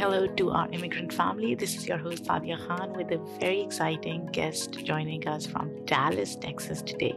Hello 0.00 0.26
to 0.26 0.50
our 0.50 0.66
immigrant 0.72 1.12
family. 1.12 1.54
This 1.54 1.76
is 1.76 1.86
your 1.86 1.98
host 1.98 2.24
Saadia 2.24 2.56
Khan 2.66 2.94
with 2.94 3.12
a 3.12 3.18
very 3.38 3.60
exciting 3.60 4.24
guest 4.32 4.82
joining 4.82 5.28
us 5.28 5.44
from 5.44 5.84
Dallas, 5.84 6.36
Texas 6.36 6.80
today. 6.80 7.14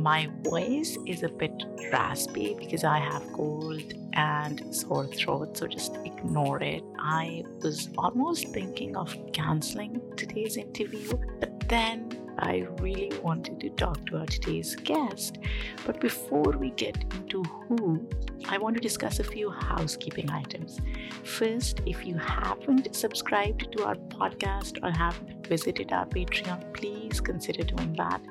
My 0.00 0.28
voice 0.42 0.98
is 1.06 1.22
a 1.22 1.28
bit 1.28 1.52
raspy 1.92 2.56
because 2.58 2.82
I 2.82 2.98
have 2.98 3.22
cold 3.34 3.84
and 4.14 4.74
sore 4.74 5.06
throat, 5.06 5.56
so 5.56 5.68
just 5.68 5.96
ignore 6.04 6.60
it. 6.60 6.82
I 6.98 7.44
was 7.62 7.88
almost 7.96 8.48
thinking 8.48 8.96
of 8.96 9.16
canceling 9.32 10.02
today's 10.16 10.56
interview, 10.56 11.16
but 11.38 11.68
then 11.68 12.23
I 12.38 12.66
really 12.80 13.12
wanted 13.20 13.60
to 13.60 13.70
talk 13.70 14.04
to 14.06 14.18
our 14.18 14.26
today's 14.26 14.76
guest. 14.76 15.38
But 15.86 16.00
before 16.00 16.52
we 16.52 16.70
get 16.70 16.96
into 17.14 17.42
who, 17.42 18.06
I 18.48 18.58
want 18.58 18.76
to 18.76 18.80
discuss 18.80 19.20
a 19.20 19.24
few 19.24 19.50
housekeeping 19.50 20.30
items. 20.30 20.80
First, 21.24 21.80
if 21.86 22.04
you 22.04 22.16
haven't 22.16 22.94
subscribed 22.94 23.72
to 23.72 23.84
our 23.84 23.94
podcast 23.94 24.82
or 24.82 24.90
haven't 24.90 25.46
visited 25.46 25.92
our 25.92 26.06
Patreon, 26.06 26.72
please 26.74 27.20
consider 27.20 27.62
doing 27.62 27.94
that. 27.94 28.22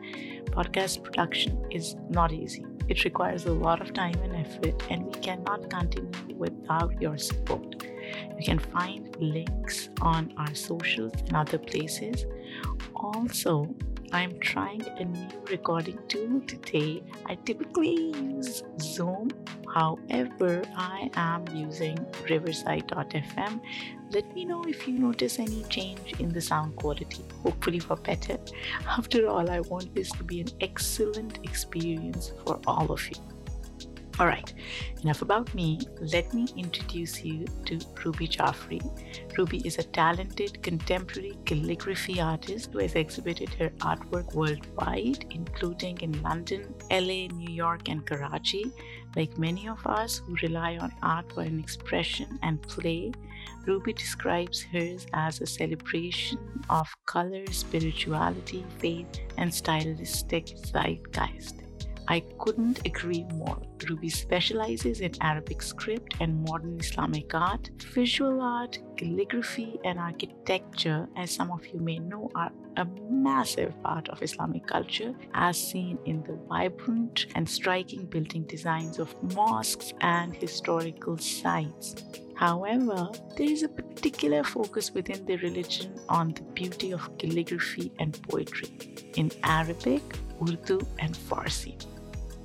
Podcast 0.45 1.03
production 1.03 1.65
is 1.71 1.95
not 2.09 2.31
easy. 2.31 2.65
It 2.89 3.05
requires 3.05 3.45
a 3.45 3.51
lot 3.51 3.81
of 3.81 3.93
time 3.93 4.15
and 4.23 4.35
effort, 4.35 4.83
and 4.89 5.05
we 5.05 5.13
cannot 5.21 5.69
continue 5.69 6.35
without 6.35 7.01
your 7.01 7.17
support. 7.17 7.83
You 8.37 8.43
can 8.43 8.59
find 8.59 9.15
links 9.19 9.89
on 10.01 10.33
our 10.37 10.53
socials 10.53 11.13
and 11.27 11.35
other 11.35 11.57
places. 11.57 12.25
Also, 12.93 13.73
I'm 14.13 14.37
trying 14.37 14.85
a 14.99 15.05
new 15.05 15.27
recording 15.49 15.97
tool 16.07 16.39
today. 16.41 17.01
I 17.25 17.33
typically 17.33 18.13
use 18.13 18.61
Zoom. 18.79 19.31
However, 19.73 20.61
I 20.75 21.09
am 21.15 21.47
using 21.51 21.97
Riverside.fm. 22.29 23.59
Let 24.11 24.35
me 24.35 24.45
know 24.45 24.63
if 24.65 24.87
you 24.87 24.99
notice 24.99 25.39
any 25.39 25.63
change 25.63 26.13
in 26.19 26.29
the 26.31 26.41
sound 26.41 26.75
quality, 26.75 27.25
hopefully 27.41 27.79
for 27.79 27.95
better. 27.95 28.37
After 28.87 29.27
all, 29.27 29.49
I 29.49 29.61
want 29.61 29.95
this 29.95 30.11
to 30.11 30.23
be 30.23 30.41
an 30.41 30.49
excellent 30.61 31.39
experience 31.43 32.33
for 32.45 32.59
all 32.67 32.91
of 32.91 33.09
you. 33.09 33.32
All 34.19 34.27
right, 34.27 34.53
enough 35.01 35.23
about 35.23 35.51
me. 35.55 35.79
Let 35.99 36.35
me 36.35 36.45
introduce 36.55 37.23
you 37.23 37.47
to 37.65 37.79
Ruby 38.05 38.27
Jaffrey. 38.27 38.79
Ruby 39.35 39.65
is 39.65 39.79
a 39.79 39.83
talented 39.83 40.61
contemporary 40.61 41.35
calligraphy 41.45 42.21
artist 42.21 42.69
who 42.71 42.77
has 42.77 42.93
exhibited 42.93 43.49
her 43.55 43.71
artwork 43.79 44.35
worldwide, 44.35 45.25
including 45.31 45.99
in 46.01 46.21
London, 46.21 46.75
LA, 46.91 47.25
New 47.33 47.51
York, 47.51 47.89
and 47.89 48.05
Karachi. 48.05 48.71
Like 49.15 49.35
many 49.39 49.67
of 49.67 49.83
us 49.87 50.19
who 50.19 50.35
rely 50.43 50.77
on 50.77 50.93
art 51.01 51.31
for 51.33 51.41
an 51.41 51.59
expression 51.59 52.37
and 52.43 52.61
play, 52.61 53.13
Ruby 53.65 53.93
describes 53.93 54.61
hers 54.61 55.07
as 55.13 55.41
a 55.41 55.47
celebration 55.47 56.37
of 56.69 56.87
color, 57.07 57.47
spirituality, 57.51 58.63
faith, 58.77 59.21
and 59.37 59.51
stylistic 59.51 60.55
zeitgeist. 60.55 61.62
I 62.07 62.21
couldn't 62.37 62.85
agree 62.85 63.25
more. 63.33 63.57
Ruby 63.89 64.09
specializes 64.09 65.01
in 65.01 65.11
Arabic 65.21 65.61
script 65.61 66.15
and 66.19 66.43
modern 66.43 66.79
Islamic 66.79 67.33
art, 67.33 67.69
visual 67.93 68.41
art, 68.41 68.79
calligraphy, 68.97 69.79
and 69.85 69.99
architecture, 69.99 71.07
as 71.15 71.31
some 71.31 71.51
of 71.51 71.65
you 71.67 71.79
may 71.79 71.99
know, 71.99 72.29
are 72.35 72.51
a 72.77 72.85
massive 73.09 73.73
part 73.83 74.09
of 74.09 74.21
Islamic 74.21 74.67
culture, 74.67 75.13
as 75.33 75.57
seen 75.57 75.97
in 76.05 76.23
the 76.23 76.37
vibrant 76.49 77.27
and 77.35 77.47
striking 77.47 78.05
building 78.05 78.43
designs 78.43 78.99
of 78.99 79.13
mosques 79.33 79.93
and 80.01 80.35
historical 80.35 81.17
sites. 81.17 81.95
However, 82.35 83.09
there 83.37 83.49
is 83.49 83.63
a 83.63 83.69
particular 83.69 84.43
focus 84.43 84.91
within 84.91 85.25
the 85.25 85.37
religion 85.37 85.99
on 86.09 86.33
the 86.33 86.41
beauty 86.41 86.91
of 86.91 87.17
calligraphy 87.17 87.91
and 87.99 88.19
poetry 88.23 88.69
in 89.15 89.31
Arabic, 89.43 90.01
Urdu, 90.41 90.81
and 90.99 91.15
Farsi. 91.15 91.92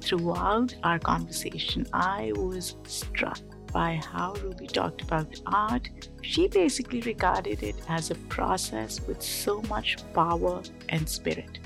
Throughout 0.01 0.75
our 0.85 0.99
conversation, 0.99 1.87
I 1.93 2.33
was 2.35 2.77
struck 2.87 3.41
by 3.73 4.01
how 4.03 4.35
Ruby 4.43 4.67
talked 4.67 5.03
about 5.03 5.41
art. 5.47 5.89
She 6.23 6.49
basically 6.49 7.01
regarded 7.03 7.63
it 7.63 7.77
as 7.89 8.11
a 8.11 8.15
process 8.31 9.01
with 9.07 9.23
so 9.23 9.61
much 9.63 9.97
power 10.15 10.63
and 10.89 11.09
spirit. 11.09 11.59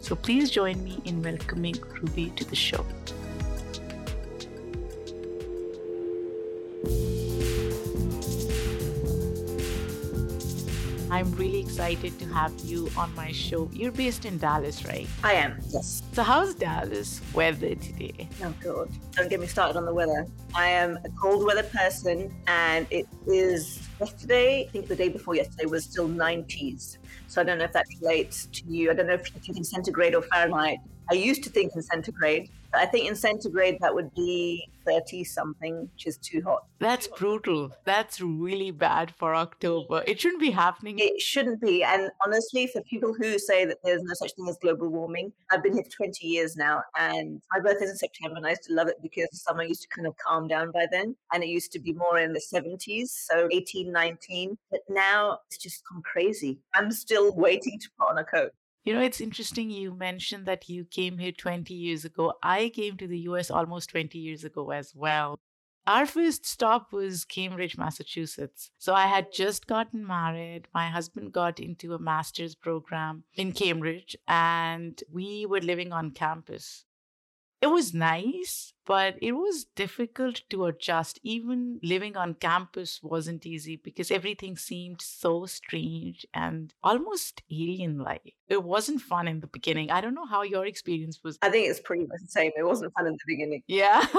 So 0.00 0.14
please 0.14 0.50
join 0.50 0.82
me 0.84 1.00
in 1.04 1.22
welcoming 1.22 1.76
Ruby 2.00 2.30
to 2.36 2.44
the 2.44 2.56
show. 2.56 2.84
I'm 11.14 11.30
really 11.36 11.60
excited 11.60 12.18
to 12.18 12.26
have 12.34 12.52
you 12.64 12.90
on 12.96 13.14
my 13.14 13.30
show. 13.30 13.70
You're 13.72 13.92
based 13.92 14.24
in 14.24 14.36
Dallas, 14.36 14.84
right? 14.84 15.06
I 15.22 15.34
am, 15.34 15.60
yes. 15.68 16.02
So, 16.12 16.24
how's 16.24 16.56
Dallas 16.56 17.20
weather 17.32 17.76
today? 17.76 18.28
Oh, 18.42 18.52
God. 18.60 18.90
Don't 19.12 19.30
get 19.30 19.38
me 19.38 19.46
started 19.46 19.76
on 19.76 19.84
the 19.84 19.94
weather. 19.94 20.26
I 20.56 20.66
am 20.66 20.98
a 21.04 21.08
cold 21.10 21.46
weather 21.46 21.62
person, 21.62 22.34
and 22.48 22.88
it 22.90 23.06
is 23.28 23.80
yesterday, 24.00 24.66
I 24.66 24.72
think 24.72 24.88
the 24.88 24.96
day 24.96 25.08
before 25.08 25.36
yesterday, 25.36 25.66
was 25.66 25.84
still 25.84 26.08
90s. 26.08 26.98
So, 27.28 27.40
I 27.40 27.44
don't 27.44 27.58
know 27.58 27.64
if 27.66 27.72
that 27.74 27.86
relates 28.00 28.46
to 28.46 28.64
you. 28.66 28.90
I 28.90 28.94
don't 28.94 29.06
know 29.06 29.14
if 29.14 29.32
you 29.32 29.40
think 29.40 29.56
in 29.56 29.62
centigrade 29.62 30.16
or 30.16 30.22
Fahrenheit. 30.22 30.78
I 31.12 31.14
used 31.14 31.44
to 31.44 31.50
think 31.50 31.76
in 31.76 31.82
centigrade. 31.82 32.50
I 32.74 32.86
think 32.86 33.06
in 33.08 33.14
centigrade 33.14 33.78
that 33.82 33.94
would 33.94 34.12
be 34.16 34.68
30 34.86 35.24
something, 35.24 35.88
which 35.92 36.06
is 36.06 36.18
too 36.18 36.42
hot. 36.44 36.64
That's 36.78 37.06
brutal. 37.06 37.70
That's 37.84 38.20
really 38.20 38.70
bad 38.70 39.14
for 39.16 39.34
October. 39.34 40.02
It 40.06 40.20
shouldn't 40.20 40.40
be 40.40 40.50
happening. 40.50 40.98
It 40.98 41.20
shouldn't 41.20 41.60
be. 41.60 41.82
And 41.82 42.10
honestly, 42.24 42.66
for 42.66 42.82
people 42.82 43.14
who 43.14 43.38
say 43.38 43.64
that 43.64 43.78
there's 43.82 44.02
no 44.02 44.14
such 44.14 44.32
thing 44.34 44.48
as 44.48 44.58
global 44.60 44.88
warming, 44.88 45.32
I've 45.50 45.62
been 45.62 45.74
here 45.74 45.84
for 45.84 46.04
20 46.04 46.26
years 46.26 46.56
now. 46.56 46.82
And 46.98 47.40
my 47.52 47.60
birthday 47.60 47.84
is 47.84 47.90
in 47.92 47.96
September. 47.96 48.36
And 48.36 48.46
I 48.46 48.50
used 48.50 48.64
to 48.64 48.74
love 48.74 48.88
it 48.88 48.96
because 49.02 49.28
summer 49.32 49.62
used 49.64 49.82
to 49.82 49.88
kind 49.88 50.06
of 50.06 50.14
calm 50.16 50.48
down 50.48 50.70
by 50.72 50.86
then. 50.90 51.16
And 51.32 51.42
it 51.42 51.48
used 51.48 51.72
to 51.72 51.80
be 51.80 51.92
more 51.92 52.18
in 52.18 52.32
the 52.32 52.42
70s, 52.52 53.08
so 53.08 53.48
18, 53.50 53.90
19. 53.92 54.58
But 54.70 54.80
now 54.88 55.38
it's 55.46 55.58
just 55.58 55.82
gone 55.90 56.02
crazy. 56.02 56.60
I'm 56.74 56.90
still 56.90 57.34
waiting 57.34 57.78
to 57.80 57.88
put 57.98 58.10
on 58.10 58.18
a 58.18 58.24
coat. 58.24 58.52
You 58.84 58.92
know, 58.92 59.00
it's 59.00 59.20
interesting 59.20 59.70
you 59.70 59.94
mentioned 59.94 60.44
that 60.44 60.68
you 60.68 60.84
came 60.84 61.16
here 61.16 61.32
20 61.32 61.72
years 61.72 62.04
ago. 62.04 62.34
I 62.42 62.68
came 62.68 62.98
to 62.98 63.06
the 63.06 63.20
US 63.20 63.50
almost 63.50 63.88
20 63.90 64.18
years 64.18 64.44
ago 64.44 64.70
as 64.72 64.94
well. 64.94 65.38
Our 65.86 66.04
first 66.06 66.46
stop 66.46 66.92
was 66.92 67.24
Cambridge, 67.24 67.76
Massachusetts. 67.78 68.70
So 68.78 68.94
I 68.94 69.06
had 69.06 69.32
just 69.32 69.66
gotten 69.66 70.06
married. 70.06 70.68
My 70.74 70.88
husband 70.88 71.32
got 71.32 71.60
into 71.60 71.94
a 71.94 71.98
master's 71.98 72.54
program 72.54 73.24
in 73.34 73.52
Cambridge, 73.52 74.16
and 74.28 75.02
we 75.10 75.44
were 75.46 75.60
living 75.60 75.92
on 75.92 76.10
campus. 76.10 76.84
It 77.64 77.70
was 77.70 77.94
nice, 77.94 78.74
but 78.84 79.14
it 79.22 79.32
was 79.32 79.64
difficult 79.74 80.42
to 80.50 80.66
adjust. 80.66 81.18
Even 81.22 81.80
living 81.82 82.14
on 82.14 82.34
campus 82.34 83.00
wasn't 83.02 83.46
easy 83.46 83.76
because 83.76 84.10
everything 84.10 84.58
seemed 84.58 85.00
so 85.00 85.46
strange 85.46 86.26
and 86.34 86.74
almost 86.82 87.40
alien 87.50 87.96
like. 87.96 88.34
It 88.48 88.62
wasn't 88.62 89.00
fun 89.00 89.26
in 89.28 89.40
the 89.40 89.46
beginning. 89.46 89.90
I 89.90 90.02
don't 90.02 90.12
know 90.12 90.26
how 90.26 90.42
your 90.42 90.66
experience 90.66 91.20
was. 91.24 91.38
I 91.40 91.48
think 91.48 91.70
it's 91.70 91.80
pretty 91.80 92.04
much 92.04 92.20
the 92.20 92.28
same. 92.28 92.50
It 92.54 92.66
wasn't 92.66 92.92
fun 92.92 93.06
in 93.06 93.14
the 93.14 93.26
beginning. 93.26 93.62
Yeah. 93.66 94.04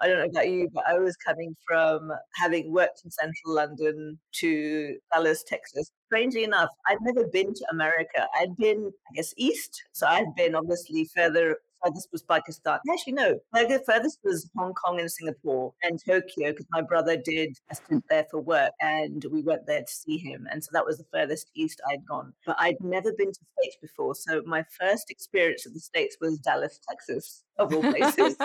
I 0.00 0.08
don't 0.08 0.16
know 0.16 0.30
about 0.32 0.48
you, 0.48 0.70
but 0.72 0.84
I 0.88 0.98
was 0.98 1.18
coming 1.18 1.54
from 1.68 2.10
having 2.36 2.72
worked 2.72 3.02
in 3.04 3.10
central 3.10 3.56
London 3.56 4.18
to 4.36 4.96
Dallas, 5.12 5.44
Texas. 5.46 5.90
Strangely 6.06 6.44
enough, 6.44 6.70
I'd 6.86 7.02
never 7.02 7.28
been 7.28 7.52
to 7.52 7.66
America. 7.70 8.26
I'd 8.40 8.56
been, 8.56 8.90
I 9.10 9.16
guess, 9.16 9.34
east. 9.36 9.82
So 9.92 10.06
I'd 10.06 10.34
been 10.34 10.54
obviously 10.54 11.06
further 11.14 11.58
furthest 11.84 12.08
was 12.12 12.22
Pakistan. 12.22 12.78
Actually, 12.92 13.12
no. 13.14 13.38
The 13.52 13.82
furthest 13.86 14.18
was 14.24 14.48
Hong 14.56 14.74
Kong 14.74 15.00
and 15.00 15.10
Singapore 15.10 15.72
and 15.82 15.98
Tokyo 16.04 16.50
because 16.50 16.66
my 16.70 16.82
brother 16.82 17.16
did 17.16 17.56
a 17.70 17.74
stint 17.74 18.04
there 18.08 18.26
for 18.30 18.40
work 18.40 18.72
and 18.80 19.24
we 19.30 19.42
went 19.42 19.66
there 19.66 19.80
to 19.80 19.92
see 19.92 20.18
him. 20.18 20.46
And 20.50 20.62
so 20.62 20.70
that 20.72 20.84
was 20.84 20.98
the 20.98 21.06
furthest 21.12 21.50
east 21.54 21.80
I'd 21.90 22.06
gone. 22.06 22.32
But 22.46 22.56
I'd 22.58 22.76
never 22.80 23.12
been 23.12 23.32
to 23.32 23.40
States 23.60 23.76
before. 23.80 24.14
So 24.14 24.42
my 24.46 24.64
first 24.78 25.10
experience 25.10 25.66
of 25.66 25.74
the 25.74 25.80
States 25.80 26.16
was 26.20 26.38
Dallas, 26.38 26.80
Texas, 26.88 27.44
of 27.60 27.74
all 27.74 27.82
places. 27.82 28.36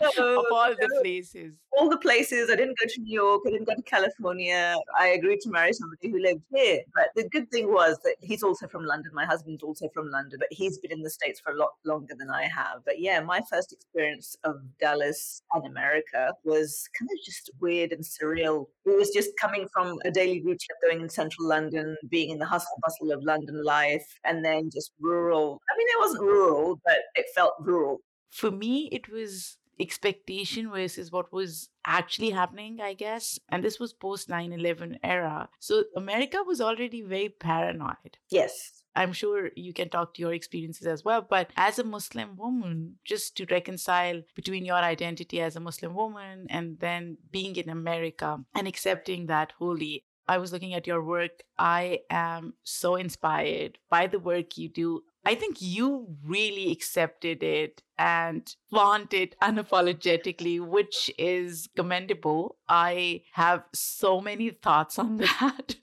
of 0.00 0.44
all 0.52 0.74
the 0.78 0.98
places. 1.00 1.54
All 1.78 1.88
the 1.88 1.98
places. 1.98 2.50
I 2.50 2.56
didn't 2.56 2.76
go 2.78 2.86
to 2.88 3.00
New 3.00 3.14
York. 3.14 3.42
I 3.46 3.50
didn't 3.50 3.66
go 3.66 3.74
to 3.74 3.82
California. 3.82 4.76
I 4.98 5.08
agreed 5.08 5.40
to 5.42 5.50
marry 5.50 5.72
somebody 5.72 6.10
who 6.10 6.20
lived 6.20 6.42
here. 6.52 6.80
But 6.94 7.08
the 7.14 7.28
good 7.28 7.50
thing 7.50 7.72
was 7.72 7.98
that 8.04 8.16
he's 8.20 8.42
also 8.42 8.66
from 8.66 8.84
London. 8.84 9.12
My 9.14 9.24
husband's 9.24 9.62
also 9.62 9.88
from 9.94 10.10
London, 10.10 10.38
but 10.38 10.48
he's 10.50 10.78
been 10.78 10.92
in 10.92 11.02
the 11.02 11.10
States 11.10 11.40
for 11.40 11.52
a 11.52 11.56
lot 11.56 11.70
longer 11.84 12.14
than 12.18 12.30
I 12.30 12.42
have. 12.44 12.80
But 12.84 13.00
yeah, 13.00 13.20
my 13.20 13.40
first 13.50 13.72
experience 13.72 14.36
of 14.44 14.56
Dallas 14.80 15.42
and 15.54 15.66
America 15.66 16.32
was 16.44 16.88
kind 16.98 17.08
of 17.10 17.24
just 17.24 17.50
weird 17.60 17.92
and 17.92 18.04
surreal. 18.04 18.66
It 18.86 18.96
was 18.96 19.10
just 19.10 19.30
coming 19.40 19.68
from 19.72 19.98
a 20.04 20.10
daily 20.10 20.40
routine 20.40 20.58
of 20.70 20.88
going 20.90 21.02
in 21.02 21.08
central 21.08 21.48
London, 21.48 21.96
being 22.08 22.30
in 22.30 22.38
the 22.38 22.46
hustle 22.46 22.78
bustle 22.82 23.12
of 23.12 23.22
London 23.22 23.62
life, 23.64 24.06
and 24.24 24.44
then 24.44 24.70
just 24.72 24.92
rural. 25.00 25.60
I 25.72 25.78
mean, 25.78 25.86
it 25.88 26.00
wasn't 26.00 26.22
rural, 26.22 26.80
but 26.84 26.98
it 27.14 27.26
felt 27.34 27.54
rural. 27.60 27.99
For 28.30 28.50
me, 28.50 28.88
it 28.92 29.08
was 29.08 29.58
expectation 29.80 30.70
versus 30.70 31.10
what 31.10 31.32
was 31.32 31.70
actually 31.86 32.30
happening, 32.30 32.80
I 32.80 32.94
guess. 32.94 33.38
And 33.48 33.64
this 33.64 33.80
was 33.80 33.92
post 33.92 34.28
9 34.28 34.52
11 34.52 34.98
era. 35.02 35.48
So 35.58 35.84
America 35.96 36.38
was 36.46 36.60
already 36.60 37.02
very 37.02 37.30
paranoid. 37.30 38.18
Yes. 38.30 38.82
I'm 38.94 39.12
sure 39.12 39.50
you 39.54 39.72
can 39.72 39.88
talk 39.88 40.14
to 40.14 40.20
your 40.20 40.32
experiences 40.32 40.86
as 40.86 41.04
well. 41.04 41.22
But 41.22 41.50
as 41.56 41.78
a 41.78 41.84
Muslim 41.84 42.36
woman, 42.36 42.96
just 43.04 43.36
to 43.36 43.46
reconcile 43.50 44.22
between 44.34 44.64
your 44.64 44.76
identity 44.76 45.40
as 45.40 45.56
a 45.56 45.60
Muslim 45.60 45.94
woman 45.94 46.46
and 46.50 46.78
then 46.80 47.18
being 47.30 47.56
in 47.56 47.68
America 47.68 48.38
and 48.54 48.66
accepting 48.66 49.26
that 49.26 49.52
wholly, 49.58 50.04
I 50.26 50.38
was 50.38 50.52
looking 50.52 50.74
at 50.74 50.86
your 50.86 51.02
work. 51.02 51.42
I 51.58 52.00
am 52.10 52.54
so 52.62 52.96
inspired 52.96 53.78
by 53.88 54.06
the 54.06 54.18
work 54.18 54.58
you 54.58 54.68
do. 54.68 55.02
I 55.24 55.34
think 55.34 55.56
you 55.60 56.16
really 56.24 56.72
accepted 56.72 57.42
it 57.42 57.82
and 57.98 58.54
flaunt 58.70 59.12
it 59.12 59.36
unapologetically, 59.42 60.60
which 60.60 61.10
is 61.18 61.68
commendable. 61.76 62.56
I 62.68 63.22
have 63.32 63.64
so 63.74 64.20
many 64.20 64.50
thoughts 64.50 64.98
on 64.98 65.16
that, 65.18 65.76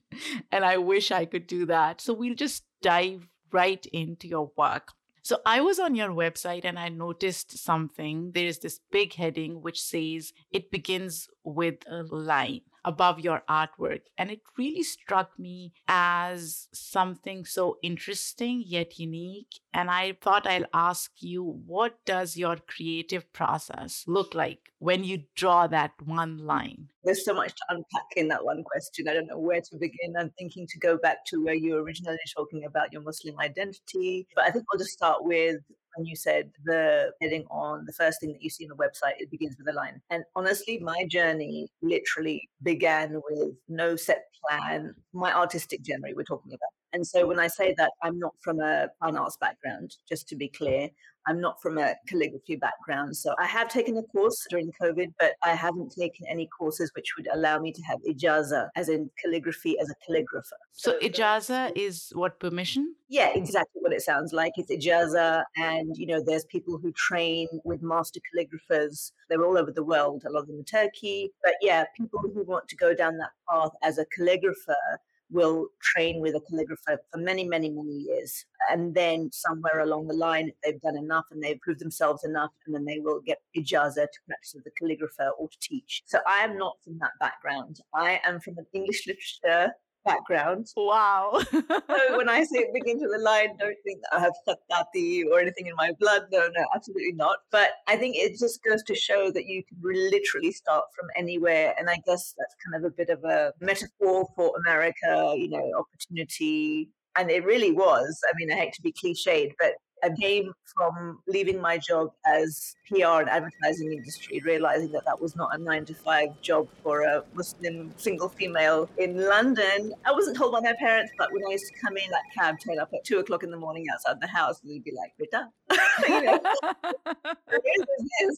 and 0.52 0.66
I 0.66 0.78
wish 0.78 1.12
I 1.12 1.26
could 1.26 1.48
do 1.48 1.66
that. 1.68 2.02
So 2.02 2.14
we'll 2.14 2.36
just 2.36 2.64
dive 2.82 3.28
right 3.52 3.86
into 3.88 4.28
your 4.28 4.52
work. 4.58 4.94
So 5.22 5.40
I 5.46 5.60
was 5.60 5.78
on 5.78 5.94
your 5.94 6.12
website 6.12 6.64
and 6.64 6.80
I 6.80 6.88
noticed 6.88 7.58
something. 7.58 8.32
There 8.32 8.48
is 8.48 8.60
this 8.60 8.80
big 8.92 9.14
heading 9.14 9.62
which 9.62 9.82
says 9.82 10.32
it 10.52 10.72
begins 10.72 11.28
with 11.44 11.86
a 11.86 12.04
line 12.04 12.62
above 12.88 13.20
your 13.20 13.44
artwork. 13.50 14.04
And 14.18 14.32
it 14.32 14.40
really 14.58 14.82
struck 14.82 15.38
me 15.38 15.74
as 15.90 16.70
something 16.74 17.44
so 17.44 17.78
interesting 17.84 18.64
yet 18.66 18.98
unique. 18.98 19.60
And 19.74 19.92
I 19.92 20.14
thought 20.22 20.48
I'll 20.48 20.74
ask 20.74 21.12
you 21.20 21.44
what 21.44 22.00
does 22.06 22.38
your 22.38 22.56
creative 22.56 23.32
process 23.34 24.06
look 24.08 24.34
like 24.34 24.72
when 24.80 25.04
you 25.04 25.24
draw 25.36 25.68
that 25.68 25.92
one 26.04 26.38
line? 26.38 26.88
There's 27.04 27.26
so 27.26 27.34
much 27.34 27.50
to 27.50 27.66
unpack 27.70 28.10
in 28.16 28.30
that 28.30 28.46
one 28.46 28.64
question. 28.64 29.10
I 29.10 29.14
don't 29.14 29.28
know 29.28 29.38
where 29.38 29.62
to 29.62 29.78
begin. 29.78 30.16
I'm 30.18 30.32
thinking 30.40 30.66
to 30.68 30.80
go 30.80 30.98
back 30.98 31.26
to 31.28 31.44
where 31.44 31.56
you 31.56 31.74
were 31.74 31.84
originally 31.84 32.18
talking 32.36 32.64
about 32.66 32.94
your 32.94 33.02
Muslim 33.02 33.38
identity. 33.40 34.28
But 34.34 34.46
I 34.46 34.52
think 34.52 34.64
I'll 34.72 34.80
just 34.80 34.92
start 34.92 35.26
with 35.26 35.58
you 36.06 36.16
said 36.16 36.52
the 36.64 37.12
heading 37.22 37.46
on 37.50 37.86
the 37.86 37.94
first 37.94 38.20
thing 38.20 38.34
that 38.34 38.42
you 38.42 38.50
see 38.50 38.66
on 38.66 38.76
the 38.76 38.84
website, 38.84 39.16
it 39.18 39.32
begins 39.32 39.56
with 39.58 39.74
a 39.74 39.78
line. 39.78 40.02
And 40.10 40.24
honestly, 40.36 40.80
my 40.80 41.06
journey 41.10 41.68
literally 41.82 42.50
began 42.64 43.22
with 43.30 43.54
no 43.68 43.96
set 43.96 44.26
plan, 44.48 44.94
my 45.14 45.34
artistic 45.34 45.82
journey 45.84 46.14
we're 46.14 46.24
talking 46.24 46.52
about. 46.52 46.70
And 46.94 47.06
so 47.06 47.28
when 47.28 47.40
I 47.40 47.48
say 47.48 47.74
that 47.78 47.92
I'm 48.02 48.18
not 48.18 48.34
from 48.42 48.60
a 48.60 48.88
fine 49.00 49.18
arts 49.18 49.38
background, 49.40 49.96
just 50.08 50.28
to 50.30 50.36
be 50.36 50.48
clear, 50.48 50.90
I'm 51.28 51.42
not 51.42 51.62
from 51.62 51.78
a 51.78 51.96
calligraphy 52.08 52.56
background. 52.56 53.16
So 53.16 53.36
I 53.40 53.46
have 53.46 53.68
taken 53.68 53.98
a 53.98 54.04
course 54.04 54.46
during 54.50 54.72
COVID, 54.82 55.14
but 55.20 55.34
I 55.44 55.54
haven't 55.54 55.94
taken 55.98 56.26
any 56.28 56.48
courses 56.48 56.92
which 56.96 57.16
would 57.18 57.28
allow 57.34 57.60
me 57.60 57.72
to 57.74 57.82
have 57.84 58.00
ijaza, 58.10 58.70
as 58.76 58.90
in 58.90 59.10
calligraphy 59.22 59.78
as 59.80 59.90
a 59.90 59.96
calligrapher. 60.10 60.60
So, 60.72 60.92
so 60.92 61.00
ijaza 61.00 61.72
is 61.76 62.12
what 62.14 62.40
permission? 62.40 62.96
Yeah, 63.10 63.30
exactly 63.34 63.82
what 63.82 63.94
it 63.94 64.02
sounds 64.02 64.34
like. 64.34 64.54
It's 64.58 64.72
ijaza. 64.72 65.44
And, 65.58 65.96
you 65.98 66.08
know, 66.08 66.22
there's 66.24 66.46
people 66.46 66.78
who 66.78 66.92
train 66.94 67.48
with 67.64 67.82
master 67.82 68.20
calligraphers. 68.28 69.12
They're 69.30 69.46
all 69.46 69.58
over 69.58 69.72
the 69.72 69.84
world, 69.84 70.24
a 70.26 70.32
lot 70.32 70.42
of 70.42 70.48
them 70.48 70.60
in 70.60 70.66
Turkey. 70.66 71.32
But 71.44 71.56
yeah, 71.62 71.86
people 71.96 72.22
who 72.22 72.44
want 72.44 72.68
to 72.70 72.76
go 72.76 72.94
down 72.94 73.18
that 73.18 73.32
path 73.50 73.72
as 73.84 73.98
a 73.98 74.06
calligrapher 74.18 74.98
will 75.30 75.68
train 75.82 76.22
with 76.22 76.36
a 76.36 76.42
calligrapher 76.42 76.98
for 77.12 77.18
many, 77.18 77.44
many, 77.44 77.70
many 77.70 77.92
years. 77.92 78.46
And 78.70 78.94
then 78.94 79.30
somewhere 79.32 79.82
along 79.82 80.08
the 80.08 80.14
line, 80.14 80.52
they've 80.64 80.82
done 80.82 80.98
enough 80.98 81.26
and 81.32 81.44
they've 81.44 81.60
proved 81.60 81.80
themselves 81.80 82.24
enough, 82.24 82.52
and 82.66 82.74
then 82.74 82.86
they 82.86 83.00
will 83.00 83.22
get 83.26 83.40
ijaza 83.56 83.96
to 83.96 84.20
practice 84.28 84.56
as 84.56 84.64
a 84.66 84.84
calligrapher 84.84 85.32
or 85.38 85.50
to 85.50 85.58
teach. 85.62 86.04
So 86.06 86.20
I 86.26 86.40
am 86.40 86.58
not 86.58 86.78
from 86.84 86.98
that 87.00 87.12
background. 87.20 87.80
I 87.94 88.20
am 88.24 88.40
from 88.40 88.58
an 88.58 88.66
English 88.74 89.06
literature 89.08 89.74
background. 90.08 90.68
Wow. 90.76 91.40
so 91.52 92.18
when 92.18 92.30
I 92.30 92.44
say 92.44 92.60
it 92.60 92.74
begins 92.74 93.02
with 93.02 93.20
a 93.20 93.24
line, 93.24 93.58
don't 93.58 93.76
think 93.84 94.02
that 94.04 94.18
I 94.18 94.20
have 94.20 94.34
khattati 94.48 95.24
or 95.32 95.40
anything 95.40 95.68
in 95.68 95.76
my 95.76 95.92
blood. 96.00 96.24
No, 96.32 96.40
no, 96.40 96.66
absolutely 96.74 97.14
not. 97.14 97.38
But 97.52 97.72
I 97.88 97.98
think 97.98 98.16
it 98.16 98.38
just 98.40 98.64
goes 98.64 98.84
to 98.84 98.96
show 98.96 99.32
that 99.32 99.46
you 99.46 99.64
can 99.64 99.78
literally 99.84 100.52
start 100.52 100.86
from 100.96 101.08
anywhere. 101.18 101.74
And 101.78 101.90
I 101.90 102.00
guess 102.06 102.34
that's 102.38 102.56
kind 102.66 102.84
of 102.84 102.92
a 102.92 102.96
bit 102.96 103.10
of 103.10 103.24
a 103.24 103.54
metaphor 103.62 104.28
for 104.36 104.54
America, 104.66 105.34
you 105.36 105.50
know, 105.50 105.72
opportunity. 105.78 106.90
And 107.16 107.30
it 107.30 107.44
really 107.44 107.72
was. 107.72 108.20
I 108.30 108.32
mean, 108.38 108.52
I 108.52 108.56
hate 108.56 108.74
to 108.74 108.82
be 108.82 108.94
cliched, 108.94 109.54
but 109.60 109.74
I 110.04 110.10
came 110.20 110.54
from 110.76 111.20
leaving 111.28 111.60
my 111.60 111.78
job 111.78 112.12
as 112.26 112.76
PR 112.88 113.22
and 113.22 113.30
advertising 113.30 113.92
industry, 113.94 114.42
realizing 114.46 114.92
that 114.92 115.06
that 115.06 115.20
was 115.20 115.36
not 115.36 115.50
a 115.54 115.58
nine 115.58 115.86
to 115.86 115.94
five 115.94 116.40
job 116.42 116.68
for 116.84 117.02
a 117.02 117.24
Muslim 117.34 117.94
single 117.98 118.30
female 118.30 118.90
in 118.98 119.18
London. 119.18 119.94
I 120.06 120.12
wasn't 120.12 120.38
told 120.38 120.52
by 120.52 120.62
my 120.62 120.74
parents, 120.80 121.12
but 121.18 121.32
when 121.34 121.44
I 121.48 121.52
used 121.52 121.68
to 121.74 121.80
come 121.80 121.98
in, 121.98 122.10
that 122.12 122.24
cab 122.38 122.56
turn 122.64 122.80
up 122.80 122.90
at 122.94 123.04
two 123.04 123.20
o'clock 123.20 123.44
in 123.44 123.52
the 123.52 123.58
morning 123.58 123.86
outside 123.94 124.22
the 124.22 124.28
house, 124.28 124.62
and 124.62 124.72
they'd 124.72 124.84
be 124.84 124.94
like, 124.96 125.14
"Rita," 125.20 125.50
you 126.10 126.22
know, 126.24 126.40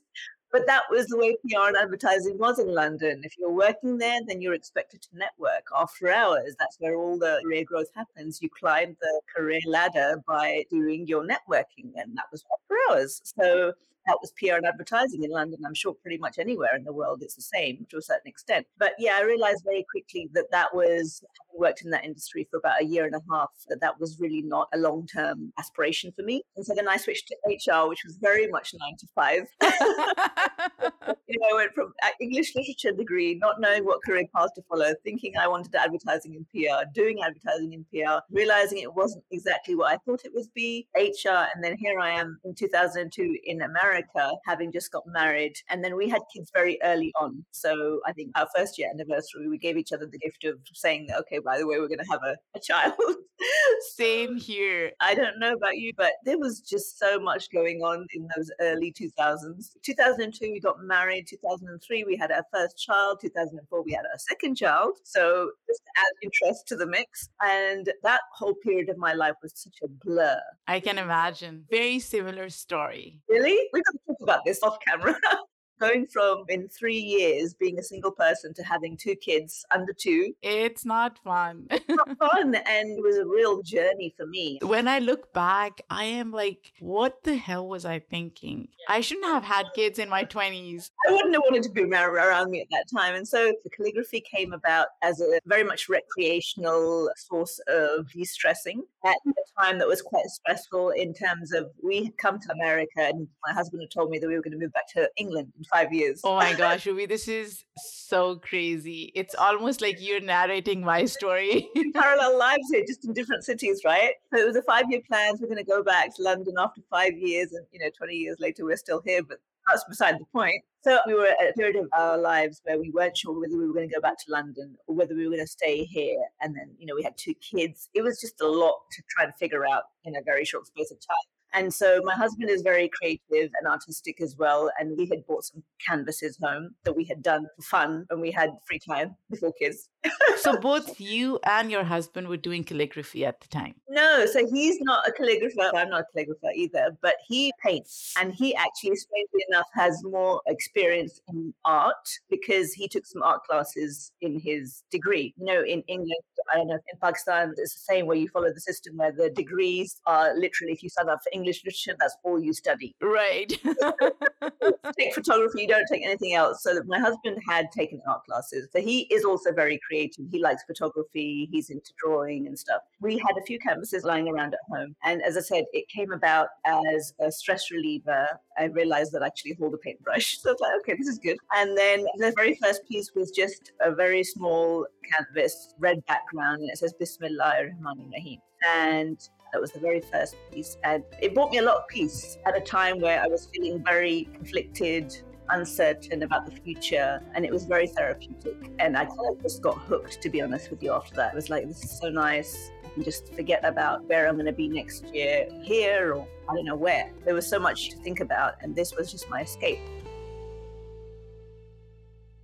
but 0.52 0.66
that 0.68 0.84
was 0.90 1.08
the 1.08 1.18
way 1.18 1.36
PR 1.48 1.68
and 1.68 1.78
advertising 1.78 2.38
was 2.38 2.60
in 2.60 2.74
London. 2.74 3.22
If 3.24 3.38
you're 3.38 3.52
working 3.52 3.98
there, 3.98 4.20
then 4.28 4.42
you're 4.42 4.54
expected 4.54 5.02
to 5.04 5.10
network 5.14 5.68
after 5.76 6.12
hours. 6.12 6.56
That's 6.58 6.78
where 6.80 6.96
all 6.96 7.18
the 7.18 7.40
career 7.44 7.64
growth 7.64 7.90
happens. 7.96 8.42
You 8.42 8.50
climb 8.50 8.98
the 9.00 9.22
career 9.36 9.60
ladder 9.66 10.22
by 10.28 10.66
doing 10.70 11.08
your 11.08 11.24
networking, 11.24 11.92
and 11.96 12.18
that 12.18 12.26
was 12.32 12.44
after 12.54 12.76
hours. 12.90 13.22
So 13.24 13.74
that 14.06 14.18
was 14.22 14.32
PR 14.38 14.56
and 14.56 14.66
advertising 14.66 15.24
in 15.24 15.32
London. 15.32 15.60
I'm 15.66 15.74
sure 15.74 15.94
pretty 15.94 16.18
much 16.18 16.40
anywhere 16.40 16.76
in 16.76 16.84
the 16.84 16.94
world 16.94 17.22
it's 17.22 17.36
the 17.36 17.42
same 17.42 17.86
to 17.90 17.98
a 17.98 18.02
certain 18.02 18.28
extent. 18.28 18.66
But 18.78 18.94
yeah, 18.98 19.18
I 19.20 19.24
realized 19.24 19.64
very 19.66 19.86
quickly 19.90 20.30
that 20.34 20.52
that 20.52 20.74
was, 20.74 21.24
having 21.24 21.60
worked 21.60 21.82
in 21.84 21.92
that 21.92 22.06
industry 22.06 22.48
for 22.50 22.58
about 22.58 22.82
a 22.82 22.86
year 22.86 23.06
and 23.06 23.16
a 23.16 23.22
half, 23.32 23.50
that 23.68 23.82
that 23.82 24.00
was 24.00 24.20
really 24.20 24.42
not 24.42 24.70
a 24.74 24.78
long 24.78 25.06
term 25.08 25.52
aspiration 25.60 26.12
for 26.16 26.24
me. 26.24 26.42
And 26.56 26.66
so 26.66 26.74
then 26.74 26.88
I 26.88 26.98
switched 26.98 27.28
to 27.28 27.36
HR, 27.46 27.88
which 27.90 28.04
was 28.06 28.18
very 28.18 28.48
much 28.48 28.74
nine 28.80 28.96
to 28.98 29.08
five. 29.14 29.44
you 31.28 31.40
know, 31.40 31.48
I 31.52 31.56
went 31.56 31.74
from 31.74 31.94
uh, 32.04 32.10
English 32.20 32.56
literature 32.56 32.92
degree, 32.92 33.36
not 33.36 33.60
knowing 33.60 33.86
what 33.86 34.04
career 34.04 34.26
path 34.36 34.54
to 34.56 34.62
follow, 34.64 34.94
thinking 35.04 35.34
I 35.38 35.48
wanted 35.48 35.76
advertising 35.76 36.36
in 36.36 36.46
PR, 36.46 36.84
doing 36.94 37.20
advertising 37.24 37.74
in 37.74 37.86
PR, 37.92 38.20
realizing 38.32 38.80
it 38.80 38.94
wasn't 38.94 39.24
exactly 39.32 39.76
what 39.76 39.92
I 39.92 39.98
thought 40.06 40.22
it 40.26 40.32
would 40.34 40.52
be, 40.54 40.88
HR. 40.96 41.48
And 41.54 41.64
then 41.64 41.76
here 41.78 42.00
I 42.00 42.12
am 42.12 42.40
in 42.44 42.56
2002 42.56 43.38
in 43.46 43.62
America 43.62 43.89
America, 43.90 44.32
having 44.46 44.72
just 44.72 44.92
got 44.92 45.04
married. 45.08 45.54
And 45.70 45.84
then 45.84 45.96
we 45.96 46.10
had 46.10 46.22
kids 46.34 46.52
very 46.54 46.78
early 46.84 47.12
on. 47.20 47.44
So 47.52 48.00
I 48.06 48.14
think 48.14 48.32
our 48.36 48.48
first 48.56 48.78
year 48.78 48.90
anniversary, 48.94 49.48
we 49.48 49.58
gave 49.58 49.78
each 49.78 49.92
other 49.92 50.06
the 50.06 50.20
gift 50.20 50.44
of 50.46 50.60
saying, 50.74 51.10
okay, 51.20 51.40
by 51.40 51.58
the 51.58 51.68
way, 51.68 51.80
we're 51.80 51.88
going 51.88 52.00
to 52.00 52.12
have 52.12 52.22
a, 52.24 52.36
a 52.56 52.60
child. 52.60 52.94
Same 53.96 54.38
here. 54.38 54.92
I 55.00 55.14
don't 55.14 55.40
know 55.40 55.54
about 55.54 55.78
you, 55.78 55.94
but 55.96 56.14
there 56.26 56.38
was 56.38 56.60
just 56.60 57.00
so 57.00 57.20
much 57.20 57.50
going 57.52 57.82
on 57.82 58.06
in 58.14 58.28
those 58.36 58.52
early 58.60 58.94
2000s. 58.94 59.78
2002, 59.84 60.52
we 60.52 60.60
got 60.60 60.84
married. 60.84 61.28
2003, 61.28 62.04
we 62.04 62.18
had 62.18 62.32
our 62.32 62.44
first 62.54 62.78
child. 62.78 63.20
2004, 63.22 63.84
we 63.84 63.94
had 63.94 64.06
our 64.12 64.18
second 64.18 64.56
child. 64.56 64.98
So 65.04 65.52
just 65.68 65.82
to 65.82 66.02
add 66.02 66.12
interest 66.22 66.68
to 66.68 66.76
the 66.76 66.86
mix. 66.86 67.30
And 67.42 67.92
that 68.04 68.22
whole 68.34 68.56
period 68.56 68.90
of 68.90 68.98
my 68.98 69.14
life 69.14 69.36
was 69.42 69.54
such 69.56 69.78
a 69.84 69.88
blur. 69.88 70.40
I 70.68 70.80
can 70.80 70.98
imagine. 70.98 71.66
Very 71.70 72.00
similar 72.00 72.50
story. 72.50 73.22
Really? 73.30 73.58
We 73.80 73.84
got 73.84 73.92
to 73.92 74.08
talk 74.08 74.22
about 74.22 74.46
this 74.46 74.64
off 74.64 74.78
camera. 74.86 75.16
going 75.80 76.08
from 76.08 76.44
in 76.50 76.68
three 76.70 76.98
years 76.98 77.54
being 77.54 77.80
a 77.80 77.84
single 77.84 78.12
person 78.12 78.54
to 78.54 78.64
having 78.64 78.98
two 78.98 79.16
kids 79.16 79.66
under 79.72 79.94
two. 79.94 80.34
It's 80.42 80.86
not 80.86 81.20
fun. 81.24 81.68
it's 81.72 81.86
not 81.88 82.18
fun. 82.20 82.56
And 82.56 82.98
it 82.98 83.02
was 83.02 83.18
a 83.18 83.26
real 83.26 83.62
journey 83.62 84.14
for 84.18 84.26
me. 84.26 84.60
When 84.62 84.88
I 84.88 85.00
look 85.00 85.34
back, 85.34 85.82
I 85.90 86.06
am 86.06 86.32
like, 86.32 86.74
what 86.80 87.24
the 87.24 87.36
hell 87.36 87.68
was 87.68 87.86
I 87.86 88.00
thinking? 88.00 88.70
I 88.88 89.02
shouldn't 89.02 89.28
have 89.28 89.44
had 89.44 89.68
kids 89.76 90.00
in 90.00 90.10
my 90.10 90.26
20s. 90.26 90.90
I 91.08 91.12
wouldn't 91.12 91.34
have 91.34 91.44
wanted 91.46 91.64
to 91.64 91.72
be 91.72 91.84
around 91.84 92.52
me 92.52 92.62
at 92.62 92.68
that 92.72 92.86
time. 92.94 93.16
And 93.16 93.28
so 93.28 93.54
the 93.64 93.70
calligraphy 93.70 94.22
came 94.22 94.54
about 94.54 94.88
as 95.02 95.22
a 95.22 95.40
very 95.46 95.64
much 95.64 95.90
recreational 95.90 97.10
source 97.18 97.60
of 97.68 98.10
de 98.12 98.26
stressing 98.26 98.84
at 99.06 99.16
a 99.28 99.62
time 99.62 99.80
that 99.80 99.88
was 99.88 100.02
quite 100.02 100.26
stressful 100.28 100.90
in 100.92 101.14
terms 101.14 101.54
of 101.54 101.70
we 101.84 102.04
had 102.04 102.18
come 102.18 102.40
to 102.40 102.52
America 102.52 102.90
and 102.98 103.28
my 103.46 103.54
husband 103.54 103.82
had 103.82 103.92
told 103.92 104.10
me 104.10 104.20
that 104.20 104.28
we 104.28 104.36
were 104.36 104.42
going 104.42 104.52
to 104.52 104.58
move 104.58 104.74
back 104.74 104.88
to 104.88 105.10
England 105.18 105.52
five 105.72 105.94
years. 105.94 106.22
Oh 106.24 106.36
my 106.36 106.54
gosh, 106.54 106.86
Ruby, 106.88 107.06
this 107.06 107.28
is 107.28 107.64
so 107.78 108.38
crazy. 108.38 109.12
It's 109.16 109.36
almost 109.36 109.82
like 109.82 109.98
you're 110.00 110.22
narrating 110.22 110.82
my 110.82 111.06
story. 111.06 111.70
Parallel 111.94 112.38
lives 112.38 112.70
here, 112.72 112.84
just 112.88 113.06
in 113.06 113.14
different 113.14 113.44
cities, 113.44 113.82
right? 113.86 114.14
So 114.34 114.40
it 114.40 114.46
was 114.46 114.56
a 114.56 114.64
five 114.64 114.86
year 114.90 115.02
plan. 115.08 115.38
So 115.38 115.44
we're 115.44 115.54
going 115.54 115.64
to 115.66 115.70
go 115.70 115.84
back 115.84 116.16
to 116.16 116.24
London 116.24 116.56
after 116.58 116.82
five 116.90 117.18
years. 117.18 117.52
And, 117.54 117.66
you 117.72 117.80
know, 117.80 117.90
20 117.98 118.14
years 118.14 118.38
later, 118.40 118.66
we're 118.66 118.78
still 118.78 119.02
here. 119.06 119.24
But 119.24 119.40
that's 119.68 119.84
beside 119.88 120.20
the 120.20 120.26
point. 120.34 120.64
So 120.82 120.98
we 121.06 121.14
were 121.14 121.28
at 121.28 121.50
a 121.50 121.54
period 121.54 121.76
of 121.76 121.88
our 121.94 122.18
lives 122.18 122.62
where 122.64 122.80
we 122.80 122.90
weren't 122.92 123.18
sure 123.18 123.38
whether 123.40 123.58
we 123.58 123.68
were 123.68 123.74
going 123.74 123.88
to 123.88 123.94
go 123.94 124.02
back 124.02 124.18
to 124.18 124.32
London 124.32 124.78
or 124.88 124.96
whether 124.96 125.14
we 125.14 125.26
were 125.26 125.32
going 125.32 125.46
to 125.46 125.52
stay 125.52 125.84
here. 125.84 126.20
And 126.42 126.56
then, 126.56 126.72
you 126.78 126.86
know, 126.86 126.96
we 126.96 127.04
had 127.04 127.18
two 127.18 127.34
kids. 127.36 127.90
It 127.94 128.02
was 128.02 128.20
just 128.22 128.40
a 128.42 128.48
lot 128.48 128.76
to 128.92 129.04
try 129.10 129.26
and 129.26 129.34
figure 129.36 129.66
out 129.66 129.84
in 130.06 130.16
a 130.16 130.22
very 130.22 130.46
short 130.46 130.68
space 130.68 130.92
of 130.92 130.98
time. 131.00 131.18
And 131.54 131.74
so 131.74 132.02
my 132.04 132.14
husband 132.14 132.50
is 132.50 132.62
very 132.62 132.90
creative 132.90 133.52
and 133.58 133.68
artistic 133.68 134.22
as 134.22 134.36
well. 134.38 134.70
And 134.80 134.98
we 134.98 135.08
had 135.08 135.26
bought 135.26 135.46
some 135.46 135.64
canvases 135.86 136.38
home 136.42 136.76
that 136.84 136.96
we 136.96 137.04
had 137.06 137.22
done 137.22 137.48
for 137.56 137.62
fun 137.64 138.06
when 138.10 138.22
we 138.22 138.32
had 138.32 138.52
free 138.68 138.80
time 138.80 139.16
before 139.30 139.54
kids. 139.54 139.90
so 140.38 140.58
both 140.62 141.00
you 141.00 141.40
and 141.46 141.72
your 141.72 141.84
husband 141.84 142.28
were 142.28 142.38
doing 142.38 142.64
calligraphy 142.64 143.26
at 143.26 143.42
the 143.42 143.48
time? 143.48 143.76
No, 143.90 144.26
so 144.26 144.46
he's 144.52 144.80
not 144.82 145.08
a 145.08 145.12
calligrapher. 145.12 145.74
I'm 145.74 145.90
not 145.90 146.06
a 146.14 146.18
calligrapher 146.18 146.54
either, 146.54 146.98
but 147.02 147.16
he 147.28 147.52
paints. 147.64 148.14
And 148.20 148.34
he 148.34 148.56
actually, 148.56 148.96
strangely 148.96 149.46
enough, 149.50 149.68
has 149.74 150.04
more 150.04 150.42
experience 150.48 151.20
in 151.30 151.54
art 151.66 152.08
because 152.30 152.74
he 152.74 152.88
took 152.88 153.06
some 153.06 153.24
art 153.24 153.44
classes 153.44 154.12
in 154.22 154.40
his 154.40 154.84
degree. 154.92 155.34
You 155.38 155.46
know, 155.46 155.64
in 155.64 155.82
England, 155.88 156.22
I 156.52 156.58
don't 156.58 156.68
know, 156.68 156.76
in 156.76 157.00
Pakistan, 157.02 157.54
it's 157.58 157.74
the 157.74 157.94
same 157.94 158.06
where 158.06 158.18
you 158.18 158.28
follow 158.30 158.52
the 158.54 158.62
system 158.62 158.98
where 158.98 159.12
the 159.12 159.30
degrees 159.30 160.00
are 160.06 160.36
literally, 160.36 160.74
if 160.74 160.84
you 160.84 160.90
sign 160.90 161.10
up 161.10 161.20
for 161.24 161.30
English 161.32 161.39
literature, 161.44 161.96
that's 162.00 162.16
all 162.24 162.42
you 162.42 162.54
study. 162.54 162.96
Right. 163.02 163.50
take 164.98 165.14
photography, 165.14 165.62
you 165.62 165.68
don't 165.68 165.88
take 165.92 166.04
anything 166.04 166.34
else. 166.34 166.64
So 166.64 166.82
my 166.86 167.00
husband 167.00 167.38
had 167.48 167.72
taken 167.72 168.02
art 168.08 168.24
classes. 168.26 168.68
So 168.72 168.82
he 168.82 169.02
is 169.14 169.24
also 169.24 169.52
very 169.54 169.80
creative. 169.86 170.26
He 170.32 170.40
likes 170.40 170.64
photography, 170.64 171.50
he's 171.52 171.70
into 171.70 171.92
drawing 171.98 172.48
and 172.48 172.58
stuff. 172.58 172.82
We 173.02 173.18
had 173.18 173.38
a 173.38 173.46
few 173.46 173.60
canvases 173.60 174.04
lying 174.04 174.28
around 174.28 174.54
at 174.54 174.60
home. 174.70 174.96
And 175.04 175.22
as 175.22 175.38
I 175.38 175.42
said, 175.42 175.66
it 175.74 175.88
came 175.90 176.12
about 176.12 176.50
as 176.66 177.14
a 177.20 177.32
stress 177.32 177.72
reliever. 177.72 178.28
I 178.58 178.66
realized 178.66 179.14
that 179.14 179.24
I 179.24 179.28
actually 179.28 179.56
hold 179.60 179.74
a 179.74 179.78
paintbrush. 179.78 180.38
So 180.40 180.50
I 180.50 180.54
was 180.54 180.62
like, 180.62 180.72
okay, 180.82 180.96
this 180.98 181.08
is 181.08 181.20
good. 181.20 181.38
And 181.54 181.78
then 181.78 182.06
the 182.18 182.32
very 182.36 182.58
first 182.62 182.88
piece 182.88 183.12
was 183.14 183.32
just 183.32 183.72
a 183.82 183.94
very 183.94 184.24
small 184.24 184.86
canvas, 185.12 185.74
red 185.80 186.06
background, 186.06 186.62
and 186.62 186.70
it 186.70 186.78
says 186.78 186.94
Bismillah 186.94 187.54
ar-Rahman 187.58 188.12
rahim 188.12 188.40
And 188.66 189.20
that 189.52 189.62
was 189.62 189.72
the 189.72 189.80
very 189.80 190.02
first 190.02 190.36
piece. 190.52 190.78
And 190.84 191.04
it 191.22 191.34
brought 191.34 191.52
me 191.52 191.58
a 191.58 191.64
lot 191.64 191.78
of 191.78 191.88
peace 191.88 192.38
at 192.46 192.56
a 192.56 192.62
time 192.62 193.00
where 193.00 193.22
I 193.22 193.28
was 193.28 193.48
feeling 193.54 193.84
very 193.84 194.28
conflicted, 194.34 195.16
uncertain 195.50 196.24
about 196.24 196.46
the 196.46 196.52
future. 196.52 197.22
And 197.34 197.46
it 197.46 197.52
was 197.52 197.66
very 197.66 197.88
therapeutic. 197.88 198.72
And 198.80 198.98
I 198.98 199.06
kind 199.06 199.20
of 199.32 199.42
just 199.42 199.62
got 199.62 199.78
hooked, 199.78 200.22
to 200.22 200.30
be 200.30 200.42
honest 200.42 200.70
with 200.70 200.84
you, 200.84 200.94
after 200.94 201.16
that. 201.16 201.34
It 201.34 201.36
was 201.36 201.50
like, 201.50 201.68
this 201.68 201.84
is 201.84 202.00
so 202.00 202.10
nice. 202.10 202.72
I 202.98 203.04
just 203.04 203.34
forget 203.34 203.64
about 203.64 204.04
where 204.06 204.28
I'm 204.28 204.36
going 204.36 204.46
to 204.48 204.52
be 204.52 204.68
next 204.68 205.06
year, 205.14 205.48
here, 205.62 206.14
or 206.16 206.28
I 206.50 206.56
don't 206.56 206.66
know 206.66 206.76
where. 206.76 207.12
There 207.24 207.34
was 207.34 207.48
so 207.48 207.60
much 207.60 207.90
to 207.90 207.98
think 207.98 208.20
about. 208.20 208.56
And 208.62 208.76
this 208.76 208.96
was 208.96 209.12
just 209.12 209.30
my 209.30 209.42
escape 209.42 209.80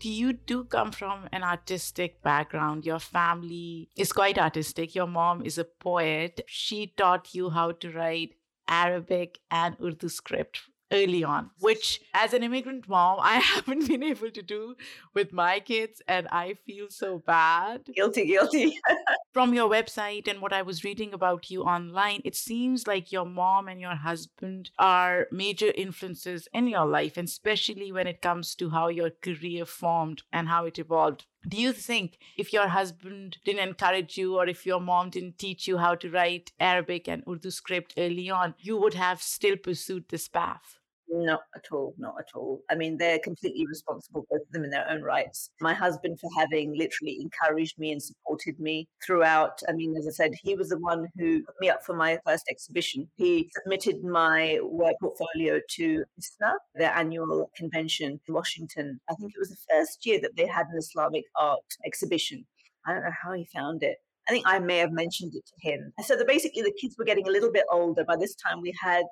you 0.03 0.33
do 0.33 0.63
come 0.65 0.91
from 0.91 1.29
an 1.31 1.43
artistic 1.43 2.21
background. 2.21 2.85
Your 2.85 2.99
family 2.99 3.89
is 3.95 4.11
quite 4.11 4.37
artistic. 4.37 4.95
Your 4.95 5.07
mom 5.07 5.43
is 5.45 5.57
a 5.57 5.63
poet. 5.63 6.41
She 6.47 6.87
taught 6.87 7.33
you 7.33 7.51
how 7.51 7.71
to 7.71 7.91
write 7.91 8.35
Arabic 8.67 9.39
and 9.51 9.77
Urdu 9.79 10.09
script 10.09 10.61
early 10.95 11.23
on, 11.23 11.51
which 11.59 12.01
as 12.13 12.33
an 12.33 12.43
immigrant 12.43 12.87
mom, 12.87 13.19
I 13.21 13.35
haven't 13.53 13.87
been 13.87 14.03
able 14.03 14.31
to 14.31 14.41
do 14.41 14.75
with 15.13 15.33
my 15.33 15.59
kids. 15.59 16.01
And 16.07 16.27
I 16.29 16.55
feel 16.65 16.87
so 16.89 17.19
bad. 17.19 17.89
Guilty, 17.93 18.25
guilty. 18.25 18.79
From 19.33 19.53
your 19.53 19.69
website 19.69 20.27
and 20.27 20.41
what 20.41 20.53
I 20.53 20.61
was 20.61 20.83
reading 20.83 21.13
about 21.13 21.51
you 21.51 21.63
online, 21.63 22.21
it 22.23 22.35
seems 22.35 22.87
like 22.87 23.11
your 23.11 23.25
mom 23.25 23.67
and 23.67 23.81
your 23.81 23.95
husband 23.95 24.71
are 24.79 25.27
major 25.31 25.71
influences 25.75 26.47
in 26.53 26.67
your 26.67 26.85
life, 26.85 27.17
and 27.17 27.27
especially 27.27 27.91
when 27.91 28.07
it 28.07 28.21
comes 28.21 28.55
to 28.55 28.69
how 28.69 28.87
your 28.87 29.09
career 29.09 29.65
formed 29.65 30.23
and 30.31 30.47
how 30.47 30.65
it 30.65 30.79
evolved. 30.79 31.25
Do 31.47 31.57
you 31.57 31.73
think 31.73 32.17
if 32.37 32.51
your 32.53 32.69
husband 32.69 33.37
didn't 33.45 33.67
encourage 33.67 34.17
you 34.17 34.35
or 34.37 34.47
if 34.47 34.65
your 34.65 34.81
mom 34.81 35.11
didn't 35.11 35.37
teach 35.37 35.67
you 35.67 35.77
how 35.77 35.93
to 35.95 36.09
write 36.09 36.51
Arabic 36.59 37.07
and 37.07 37.23
Urdu 37.29 37.51
script 37.51 37.93
early 37.97 38.31
on, 38.31 38.55
you 38.57 38.77
would 38.77 38.95
have 38.95 39.21
still 39.21 39.55
pursued 39.55 40.05
this 40.09 40.27
path? 40.27 40.79
Not 41.07 41.41
at 41.55 41.65
all, 41.71 41.93
not 41.97 42.15
at 42.19 42.29
all. 42.35 42.61
I 42.69 42.75
mean, 42.75 42.97
they're 42.97 43.19
completely 43.19 43.65
responsible, 43.67 44.25
both 44.29 44.41
of 44.41 44.51
them 44.51 44.63
in 44.63 44.71
their 44.71 44.89
own 44.89 45.01
rights. 45.03 45.51
My 45.61 45.73
husband 45.73 46.19
for 46.19 46.29
having 46.37 46.75
literally 46.75 47.19
encouraged 47.21 47.77
me 47.77 47.91
and 47.91 48.01
supported 48.01 48.59
me 48.59 48.87
throughout. 49.05 49.61
I 49.69 49.73
mean, 49.73 49.95
as 49.97 50.07
I 50.07 50.11
said, 50.11 50.31
he 50.41 50.55
was 50.55 50.69
the 50.69 50.79
one 50.79 51.07
who 51.17 51.43
put 51.43 51.55
me 51.61 51.69
up 51.69 51.83
for 51.85 51.95
my 51.95 52.17
first 52.25 52.45
exhibition. 52.49 53.07
He 53.15 53.49
submitted 53.61 54.03
my 54.03 54.59
work 54.63 54.95
portfolio 54.99 55.59
to 55.77 56.03
ISNA, 56.17 56.53
their 56.73 56.95
annual 56.95 57.51
convention 57.55 58.19
in 58.27 58.33
Washington. 58.33 58.99
I 59.09 59.13
think 59.13 59.31
it 59.35 59.39
was 59.39 59.49
the 59.49 59.73
first 59.75 60.05
year 60.05 60.19
that 60.21 60.35
they 60.35 60.47
had 60.47 60.65
an 60.71 60.77
Islamic 60.77 61.25
art 61.39 61.59
exhibition. 61.85 62.45
I 62.87 62.93
don't 62.93 63.03
know 63.03 63.11
how 63.23 63.33
he 63.33 63.47
found 63.53 63.83
it. 63.83 63.97
I 64.27 64.31
think 64.31 64.47
I 64.47 64.57
may 64.57 64.79
have 64.79 64.91
mentioned 64.91 65.33
it 65.35 65.43
to 65.45 65.69
him. 65.69 65.93
So 66.03 66.15
that 66.15 66.27
basically 66.27 66.63
the 66.63 66.73
kids 66.81 66.95
were 66.97 67.05
getting 67.05 67.27
a 67.27 67.31
little 67.31 67.51
bit 67.51 67.65
older. 67.71 68.03
By 68.03 68.15
this 68.15 68.35
time, 68.35 68.59
we 68.61 68.73
had 68.81 69.03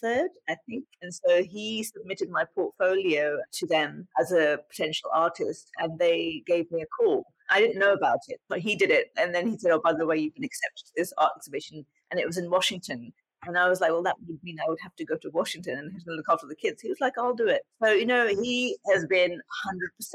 third, 0.00 0.30
I 0.48 0.56
think. 0.68 0.84
And 1.02 1.12
so 1.12 1.42
he 1.42 1.82
submitted 1.82 2.30
my 2.30 2.44
portfolio 2.54 3.38
to 3.52 3.66
them 3.66 4.08
as 4.20 4.32
a 4.32 4.58
potential 4.68 5.10
artist, 5.14 5.70
and 5.78 5.98
they 5.98 6.42
gave 6.46 6.70
me 6.70 6.82
a 6.82 6.86
call. 6.86 7.24
I 7.50 7.60
didn't 7.60 7.78
know 7.78 7.92
about 7.92 8.20
it, 8.28 8.40
but 8.48 8.60
he 8.60 8.76
did 8.76 8.90
it. 8.90 9.08
And 9.16 9.34
then 9.34 9.46
he 9.46 9.58
said, 9.58 9.72
Oh, 9.72 9.80
by 9.82 9.92
the 9.92 10.06
way, 10.06 10.16
you've 10.16 10.34
been 10.34 10.44
accepted 10.44 10.86
to 10.86 10.92
this 10.96 11.12
art 11.18 11.32
exhibition. 11.36 11.84
And 12.10 12.18
it 12.18 12.26
was 12.26 12.38
in 12.38 12.50
Washington. 12.50 13.12
And 13.44 13.58
I 13.58 13.68
was 13.68 13.80
like, 13.80 13.90
well, 13.90 14.02
that 14.04 14.16
would 14.26 14.38
mean 14.44 14.58
I 14.60 14.68
would 14.68 14.78
have 14.82 14.94
to 14.96 15.04
go 15.04 15.16
to 15.16 15.30
Washington 15.30 15.78
and 15.78 15.92
have 15.92 16.04
to 16.04 16.12
look 16.12 16.26
after 16.28 16.46
the 16.46 16.54
kids. 16.54 16.80
He 16.80 16.88
was 16.88 17.00
like, 17.00 17.18
I'll 17.18 17.34
do 17.34 17.48
it. 17.48 17.62
So, 17.82 17.90
you 17.90 18.06
know, 18.06 18.28
he 18.28 18.76
has 18.92 19.04
been 19.06 19.40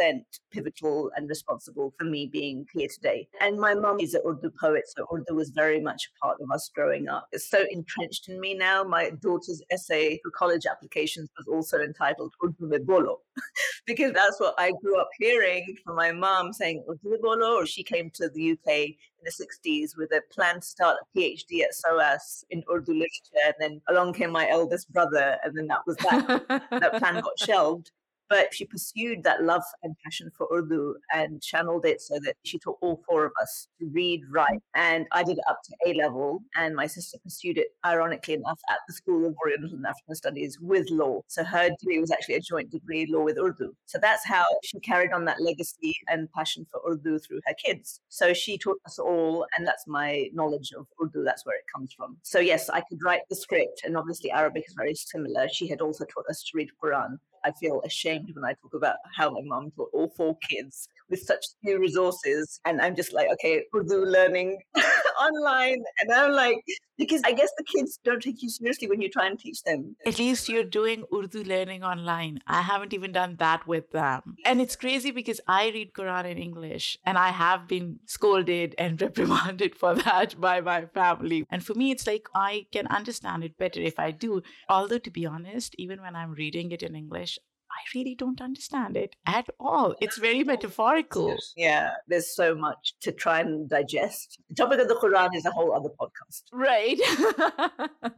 100% 0.01 0.21
pivotal 0.51 1.11
and 1.15 1.27
responsible 1.27 1.93
for 1.97 2.05
me 2.05 2.29
being 2.31 2.65
here 2.73 2.87
today. 2.87 3.27
And 3.41 3.59
my 3.59 3.73
mom 3.73 3.99
is 3.99 4.13
an 4.13 4.21
Urdu 4.25 4.51
poet, 4.59 4.83
so 4.87 5.05
Urdu 5.13 5.35
was 5.35 5.49
very 5.49 5.81
much 5.81 6.09
a 6.09 6.25
part 6.25 6.37
of 6.41 6.49
us 6.51 6.71
growing 6.73 7.09
up. 7.09 7.27
It's 7.33 7.49
so 7.49 7.65
entrenched 7.69 8.29
in 8.29 8.39
me 8.39 8.53
now. 8.53 8.83
My 8.83 9.11
daughter's 9.21 9.61
essay 9.71 10.19
for 10.23 10.31
college 10.31 10.65
applications 10.65 11.29
was 11.37 11.47
also 11.47 11.79
entitled 11.79 12.33
Urdu 12.43 12.67
me 12.67 12.77
bolo, 12.77 13.19
because 13.85 14.13
that's 14.13 14.39
what 14.39 14.55
I 14.57 14.71
grew 14.81 14.99
up 14.99 15.09
hearing 15.19 15.75
from 15.83 15.97
my 15.97 16.13
mom 16.13 16.53
saying 16.53 16.85
Urdu 16.89 17.11
me 17.11 17.17
bolo, 17.21 17.55
or 17.57 17.65
she 17.65 17.83
came 17.83 18.09
to 18.15 18.29
the 18.29 18.51
UK 18.51 18.95
in 19.19 19.25
the 19.25 19.31
60s 19.31 19.97
with 19.97 20.11
a 20.11 20.21
plan 20.31 20.55
to 20.55 20.65
start 20.65 20.97
a 21.01 21.17
PhD 21.17 21.61
at 21.61 21.73
SOAS 21.73 22.45
in 22.49 22.63
Urdu 22.71 22.93
literature. 22.93 23.45
And 23.45 23.55
then 23.59 23.81
along 23.89 24.13
came 24.13 24.31
my 24.31 24.49
eldest 24.49 24.91
brother, 24.91 25.37
and 25.43 25.57
then 25.57 25.67
that 25.67 25.81
was 25.85 25.97
that. 25.97 26.67
that 26.71 26.93
plan 26.99 27.21
got 27.21 27.39
shelved. 27.39 27.91
But 28.29 28.53
she 28.53 28.65
pursued 28.65 29.23
that 29.23 29.43
love 29.43 29.63
and 29.83 29.95
passion 30.03 30.29
for 30.37 30.47
Urdu 30.53 30.95
and 31.13 31.41
channeled 31.41 31.85
it 31.85 32.01
so 32.01 32.19
that 32.23 32.35
she 32.43 32.59
taught 32.59 32.77
all 32.81 33.01
four 33.07 33.25
of 33.25 33.31
us 33.41 33.67
to 33.79 33.87
read, 33.87 34.21
write. 34.29 34.61
And 34.75 35.07
I 35.11 35.23
did 35.23 35.37
it 35.37 35.43
up 35.49 35.59
to 35.63 35.89
A 35.89 35.93
level, 35.93 36.41
and 36.55 36.75
my 36.75 36.87
sister 36.87 37.17
pursued 37.23 37.57
it, 37.57 37.67
ironically 37.85 38.33
enough, 38.33 38.59
at 38.69 38.79
the 38.87 38.93
School 38.93 39.25
of 39.25 39.35
Oriental 39.43 39.73
and 39.73 39.85
African 39.85 40.15
Studies 40.15 40.57
with 40.59 40.89
law. 40.89 41.21
So 41.27 41.43
her 41.43 41.69
degree 41.79 41.99
was 41.99 42.11
actually 42.11 42.35
a 42.35 42.41
joint 42.41 42.69
degree, 42.69 43.05
law 43.09 43.23
with 43.23 43.37
Urdu. 43.37 43.73
So 43.85 43.97
that's 44.01 44.25
how 44.25 44.45
she 44.63 44.79
carried 44.79 45.13
on 45.13 45.25
that 45.25 45.41
legacy 45.41 45.95
and 46.07 46.31
passion 46.33 46.65
for 46.71 46.81
Urdu 46.89 47.19
through 47.19 47.39
her 47.45 47.53
kids. 47.63 48.01
So 48.09 48.33
she 48.33 48.57
taught 48.57 48.79
us 48.85 48.99
all, 48.99 49.45
and 49.57 49.65
that's 49.65 49.87
my 49.87 50.29
knowledge 50.33 50.71
of 50.77 50.85
Urdu. 51.01 51.23
That's 51.23 51.45
where 51.45 51.57
it 51.57 51.65
comes 51.73 51.93
from. 51.93 52.17
So 52.23 52.39
yes, 52.39 52.69
I 52.69 52.81
could 52.81 52.99
write 53.03 53.21
the 53.29 53.35
script, 53.35 53.81
and 53.83 53.97
obviously 53.97 54.31
Arabic 54.31 54.65
is 54.67 54.73
very 54.75 54.95
similar. 54.95 55.47
She 55.49 55.67
had 55.67 55.81
also 55.81 56.05
taught 56.05 56.25
us 56.29 56.43
to 56.43 56.57
read 56.57 56.69
Quran. 56.83 57.17
I 57.43 57.51
feel 57.51 57.81
ashamed 57.85 58.31
when 58.33 58.45
I 58.45 58.53
talk 58.53 58.73
about 58.73 58.97
how 59.15 59.29
my 59.29 59.41
mom 59.43 59.71
taught 59.71 59.89
all 59.93 60.09
four 60.15 60.37
kids 60.49 60.89
with 61.09 61.21
such 61.21 61.45
few 61.63 61.79
resources. 61.79 62.59
And 62.65 62.81
I'm 62.81 62.95
just 62.95 63.13
like, 63.13 63.29
okay, 63.33 63.63
Urdu 63.75 64.05
learning 64.05 64.61
online. 65.19 65.83
And 65.99 66.11
I'm 66.13 66.31
like, 66.31 66.63
because 66.97 67.21
I 67.23 67.31
guess 67.31 67.51
the 67.57 67.63
kids 67.63 67.99
don't 68.03 68.21
take 68.21 68.41
you 68.41 68.49
seriously 68.49 68.87
when 68.87 69.01
you 69.01 69.09
try 69.09 69.27
and 69.27 69.39
teach 69.39 69.61
them. 69.63 69.95
At 70.05 70.17
least 70.19 70.49
you're 70.49 70.63
doing 70.63 71.03
Urdu 71.13 71.43
learning 71.43 71.83
online. 71.83 72.39
I 72.47 72.61
haven't 72.61 72.93
even 72.93 73.11
done 73.11 73.35
that 73.39 73.67
with 73.67 73.91
them. 73.91 74.35
And 74.45 74.59
it's 74.61 74.75
crazy 74.75 75.11
because 75.11 75.39
I 75.47 75.69
read 75.69 75.93
Quran 75.93 76.31
in 76.31 76.37
English 76.37 76.97
and 77.05 77.17
I 77.17 77.29
have 77.29 77.67
been 77.67 77.99
scolded 78.05 78.73
and 78.77 79.01
reprimanded 79.07 79.75
for 79.75 79.95
that 79.95 80.39
by 80.39 80.61
my 80.61 80.85
family. 80.85 81.45
And 81.49 81.63
for 81.63 81.73
me, 81.73 81.91
it's 81.91 82.07
like 82.07 82.27
I 82.33 82.65
can 82.71 82.87
understand 82.87 83.43
it 83.43 83.57
better 83.57 83.81
if 83.81 83.99
I 83.99 84.11
do. 84.11 84.41
Although, 84.69 84.99
to 84.99 85.11
be 85.11 85.25
honest, 85.25 85.75
even 85.77 86.01
when 86.01 86.15
I'm 86.15 86.31
reading 86.31 86.71
it 86.71 86.81
in 86.81 86.95
English, 86.95 87.37
I 87.77 87.97
really 87.97 88.15
don't 88.15 88.41
understand 88.41 88.97
it 88.97 89.15
at 89.27 89.47
all. 89.59 89.95
It's 90.01 90.17
very 90.17 90.43
metaphorical. 90.43 91.35
Yeah, 91.55 91.91
there's 92.07 92.35
so 92.35 92.55
much 92.55 92.95
to 93.01 93.11
try 93.11 93.41
and 93.41 93.69
digest. 93.69 94.39
The 94.49 94.55
topic 94.55 94.79
of 94.79 94.87
the 94.87 94.95
Quran 94.95 95.35
is 95.35 95.45
a 95.45 95.51
whole 95.51 95.71
other 95.75 95.89
podcast. 95.89 96.43
Right. 96.51 96.99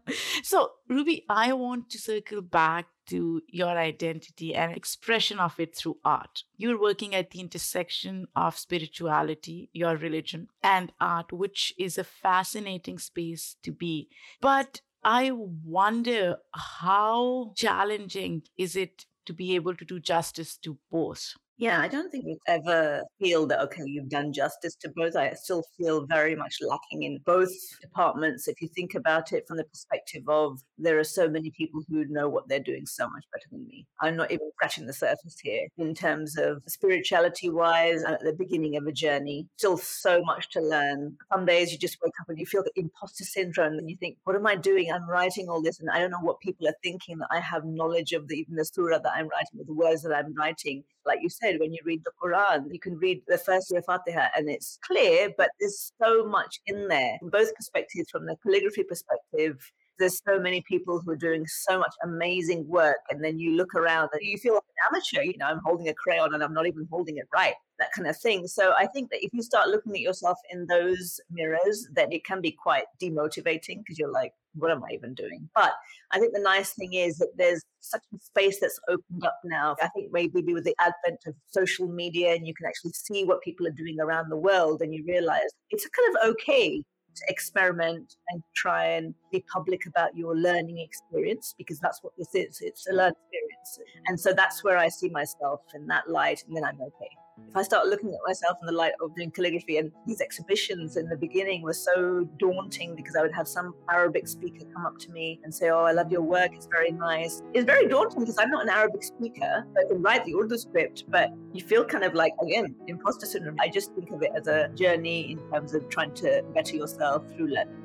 so, 0.44 0.72
Ruby, 0.88 1.26
I 1.30 1.52
want 1.52 1.90
to 1.90 1.98
circle 1.98 2.42
back 2.42 2.86
to 3.08 3.42
your 3.50 3.78
identity 3.78 4.56
and 4.56 4.72
expression 4.72 5.40
of 5.40 5.60
it 5.60 5.76
through 5.76 5.98
art. 6.06 6.44
You're 6.56 6.80
working 6.80 7.14
at 7.14 7.32
the 7.32 7.42
intersection 7.42 8.28
of 8.36 8.58
spirituality, 8.58 9.70
your 9.74 9.98
religion, 9.98 10.48
and 10.64 10.94
art, 11.02 11.34
which 11.34 11.74
is 11.78 11.98
a 11.98 12.04
fascinating 12.06 12.98
space 12.98 13.58
to 13.64 13.74
be. 13.74 14.08
But 14.40 14.82
I 15.04 15.32
wonder 15.32 16.38
how 16.54 17.54
challenging 17.56 18.44
is 18.58 18.76
it 18.76 19.06
to 19.30 19.34
be 19.34 19.56
able 19.56 19.76
to 19.76 19.86
do 19.86 20.00
justice 20.00 20.58
to 20.58 20.78
both. 20.92 21.34
Yeah, 21.60 21.82
I 21.82 21.90
don't 21.90 22.10
think 22.10 22.24
we 22.24 22.38
ever 22.48 23.04
feel 23.20 23.46
that, 23.48 23.60
okay, 23.64 23.84
you've 23.86 24.08
done 24.08 24.32
justice 24.32 24.76
to 24.76 24.90
both. 24.96 25.18
I 25.18 25.34
still 25.34 25.62
feel 25.78 26.06
very 26.06 26.34
much 26.34 26.56
lacking 26.62 27.04
in 27.04 27.20
both 27.26 27.52
departments. 27.82 28.48
If 28.48 28.62
you 28.62 28.70
think 28.70 28.96
about 28.96 29.34
it 29.34 29.46
from 29.46 29.58
the 29.58 29.66
perspective 29.66 30.24
of 30.30 30.62
there 30.78 30.98
are 30.98 31.04
so 31.04 31.28
many 31.28 31.52
people 31.52 31.82
who 31.90 32.06
know 32.06 32.30
what 32.30 32.48
they're 32.48 32.62
doing 32.62 32.86
so 32.86 33.10
much 33.10 33.26
better 33.34 33.44
than 33.52 33.68
me. 33.68 33.86
I'm 34.00 34.16
not 34.16 34.32
even 34.32 34.50
scratching 34.56 34.88
the 34.88 34.94
surface 34.94 35.36
here 35.44 35.68
in 35.78 35.94
terms 35.94 36.38
of 36.38 36.64
spirituality 36.66 37.50
wise 37.50 38.04
and 38.04 38.14
at 38.14 38.24
the 38.24 38.32
beginning 38.32 38.78
of 38.78 38.88
a 38.88 38.94
journey. 38.94 39.46
Still 39.58 39.78
so 39.78 40.22
much 40.24 40.50
to 40.52 40.62
learn. 40.62 41.18
Some 41.30 41.46
days 41.46 41.74
you 41.74 41.78
just 41.78 41.98
wake 42.02 42.14
up 42.22 42.30
and 42.30 42.40
you 42.40 42.46
feel 42.46 42.64
the 42.64 42.72
imposter 42.78 43.26
syndrome 43.26 43.74
and 43.74 43.90
you 43.90 43.98
think, 43.98 44.18
what 44.24 44.38
am 44.38 44.48
I 44.48 44.56
doing? 44.56 44.94
I'm 44.94 45.10
writing 45.10 45.50
all 45.50 45.62
this 45.62 45.82
and 45.82 45.90
I 45.90 46.00
don't 46.00 46.12
know 46.12 46.22
what 46.22 46.40
people 46.40 46.70
are 46.70 46.76
thinking 46.82 47.18
that 47.18 47.28
I 47.32 47.42
have 47.42 47.66
knowledge 47.66 48.14
of 48.14 48.30
the, 48.30 48.38
even 48.38 48.56
the 48.56 48.64
surah 48.64 49.00
that 49.00 49.12
I'm 49.14 49.28
writing, 49.28 49.58
with 49.58 49.68
the 49.68 49.74
words 49.74 50.04
that 50.04 50.16
I'm 50.16 50.34
writing 50.36 50.86
like 51.10 51.20
you 51.22 51.30
said, 51.30 51.49
when 51.58 51.74
you 51.74 51.80
read 51.86 52.04
the 52.04 52.12
Quran, 52.22 52.72
you 52.72 52.80
can 52.80 52.98
read 52.98 53.22
the 53.28 53.38
first 53.38 53.70
Surah 53.70 53.82
Fatiha 53.82 54.28
and 54.36 54.50
it's 54.50 54.78
clear, 54.86 55.30
but 55.38 55.50
there's 55.60 55.92
so 56.02 56.26
much 56.26 56.60
in 56.68 56.88
there 56.88 57.18
from 57.20 57.30
both 57.30 57.54
perspectives, 57.56 58.10
from 58.10 58.26
the 58.26 58.36
calligraphy 58.44 58.84
perspective. 58.84 59.58
There's 60.00 60.22
so 60.26 60.40
many 60.40 60.62
people 60.62 61.02
who 61.02 61.12
are 61.12 61.18
doing 61.18 61.46
so 61.48 61.78
much 61.78 61.94
amazing 62.04 62.68
work. 62.68 62.98
And 63.10 63.24
then 63.24 63.38
you 63.38 63.56
look 63.56 63.76
around 63.76 64.10
and 64.14 64.22
you 64.22 64.38
feel 64.38 64.56
like 64.56 64.64
an 64.64 64.88
amateur, 64.90 65.24
you 65.24 65.38
know, 65.38 65.46
I'm 65.46 65.62
holding 65.66 65.90
a 65.90 65.94
crayon 65.94 66.34
and 66.34 66.44
I'm 66.44 66.54
not 66.54 66.68
even 66.68 66.88
holding 66.90 67.18
it 67.18 67.28
right, 67.34 67.54
that 67.80 67.92
kind 67.96 68.08
of 68.08 68.18
thing. 68.18 68.48
So 68.48 68.74
I 68.78 68.88
think 68.88 69.12
that 69.12 69.24
if 69.24 69.34
you 69.34 69.42
start 69.44 69.70
looking 69.70 69.94
at 69.94 70.02
yourself 70.02 70.38
in 70.52 70.66
those 70.68 71.20
mirrors, 71.30 71.88
then 71.94 72.12
it 72.12 72.26
can 72.26 72.42
be 72.42 72.52
quite 72.52 72.86
demotivating 73.02 73.80
because 73.80 74.00
you're 74.00 74.12
like, 74.12 74.34
what 74.54 74.72
am 74.72 74.84
I 74.84 74.94
even 74.94 75.14
doing? 75.14 75.50
But 75.54 75.74
I 76.12 76.20
think 76.20 76.34
the 76.34 76.42
nice 76.42 76.74
thing 76.74 76.94
is 76.94 77.18
that 77.18 77.34
there's 77.38 77.64
such 77.82 78.02
a 78.14 78.20
space 78.20 78.60
that's 78.60 78.80
opened 78.90 79.26
up 79.26 79.40
now. 79.44 79.76
I 79.82 79.90
think 79.90 80.12
maybe 80.12 80.54
with 80.54 80.64
the 80.64 80.76
advent 80.80 81.20
of 81.28 81.36
social 81.48 81.88
media 81.88 82.34
and 82.34 82.48
you 82.48 82.54
can 82.54 82.66
actually 82.66 82.92
see 82.94 83.26
what 83.26 83.42
people 83.42 83.68
are 83.68 83.72
doing 83.72 84.00
around 84.00 84.30
the 84.30 84.38
world 84.38 84.82
and 84.82 84.94
you 84.94 85.04
realize 85.08 85.50
it's 85.70 85.88
kind 85.88 86.16
of 86.16 86.30
okay 86.32 86.84
experiment 87.28 88.16
and 88.30 88.44
try 88.56 88.86
and 88.86 89.14
be 89.32 89.44
public 89.52 89.86
about 89.86 90.16
your 90.16 90.36
learning 90.36 90.80
experience 90.80 91.54
because 91.58 91.80
that's 91.80 92.04
what 92.04 92.14
this 92.18 92.30
is. 92.34 92.60
It's 92.62 92.88
a 92.88 92.94
learning 92.94 93.16
experience. 93.32 93.80
And 94.08 94.20
so 94.20 94.34
that's 94.34 94.64
where 94.64 94.78
I 94.78 94.90
see 94.90 95.10
myself 95.10 95.62
in 95.74 95.88
that 95.88 96.10
light 96.10 96.44
and 96.48 96.56
then 96.56 96.64
I'm 96.64 96.82
okay 96.82 97.19
if 97.50 97.58
I 97.58 97.64
start 97.64 97.88
looking 97.88 98.10
at 98.10 98.20
myself 98.28 98.58
in 98.62 98.68
the 98.68 98.74
light 98.74 98.94
of 99.02 99.16
doing 99.16 99.32
calligraphy, 99.32 99.78
and 99.78 99.92
these 100.06 100.22
exhibitions 100.22 100.98
in 100.98 101.10
the 101.10 101.18
beginning 101.18 101.64
were 101.64 101.74
so 101.74 102.28
daunting 102.38 102.96
because 102.96 103.16
I 103.16 103.22
would 103.22 103.34
have 103.34 103.48
some 103.48 103.74
Arabic 103.90 104.28
speaker 104.28 104.66
come 104.74 104.86
up 104.86 105.00
to 105.00 105.12
me 105.12 105.40
and 105.44 105.54
say, 105.54 105.70
Oh, 105.70 105.84
I 105.84 105.92
love 105.92 106.12
your 106.12 106.22
work, 106.22 106.52
it's 106.54 106.68
very 106.68 106.92
nice. 106.92 107.42
It's 107.54 107.66
very 107.66 107.88
daunting 107.88 108.20
because 108.20 108.38
I'm 108.38 108.52
not 108.52 108.64
an 108.64 108.70
Arabic 108.70 109.04
speaker. 109.04 109.66
I 109.78 109.88
can 109.88 110.02
write 110.02 110.26
the 110.26 110.36
Urdu 110.36 110.58
script, 110.58 111.06
but 111.10 111.32
you 111.54 111.64
feel 111.64 111.84
kind 111.84 112.04
of 112.04 112.14
like, 112.14 112.34
again, 112.44 112.76
imposter 112.88 113.26
syndrome. 113.26 113.58
I 113.60 113.70
just 113.70 113.94
think 113.96 114.12
of 114.12 114.22
it 114.22 114.32
as 114.36 114.48
a 114.48 114.70
journey 114.76 115.32
in 115.32 115.40
terms 115.52 115.74
of 115.74 115.90
trying 115.90 116.14
to 116.16 116.44
better 116.54 116.76
yourself 116.76 117.24
through 117.36 117.48
learning. 117.48 117.76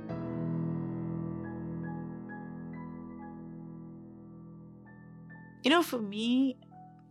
You 5.64 5.70
know, 5.70 5.82
for 5.82 5.98
me, 5.98 6.58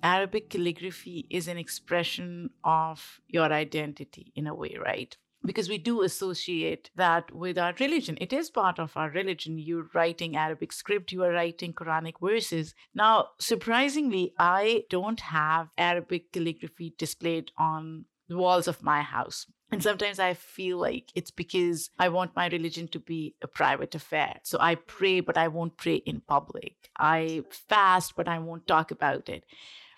Arabic 0.03 0.49
calligraphy 0.49 1.25
is 1.29 1.47
an 1.47 1.57
expression 1.57 2.49
of 2.63 3.21
your 3.27 3.51
identity 3.53 4.33
in 4.35 4.47
a 4.47 4.53
way, 4.53 4.75
right? 4.79 5.15
Because 5.45 5.69
we 5.69 5.77
do 5.77 6.03
associate 6.03 6.89
that 6.95 7.33
with 7.33 7.57
our 7.57 7.73
religion. 7.79 8.17
It 8.19 8.33
is 8.33 8.49
part 8.49 8.79
of 8.79 8.95
our 8.95 9.09
religion. 9.09 9.57
You're 9.57 9.89
writing 9.93 10.35
Arabic 10.35 10.73
script, 10.73 11.11
you 11.13 11.23
are 11.23 11.31
writing 11.31 11.73
Quranic 11.73 12.15
verses. 12.21 12.75
Now, 12.93 13.29
surprisingly, 13.39 14.33
I 14.37 14.83
don't 14.89 15.19
have 15.21 15.69
Arabic 15.77 16.33
calligraphy 16.33 16.95
displayed 16.97 17.51
on 17.57 18.05
the 18.27 18.37
walls 18.37 18.67
of 18.67 18.83
my 18.83 19.01
house. 19.01 19.47
And 19.71 19.81
sometimes 19.81 20.19
I 20.19 20.33
feel 20.35 20.77
like 20.77 21.11
it's 21.15 21.31
because 21.31 21.89
I 21.97 22.09
want 22.09 22.35
my 22.35 22.47
religion 22.47 22.87
to 22.89 22.99
be 22.99 23.35
a 23.41 23.47
private 23.47 23.95
affair. 23.95 24.39
So 24.43 24.57
I 24.61 24.75
pray, 24.75 25.19
but 25.19 25.37
I 25.37 25.47
won't 25.47 25.77
pray 25.77 25.95
in 25.95 26.21
public. 26.21 26.75
I 26.97 27.43
fast, 27.49 28.15
but 28.15 28.27
I 28.27 28.37
won't 28.39 28.67
talk 28.67 28.91
about 28.91 29.29
it. 29.29 29.45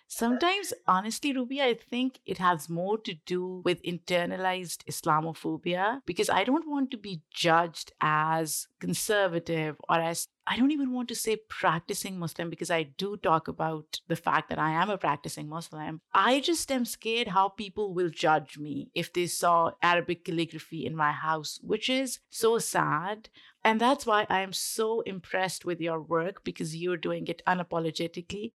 Sometimes, 0.07 0.71
honestly, 0.88 1.33
Ruby, 1.33 1.62
I 1.62 1.74
think 1.74 2.19
it 2.25 2.38
has 2.38 2.69
more 2.69 2.97
to 3.00 3.15
do 3.25 3.62
with 3.65 3.81
internalized 3.83 4.85
Islamophobia 4.85 6.01
because 6.05 6.29
I 6.29 6.43
don't 6.43 6.69
want 6.69 6.91
to 6.91 6.98
be 6.98 7.22
judged 7.31 7.91
as 8.00 8.68
conservative 8.79 9.77
or 9.89 10.00
as 10.00 10.27
I 10.48 10.57
don't 10.57 10.72
even 10.72 10.94
want 10.94 11.09
to 11.09 11.15
say 11.15 11.37
practicing 11.50 12.20
Muslim 12.20 12.51
because 12.51 12.70
I 12.70 12.83
do 12.83 13.18
talk 13.18 13.48
about 13.48 14.00
the 14.07 14.15
fact 14.15 14.50
that 14.50 14.59
I 14.59 14.72
am 14.72 14.91
a 14.91 14.98
practicing 14.98 15.50
Muslim. 15.50 16.01
I 16.13 16.39
just 16.39 16.72
am 16.72 16.85
scared 16.85 17.29
how 17.29 17.50
people 17.50 17.94
will 17.94 18.09
judge 18.09 18.59
me 18.59 18.91
if 18.94 19.11
they 19.11 19.25
saw 19.25 19.72
Arabic 19.81 20.24
calligraphy 20.24 20.85
in 20.85 20.96
my 20.96 21.11
house, 21.11 21.59
which 21.63 21.89
is 21.89 22.20
so 22.29 22.59
sad. 22.59 23.29
And 23.63 23.81
that's 23.81 24.05
why 24.05 24.27
I 24.29 24.41
am 24.41 24.53
so 24.53 25.01
impressed 25.01 25.65
with 25.65 25.81
your 25.81 26.00
work 26.00 26.44
because 26.44 26.75
you're 26.75 26.96
doing 26.96 27.25
it 27.27 27.41
unapologetically. 27.48 28.51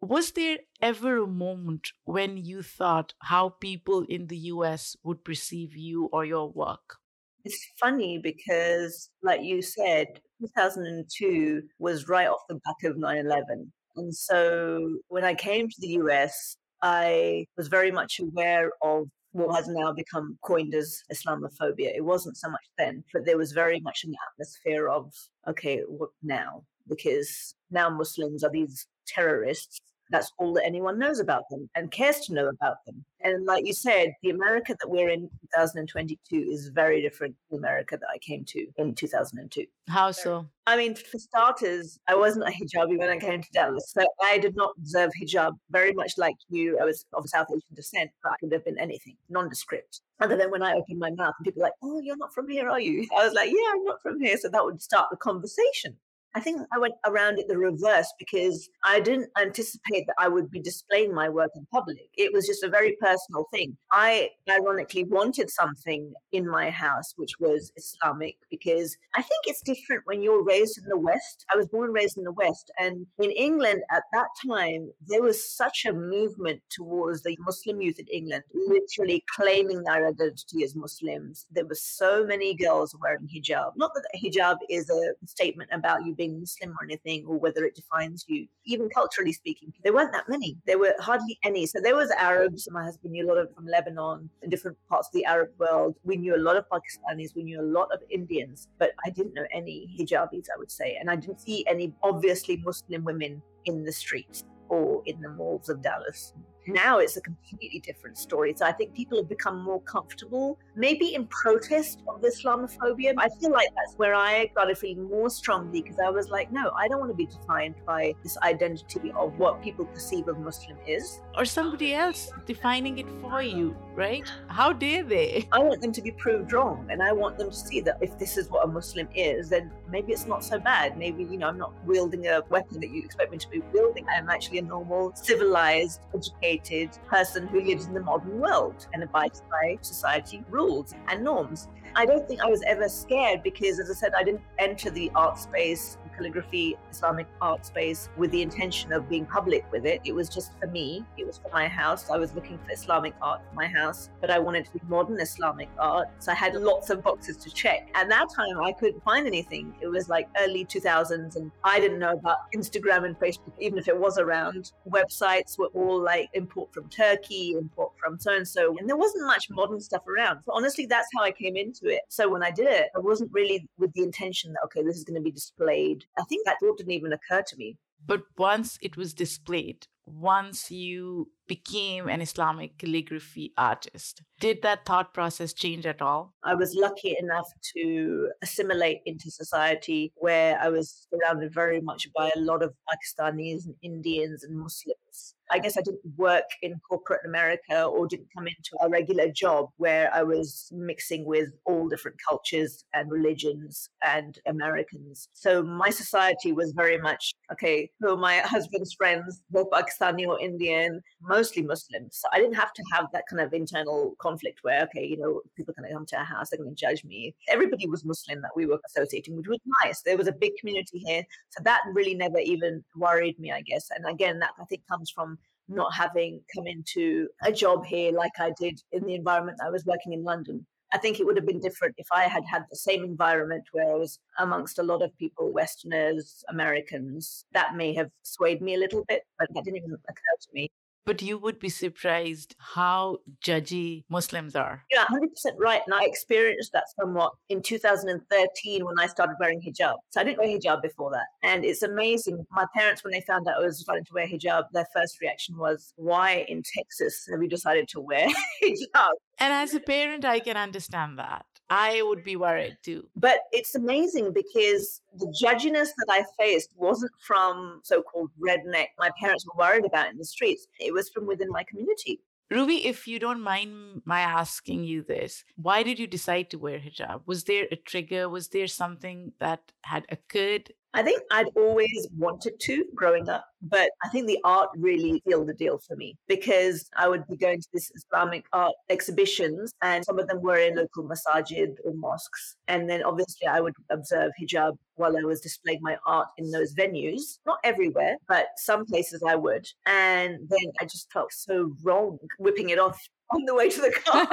Was 0.00 0.30
there 0.30 0.58
ever 0.80 1.16
a 1.18 1.26
moment 1.26 1.90
when 2.04 2.36
you 2.36 2.62
thought 2.62 3.14
how 3.22 3.48
people 3.48 4.04
in 4.04 4.28
the 4.28 4.38
US 4.54 4.96
would 5.02 5.24
perceive 5.24 5.74
you 5.76 6.04
or 6.12 6.24
your 6.24 6.48
work? 6.48 7.00
It's 7.44 7.66
funny 7.78 8.18
because, 8.18 9.10
like 9.22 9.42
you 9.42 9.60
said, 9.62 10.20
2002 10.40 11.62
was 11.78 12.08
right 12.08 12.28
off 12.28 12.40
the 12.48 12.56
back 12.56 12.82
of 12.84 12.96
9 12.96 13.16
11. 13.18 13.72
And 13.96 14.14
so 14.14 14.98
when 15.08 15.24
I 15.24 15.34
came 15.34 15.68
to 15.68 15.76
the 15.80 15.98
US, 16.04 16.56
I 16.82 17.46
was 17.56 17.68
very 17.68 17.90
much 17.90 18.18
aware 18.20 18.72
of 18.82 19.08
what 19.32 19.54
has 19.56 19.68
now 19.68 19.92
become 19.92 20.38
coined 20.44 20.74
as 20.74 21.02
Islamophobia. 21.12 21.94
It 21.94 22.04
wasn't 22.04 22.36
so 22.36 22.48
much 22.50 22.64
then, 22.78 23.04
but 23.12 23.24
there 23.26 23.38
was 23.38 23.52
very 23.52 23.80
much 23.80 24.04
an 24.04 24.14
atmosphere 24.32 24.88
of, 24.88 25.12
okay, 25.48 25.80
what 25.88 26.10
now? 26.22 26.64
Because 26.88 27.54
now 27.70 27.90
Muslims 27.90 28.44
are 28.44 28.50
these 28.50 28.86
terrorists 29.06 29.80
that's 30.10 30.30
all 30.38 30.52
that 30.54 30.64
anyone 30.64 30.98
knows 30.98 31.18
about 31.18 31.44
them 31.50 31.68
and 31.74 31.90
cares 31.90 32.20
to 32.20 32.34
know 32.34 32.48
about 32.48 32.76
them. 32.86 33.04
And 33.20 33.46
like 33.46 33.66
you 33.66 33.72
said, 33.72 34.12
the 34.22 34.30
America 34.30 34.76
that 34.78 34.88
we're 34.88 35.08
in 35.08 35.30
2022 35.56 36.36
is 36.36 36.68
very 36.68 37.00
different 37.00 37.34
to 37.34 37.40
the 37.50 37.56
America 37.56 37.96
that 37.96 38.06
I 38.12 38.18
came 38.18 38.44
to 38.48 38.66
in 38.76 38.94
2002. 38.94 39.64
How 39.88 40.10
so? 40.10 40.46
I 40.66 40.76
mean, 40.76 40.94
for 40.94 41.18
starters, 41.18 41.98
I 42.06 42.14
wasn't 42.14 42.46
a 42.46 42.50
hijabi 42.50 42.98
when 42.98 43.08
I 43.08 43.18
came 43.18 43.42
to 43.42 43.48
Dallas. 43.52 43.92
So 43.96 44.04
I 44.22 44.38
did 44.38 44.54
not 44.56 44.72
observe 44.78 45.10
hijab 45.20 45.52
very 45.70 45.92
much 45.92 46.12
like 46.18 46.36
you. 46.48 46.78
I 46.80 46.84
was 46.84 47.06
of 47.14 47.28
South 47.28 47.46
Asian 47.50 47.74
descent, 47.74 48.10
but 48.22 48.32
I 48.32 48.36
could 48.40 48.52
have 48.52 48.64
been 48.64 48.78
anything, 48.78 49.16
nondescript. 49.30 50.00
Other 50.20 50.36
than 50.36 50.50
when 50.50 50.62
I 50.62 50.74
opened 50.74 50.98
my 50.98 51.10
mouth 51.10 51.34
and 51.38 51.44
people 51.44 51.60
were 51.60 51.66
like, 51.66 51.72
oh, 51.82 52.00
you're 52.00 52.16
not 52.16 52.32
from 52.34 52.48
here, 52.48 52.68
are 52.68 52.80
you? 52.80 53.06
I 53.18 53.24
was 53.24 53.34
like, 53.34 53.50
yeah, 53.50 53.72
I'm 53.72 53.84
not 53.84 54.02
from 54.02 54.20
here. 54.20 54.36
So 54.36 54.48
that 54.48 54.64
would 54.64 54.80
start 54.82 55.08
the 55.10 55.16
conversation. 55.16 55.96
I 56.36 56.40
think 56.40 56.60
I 56.72 56.78
went 56.78 56.94
around 57.06 57.38
it 57.38 57.46
the 57.48 57.56
reverse 57.56 58.12
because 58.18 58.68
I 58.84 58.98
didn't 59.00 59.28
anticipate 59.40 60.06
that 60.06 60.16
I 60.18 60.28
would 60.28 60.50
be 60.50 60.60
displaying 60.60 61.14
my 61.14 61.28
work 61.28 61.50
in 61.54 61.66
public. 61.72 62.08
It 62.16 62.32
was 62.32 62.46
just 62.46 62.64
a 62.64 62.68
very 62.68 62.96
personal 63.00 63.46
thing. 63.52 63.76
I 63.92 64.30
ironically 64.50 65.04
wanted 65.04 65.48
something 65.48 66.12
in 66.32 66.48
my 66.48 66.70
house 66.70 67.14
which 67.16 67.32
was 67.38 67.70
Islamic 67.76 68.36
because 68.50 68.96
I 69.14 69.22
think 69.22 69.42
it's 69.46 69.62
different 69.62 70.02
when 70.06 70.22
you're 70.22 70.44
raised 70.44 70.78
in 70.78 70.88
the 70.88 70.98
West. 70.98 71.44
I 71.52 71.56
was 71.56 71.68
born 71.68 71.86
and 71.86 71.94
raised 71.94 72.18
in 72.18 72.24
the 72.24 72.32
West. 72.32 72.70
And 72.78 73.06
in 73.18 73.30
England 73.30 73.82
at 73.92 74.02
that 74.12 74.28
time, 74.48 74.90
there 75.06 75.22
was 75.22 75.56
such 75.56 75.84
a 75.86 75.92
movement 75.92 76.60
towards 76.70 77.22
the 77.22 77.36
Muslim 77.40 77.80
youth 77.80 77.98
in 77.98 78.06
England, 78.08 78.42
literally 78.54 79.22
claiming 79.36 79.84
their 79.84 80.08
identity 80.08 80.64
as 80.64 80.74
Muslims. 80.74 81.46
There 81.50 81.66
were 81.66 81.76
so 81.76 82.26
many 82.26 82.54
girls 82.54 82.94
wearing 83.00 83.28
hijab. 83.28 83.72
Not 83.76 83.92
that 83.94 84.04
hijab 84.20 84.56
is 84.68 84.90
a 84.90 85.14
statement 85.26 85.70
about 85.72 86.04
you 86.04 86.14
being 86.14 86.23
being 86.24 86.40
Muslim 86.40 86.70
or 86.72 86.84
anything, 86.84 87.24
or 87.26 87.38
whether 87.38 87.64
it 87.64 87.74
defines 87.74 88.24
you. 88.28 88.46
Even 88.64 88.88
culturally 88.88 89.32
speaking, 89.32 89.72
there 89.82 89.92
weren't 89.92 90.12
that 90.12 90.28
many. 90.28 90.56
There 90.66 90.78
were 90.78 90.94
hardly 90.98 91.38
any. 91.44 91.66
So 91.66 91.80
there 91.80 91.96
was 91.96 92.10
Arabs. 92.10 92.68
My 92.70 92.84
husband 92.84 93.12
knew 93.12 93.26
a 93.26 93.28
lot 93.28 93.38
of 93.38 93.54
from 93.54 93.66
Lebanon 93.66 94.28
and 94.42 94.50
different 94.50 94.76
parts 94.88 95.08
of 95.08 95.12
the 95.12 95.24
Arab 95.24 95.50
world. 95.58 95.94
We 96.04 96.16
knew 96.16 96.34
a 96.36 96.44
lot 96.48 96.56
of 96.56 96.64
Pakistanis. 96.68 97.34
We 97.34 97.44
knew 97.44 97.60
a 97.60 97.70
lot 97.78 97.88
of 97.92 98.00
Indians, 98.10 98.68
but 98.78 98.92
I 99.04 99.10
didn't 99.10 99.34
know 99.34 99.46
any 99.52 99.94
hijabis, 99.98 100.46
I 100.54 100.58
would 100.58 100.70
say. 100.70 100.96
And 101.00 101.10
I 101.10 101.16
didn't 101.16 101.40
see 101.40 101.64
any 101.66 101.92
obviously 102.02 102.56
Muslim 102.56 103.04
women 103.04 103.42
in 103.64 103.84
the 103.84 103.92
streets 103.92 104.44
or 104.68 105.02
in 105.06 105.20
the 105.20 105.30
malls 105.30 105.68
of 105.68 105.82
Dallas. 105.82 106.32
Now 106.66 106.98
it's 106.98 107.16
a 107.16 107.20
completely 107.20 107.80
different 107.80 108.16
story. 108.16 108.54
So 108.56 108.64
I 108.64 108.72
think 108.72 108.94
people 108.94 109.18
have 109.18 109.28
become 109.28 109.62
more 109.62 109.80
comfortable, 109.82 110.58
maybe 110.74 111.14
in 111.14 111.26
protest 111.26 112.02
of 112.08 112.22
Islamophobia. 112.22 113.14
I 113.18 113.28
feel 113.40 113.50
like 113.50 113.68
that's 113.76 113.94
where 113.96 114.14
I 114.14 114.48
started 114.52 114.78
feeling 114.78 115.08
more 115.08 115.28
strongly 115.28 115.82
because 115.82 115.98
I 115.98 116.10
was 116.10 116.30
like, 116.30 116.50
no, 116.52 116.70
I 116.76 116.88
don't 116.88 117.00
want 117.00 117.10
to 117.10 117.16
be 117.16 117.26
defined 117.26 117.74
by 117.86 118.14
this 118.22 118.38
identity 118.38 119.12
of 119.16 119.38
what 119.38 119.62
people 119.62 119.84
perceive 119.84 120.28
of 120.28 120.38
Muslim 120.38 120.78
is. 120.86 121.20
Or 121.36 121.44
somebody 121.44 121.94
else 121.94 122.32
defining 122.46 122.98
it 122.98 123.06
for 123.20 123.42
you, 123.42 123.76
right? 123.94 124.30
How 124.48 124.72
dare 124.72 125.02
they? 125.02 125.46
I 125.52 125.58
want 125.58 125.80
them 125.82 125.92
to 125.92 126.02
be 126.02 126.12
proved 126.12 126.52
wrong. 126.52 126.86
And 126.90 127.02
I 127.02 127.12
want 127.12 127.38
them 127.38 127.50
to 127.50 127.56
see 127.56 127.80
that 127.82 127.98
if 128.00 128.18
this 128.18 128.38
is 128.38 128.48
what 128.48 128.64
a 128.64 128.68
Muslim 128.68 129.08
is, 129.14 129.50
then 129.50 129.70
maybe 129.90 130.12
it's 130.12 130.26
not 130.26 130.44
so 130.44 130.58
bad. 130.58 130.96
Maybe, 130.96 131.24
you 131.24 131.36
know, 131.36 131.48
I'm 131.48 131.58
not 131.58 131.72
wielding 131.84 132.26
a 132.26 132.42
weapon 132.48 132.80
that 132.80 132.90
you 132.90 133.02
expect 133.02 133.32
me 133.32 133.38
to 133.38 133.50
be 133.50 133.62
wielding. 133.72 134.06
I'm 134.08 134.30
actually 134.30 134.58
a 134.58 134.62
normal, 134.62 135.12
civilized, 135.14 136.00
educated, 136.14 136.53
educated 136.54 136.98
person 137.06 137.46
who 137.48 137.60
lives 137.60 137.86
in 137.86 137.94
the 137.94 138.00
modern 138.00 138.40
world 138.40 138.86
and 138.92 139.02
abides 139.02 139.42
by 139.50 139.78
society 139.80 140.44
rules 140.50 140.94
and 141.08 141.22
norms. 141.22 141.68
I 141.96 142.06
don't 142.06 142.26
think 142.26 142.40
I 142.40 142.46
was 142.46 142.62
ever 142.66 142.88
scared 142.88 143.42
because, 143.42 143.78
as 143.78 143.90
I 143.90 143.94
said, 143.94 144.12
I 144.16 144.24
didn't 144.24 144.42
enter 144.58 144.90
the 144.90 145.10
art 145.14 145.38
space 145.38 145.96
calligraphy 146.16 146.76
Islamic 146.90 147.26
art 147.40 147.66
space 147.66 148.08
with 148.16 148.30
the 148.30 148.42
intention 148.42 148.92
of 148.92 149.08
being 149.08 149.26
public 149.26 149.64
with 149.72 149.86
it. 149.86 150.00
It 150.04 150.14
was 150.14 150.28
just 150.28 150.52
for 150.60 150.66
me. 150.66 151.04
It 151.16 151.26
was 151.26 151.38
for 151.38 151.50
my 151.52 151.68
house. 151.68 152.10
I 152.10 152.16
was 152.16 152.34
looking 152.34 152.58
for 152.58 152.72
Islamic 152.72 153.14
art 153.22 153.40
for 153.48 153.54
my 153.54 153.66
house, 153.66 154.10
but 154.20 154.30
I 154.30 154.38
wanted 154.38 154.64
to 154.66 154.72
be 154.72 154.80
modern 154.88 155.18
Islamic 155.20 155.68
art. 155.78 156.08
So 156.18 156.32
I 156.32 156.34
had 156.34 156.54
lots 156.54 156.90
of 156.90 157.02
boxes 157.02 157.36
to 157.38 157.50
check. 157.50 157.88
At 157.94 158.08
that 158.08 158.28
time, 158.34 158.60
I 158.62 158.72
couldn't 158.72 159.02
find 159.04 159.26
anything. 159.26 159.74
It 159.80 159.88
was 159.88 160.08
like 160.08 160.28
early 160.40 160.64
2000s, 160.64 161.36
and 161.36 161.50
I 161.62 161.80
didn't 161.80 161.98
know 161.98 162.12
about 162.12 162.52
Instagram 162.54 163.04
and 163.04 163.18
Facebook, 163.18 163.52
even 163.58 163.78
if 163.78 163.88
it 163.88 163.98
was 163.98 164.18
around. 164.18 164.72
Websites 164.88 165.58
were 165.58 165.70
all 165.74 166.02
like 166.02 166.28
import 166.34 166.72
from 166.72 166.88
Turkey, 166.88 167.54
import 167.58 167.93
from 168.04 168.18
so 168.18 168.34
and 168.34 168.46
so, 168.46 168.76
and 168.78 168.88
there 168.88 168.96
wasn't 168.96 169.26
much 169.26 169.48
modern 169.50 169.80
stuff 169.80 170.02
around. 170.06 170.40
So 170.44 170.52
honestly, 170.52 170.86
that's 170.86 171.08
how 171.16 171.22
I 171.22 171.32
came 171.32 171.56
into 171.56 171.86
it. 171.86 172.02
So 172.08 172.28
when 172.28 172.42
I 172.42 172.50
did 172.50 172.66
it, 172.66 172.88
I 172.94 172.98
wasn't 172.98 173.32
really 173.32 173.66
with 173.78 173.92
the 173.94 174.02
intention 174.02 174.52
that, 174.52 174.60
okay, 174.66 174.82
this 174.82 174.96
is 174.96 175.04
going 175.04 175.16
to 175.16 175.22
be 175.22 175.30
displayed 175.30 176.04
I 176.18 176.24
think 176.24 176.44
that 176.46 176.56
thought 176.60 176.78
didn't 176.78 176.92
even 176.92 177.12
occur 177.12 177.42
to 177.42 177.56
me. 177.56 177.76
But 178.06 178.22
once 178.36 178.78
it 178.82 178.96
was 178.96 179.14
displayed, 179.14 179.86
once 180.06 180.70
you 180.70 181.30
became 181.46 182.08
an 182.08 182.20
Islamic 182.20 182.78
calligraphy 182.78 183.52
artist, 183.56 184.22
did 184.40 184.62
that 184.62 184.84
thought 184.84 185.14
process 185.14 185.52
change 185.52 185.86
at 185.86 186.02
all? 186.02 186.34
I 186.44 186.54
was 186.54 186.74
lucky 186.74 187.16
enough 187.18 187.48
to 187.76 188.30
assimilate 188.42 189.00
into 189.06 189.30
society 189.30 190.12
where 190.16 190.58
I 190.60 190.68
was 190.68 191.06
surrounded 191.10 191.54
very 191.54 191.80
much 191.80 192.08
by 192.16 192.30
a 192.34 192.40
lot 192.40 192.62
of 192.62 192.74
Pakistanis 192.88 193.64
and 193.66 193.74
Indians 193.82 194.44
and 194.44 194.58
Muslims. 194.58 195.34
I 195.50 195.58
guess 195.58 195.76
I 195.76 195.82
didn't 195.82 196.00
work 196.16 196.48
in 196.62 196.80
corporate 196.88 197.20
America 197.26 197.84
or 197.84 198.06
didn't 198.06 198.28
come 198.36 198.46
into 198.46 198.76
a 198.80 198.88
regular 198.88 199.28
job 199.30 199.68
where 199.76 200.12
I 200.12 200.22
was 200.22 200.70
mixing 200.72 201.26
with 201.26 201.50
all 201.66 201.88
different 201.88 202.16
cultures 202.26 202.84
and 202.94 203.10
religions 203.10 203.88
and 204.02 204.38
Americans. 204.46 205.28
So 205.34 205.62
my 205.62 205.90
society 205.90 206.52
was 206.52 206.72
very 206.74 206.98
much 206.98 207.34
okay, 207.52 207.90
who 208.00 208.10
are 208.10 208.16
my 208.16 208.38
husband's 208.38 208.94
friends, 208.94 209.42
both 209.50 209.70
Pakistani 209.70 210.26
or 210.26 210.40
Indian, 210.40 211.00
mostly 211.34 211.62
Muslims. 211.62 212.16
So 212.20 212.28
I 212.32 212.38
didn't 212.38 212.54
have 212.54 212.72
to 212.72 212.82
have 212.92 213.06
that 213.12 213.24
kind 213.28 213.42
of 213.42 213.52
internal 213.52 214.14
conflict 214.18 214.60
where, 214.62 214.82
okay, 214.84 215.04
you 215.04 215.18
know, 215.18 215.40
people 215.56 215.72
are 215.72 215.80
going 215.80 215.88
to 215.88 215.94
come 215.94 216.06
to 216.06 216.16
our 216.16 216.24
house, 216.24 216.50
they're 216.50 216.62
going 216.62 216.74
to 216.74 216.86
judge 216.86 217.04
me. 217.04 217.34
Everybody 217.48 217.88
was 217.88 218.04
Muslim 218.04 218.40
that 218.42 218.56
we 218.56 218.66
were 218.66 218.80
associating, 218.88 219.36
which 219.36 219.48
was 219.48 219.58
nice. 219.82 220.02
There 220.02 220.16
was 220.16 220.28
a 220.28 220.32
big 220.32 220.52
community 220.60 220.98
here. 220.98 221.24
So 221.50 221.62
that 221.64 221.80
really 221.92 222.14
never 222.14 222.38
even 222.38 222.84
worried 222.96 223.38
me, 223.38 223.50
I 223.50 223.62
guess. 223.62 223.88
And 223.94 224.06
again, 224.06 224.38
that 224.38 224.52
I 224.60 224.64
think 224.66 224.82
comes 224.88 225.10
from 225.10 225.38
not 225.68 225.92
having 225.94 226.40
come 226.54 226.66
into 226.66 227.28
a 227.42 227.50
job 227.50 227.84
here 227.84 228.12
like 228.12 228.38
I 228.38 228.52
did 228.60 228.80
in 228.92 229.04
the 229.04 229.14
environment 229.14 229.58
I 229.64 229.70
was 229.70 229.84
working 229.86 230.12
in 230.12 230.22
London. 230.22 230.66
I 230.92 230.98
think 230.98 231.18
it 231.18 231.26
would 231.26 231.36
have 231.36 231.46
been 231.46 231.60
different 231.60 231.96
if 231.98 232.06
I 232.12 232.24
had 232.24 232.44
had 232.44 232.64
the 232.70 232.76
same 232.76 233.02
environment 233.02 233.64
where 233.72 233.90
I 233.92 233.96
was 233.96 234.20
amongst 234.38 234.78
a 234.78 234.82
lot 234.84 235.02
of 235.02 235.16
people, 235.18 235.52
Westerners, 235.52 236.44
Americans. 236.48 237.46
That 237.52 237.74
may 237.74 237.92
have 237.94 238.10
swayed 238.22 238.62
me 238.62 238.74
a 238.74 238.78
little 238.78 239.04
bit, 239.08 239.22
but 239.36 239.48
that 239.52 239.64
didn't 239.64 239.78
even 239.78 239.96
occur 240.08 240.36
to 240.42 240.48
me. 240.52 240.70
But 241.06 241.22
you 241.22 241.38
would 241.38 241.58
be 241.58 241.68
surprised 241.68 242.54
how 242.58 243.18
judgy 243.44 244.04
Muslims 244.08 244.56
are. 244.56 244.84
Yeah, 244.90 245.04
100% 245.04 245.28
right. 245.58 245.82
And 245.86 245.94
I 245.94 246.04
experienced 246.04 246.72
that 246.72 246.84
somewhat 246.98 247.32
in 247.48 247.62
2013 247.62 248.84
when 248.84 248.94
I 248.98 249.06
started 249.06 249.36
wearing 249.38 249.60
hijab. 249.60 249.96
So 250.10 250.20
I 250.20 250.24
didn't 250.24 250.38
wear 250.38 250.48
hijab 250.48 250.82
before 250.82 251.10
that. 251.10 251.26
And 251.42 251.64
it's 251.64 251.82
amazing. 251.82 252.44
My 252.50 252.66
parents, 252.74 253.04
when 253.04 253.12
they 253.12 253.20
found 253.22 253.46
out 253.48 253.56
I 253.56 253.66
was 253.66 253.80
starting 253.80 254.04
to 254.04 254.14
wear 254.14 254.26
hijab, 254.26 254.64
their 254.72 254.86
first 254.94 255.20
reaction 255.20 255.58
was, 255.58 255.92
Why 255.96 256.46
in 256.48 256.62
Texas 256.76 257.26
have 257.30 257.42
you 257.42 257.48
decided 257.48 257.88
to 257.88 258.00
wear 258.00 258.26
hijab? 258.62 259.10
And 259.38 259.52
as 259.52 259.74
a 259.74 259.80
parent, 259.80 260.24
I 260.24 260.40
can 260.40 260.56
understand 260.56 261.18
that. 261.18 261.44
I 261.70 262.02
would 262.02 262.24
be 262.24 262.36
worried 262.36 262.78
too. 262.82 263.08
But 263.16 263.40
it's 263.52 263.74
amazing 263.74 264.32
because 264.32 265.00
the 265.16 265.26
judginess 265.42 265.88
that 265.96 266.06
I 266.10 266.24
faced 266.38 266.70
wasn't 266.76 267.12
from 267.26 267.80
so 267.82 268.02
called 268.02 268.30
redneck 268.38 268.88
my 268.98 269.10
parents 269.20 269.46
were 269.46 269.58
worried 269.58 269.84
about 269.84 270.10
in 270.10 270.18
the 270.18 270.24
streets. 270.24 270.66
It 270.78 270.92
was 270.92 271.08
from 271.08 271.26
within 271.26 271.50
my 271.50 271.64
community. 271.64 272.20
Ruby, 272.50 272.86
if 272.86 273.08
you 273.08 273.18
don't 273.18 273.40
mind 273.40 274.02
my 274.04 274.20
asking 274.20 274.84
you 274.84 275.02
this, 275.02 275.44
why 275.56 275.82
did 275.82 275.98
you 275.98 276.06
decide 276.06 276.50
to 276.50 276.58
wear 276.58 276.78
hijab? 276.78 277.22
Was 277.26 277.44
there 277.44 277.66
a 277.72 277.76
trigger? 277.76 278.28
Was 278.28 278.48
there 278.48 278.66
something 278.66 279.32
that 279.40 279.72
had 279.82 280.04
occurred 280.10 280.70
I 280.94 281.02
think 281.02 281.22
I'd 281.32 281.48
always 281.56 282.06
wanted 282.16 282.60
to 282.60 282.84
growing 282.94 283.28
up, 283.28 283.44
but 283.62 283.90
I 284.04 284.08
think 284.10 284.28
the 284.28 284.38
art 284.44 284.68
really 284.76 285.20
sealed 285.26 285.48
the 285.48 285.54
deal 285.54 285.78
for 285.78 285.96
me 285.96 286.16
because 286.28 286.88
I 286.96 287.08
would 287.08 287.26
be 287.26 287.36
going 287.36 287.60
to 287.60 287.68
these 287.72 287.90
Islamic 287.96 288.44
art 288.52 288.74
exhibitions 288.88 289.72
and 289.82 290.04
some 290.04 290.20
of 290.20 290.28
them 290.28 290.40
were 290.40 290.56
in 290.56 290.76
local 290.76 291.02
masajid 291.02 291.74
or 291.84 291.94
mosques. 291.94 292.54
And 292.68 292.88
then 292.88 293.02
obviously 293.02 293.48
I 293.48 293.60
would 293.60 293.74
observe 293.90 294.30
hijab 294.40 294.76
while 294.94 295.16
I 295.16 295.22
was 295.22 295.40
displaying 295.40 295.80
my 295.82 295.96
art 296.06 296.28
in 296.38 296.52
those 296.52 296.74
venues. 296.74 297.38
Not 297.44 297.58
everywhere, 297.64 298.16
but 298.28 298.46
some 298.56 298.86
places 298.86 299.22
I 299.26 299.34
would. 299.34 299.66
And 299.86 300.38
then 300.48 300.72
I 300.80 300.84
just 300.84 301.10
felt 301.12 301.32
so 301.32 301.72
wrong 301.82 302.18
whipping 302.38 302.70
it 302.70 302.78
off 302.78 303.00
on 303.34 303.44
the 303.46 303.54
way 303.54 303.68
to 303.68 303.80
the 303.80 303.90
car. 303.90 304.26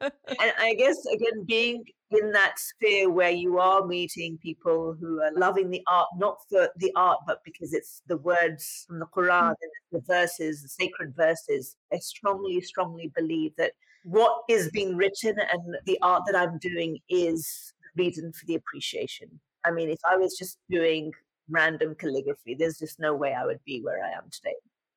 and 0.28 0.52
I 0.58 0.74
guess, 0.74 0.96
again, 1.06 1.44
being 1.46 1.84
in 2.10 2.32
that 2.32 2.58
sphere 2.58 3.10
where 3.10 3.30
you 3.30 3.58
are 3.58 3.86
meeting 3.86 4.38
people 4.38 4.96
who 4.98 5.20
are 5.20 5.32
loving 5.36 5.70
the 5.70 5.82
art, 5.86 6.08
not 6.16 6.38
for 6.48 6.68
the 6.76 6.92
art, 6.96 7.18
but 7.26 7.40
because 7.44 7.74
it's 7.74 8.02
the 8.06 8.16
words 8.16 8.84
from 8.86 8.98
the 8.98 9.06
Quran 9.06 9.48
and 9.48 9.72
the 9.92 10.00
verses, 10.06 10.62
the 10.62 10.68
sacred 10.68 11.14
verses. 11.14 11.76
I 11.92 11.98
strongly, 11.98 12.60
strongly 12.62 13.12
believe 13.14 13.52
that 13.58 13.72
what 14.04 14.42
is 14.48 14.70
being 14.70 14.96
written 14.96 15.36
and 15.52 15.76
the 15.84 15.98
art 16.00 16.22
that 16.26 16.36
I'm 16.36 16.58
doing 16.58 16.98
is 17.10 17.72
the 17.94 18.04
reason 18.04 18.32
for 18.32 18.46
the 18.46 18.54
appreciation. 18.54 19.28
I 19.64 19.70
mean, 19.70 19.90
if 19.90 20.00
I 20.10 20.16
was 20.16 20.36
just 20.38 20.58
doing 20.70 21.12
random 21.50 21.94
calligraphy, 21.94 22.54
there's 22.54 22.78
just 22.78 22.98
no 22.98 23.14
way 23.14 23.34
I 23.34 23.44
would 23.44 23.60
be 23.66 23.80
where 23.82 24.02
I 24.02 24.10
am 24.12 24.30
today. 24.30 24.54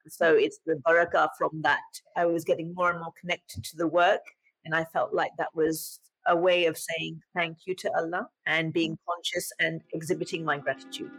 So 0.08 0.34
it's 0.34 0.60
the 0.66 0.82
barakah 0.88 1.30
from 1.38 1.62
that. 1.64 1.80
I 2.16 2.26
was 2.26 2.44
getting 2.44 2.74
more 2.74 2.90
and 2.90 3.00
more 3.00 3.14
connected 3.20 3.64
to 3.66 3.78
the 3.78 3.88
work. 3.88 4.22
And 4.64 4.76
I 4.76 4.86
felt 4.86 5.14
like 5.14 5.32
that 5.38 5.54
was 5.56 6.00
a 6.28 6.36
way 6.36 6.66
of 6.66 6.78
saying 6.78 7.22
thank 7.36 7.58
you 7.66 7.76
to 7.76 7.92
Allah 7.98 8.28
and 8.46 8.74
being 8.74 8.94
mm-hmm. 8.94 9.12
conscious 9.12 9.52
and 9.60 9.82
exhibiting 9.94 10.46
my 10.46 10.58
gratitude. 10.58 11.12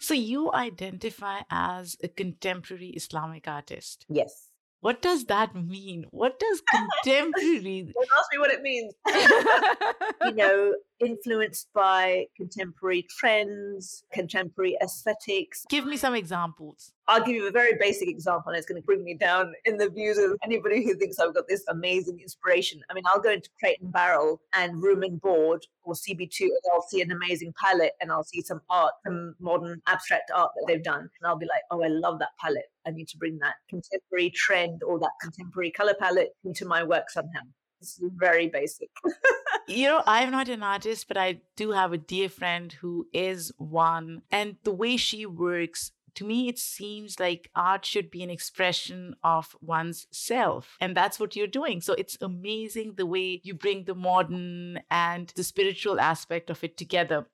So 0.00 0.14
you 0.14 0.50
identify 0.52 1.40
as 1.50 1.96
a 2.02 2.08
contemporary 2.08 2.88
Islamic 2.88 3.46
artist? 3.46 4.06
Yes. 4.08 4.48
What 4.80 5.02
does 5.02 5.26
that 5.26 5.54
mean? 5.54 6.06
What 6.10 6.38
does 6.38 6.62
contemporary? 7.04 7.92
Don't 7.94 8.08
ask 8.18 8.28
me 8.32 8.38
what 8.38 8.50
it 8.50 8.62
means. 8.62 8.94
you 10.24 10.32
know, 10.32 10.74
influenced 11.00 11.68
by 11.74 12.26
contemporary 12.36 13.06
trends, 13.18 14.04
contemporary 14.12 14.76
aesthetics. 14.82 15.64
Give 15.68 15.86
me 15.86 15.96
some 15.96 16.14
examples. 16.14 16.92
I'll 17.08 17.24
give 17.24 17.34
you 17.34 17.48
a 17.48 17.50
very 17.50 17.74
basic 17.78 18.08
example, 18.08 18.50
and 18.50 18.58
it's 18.58 18.66
going 18.66 18.80
to 18.80 18.86
bring 18.86 19.02
me 19.02 19.14
down 19.14 19.52
in 19.64 19.78
the 19.78 19.90
views 19.90 20.16
of 20.16 20.38
anybody 20.44 20.84
who 20.84 20.94
thinks 20.94 21.18
I've 21.18 21.34
got 21.34 21.48
this 21.48 21.64
amazing 21.68 22.20
inspiration. 22.20 22.80
I 22.88 22.94
mean, 22.94 23.02
I'll 23.06 23.20
go 23.20 23.32
into 23.32 23.50
Crate 23.58 23.80
and 23.80 23.92
Barrel 23.92 24.40
and 24.52 24.80
Room 24.80 25.02
and 25.02 25.20
Board 25.20 25.66
or 25.82 25.94
CB2, 25.94 26.40
and 26.40 26.50
I'll 26.72 26.86
see 26.88 27.00
an 27.00 27.10
amazing 27.10 27.52
palette, 27.60 27.94
and 28.00 28.12
I'll 28.12 28.22
see 28.22 28.42
some 28.42 28.60
art, 28.70 28.92
some 29.04 29.34
modern 29.40 29.82
abstract 29.88 30.30
art 30.32 30.52
that 30.54 30.64
they've 30.68 30.84
done, 30.84 31.00
and 31.00 31.26
I'll 31.26 31.38
be 31.38 31.46
like, 31.46 31.62
oh, 31.72 31.82
I 31.82 31.88
love 31.88 32.20
that 32.20 32.30
palette. 32.40 32.70
I 32.86 32.90
need 32.90 33.08
to 33.08 33.18
bring 33.18 33.38
that 33.38 33.54
contemporary 33.68 34.30
trend 34.30 34.82
or 34.84 34.98
that 35.00 35.10
contemporary 35.20 35.72
color 35.72 35.94
palette 35.98 36.30
into 36.44 36.64
my 36.64 36.84
work 36.84 37.10
somehow. 37.10 37.40
Is 37.80 38.00
very 38.16 38.48
basic. 38.48 38.90
you 39.68 39.86
know, 39.86 40.02
I'm 40.06 40.30
not 40.30 40.48
an 40.48 40.62
artist, 40.62 41.08
but 41.08 41.16
I 41.16 41.40
do 41.56 41.70
have 41.72 41.92
a 41.92 41.98
dear 41.98 42.28
friend 42.28 42.72
who 42.72 43.06
is 43.12 43.52
one. 43.56 44.22
And 44.30 44.56
the 44.64 44.72
way 44.72 44.96
she 44.96 45.24
works, 45.24 45.92
to 46.16 46.24
me, 46.24 46.48
it 46.48 46.58
seems 46.58 47.18
like 47.18 47.50
art 47.54 47.86
should 47.86 48.10
be 48.10 48.22
an 48.22 48.30
expression 48.30 49.14
of 49.24 49.56
one's 49.60 50.06
self. 50.10 50.76
And 50.80 50.96
that's 50.96 51.18
what 51.18 51.36
you're 51.36 51.46
doing. 51.46 51.80
So 51.80 51.94
it's 51.94 52.18
amazing 52.20 52.94
the 52.96 53.06
way 53.06 53.40
you 53.42 53.54
bring 53.54 53.84
the 53.84 53.94
modern 53.94 54.80
and 54.90 55.32
the 55.34 55.44
spiritual 55.44 56.00
aspect 56.00 56.50
of 56.50 56.62
it 56.62 56.76
together 56.76 57.26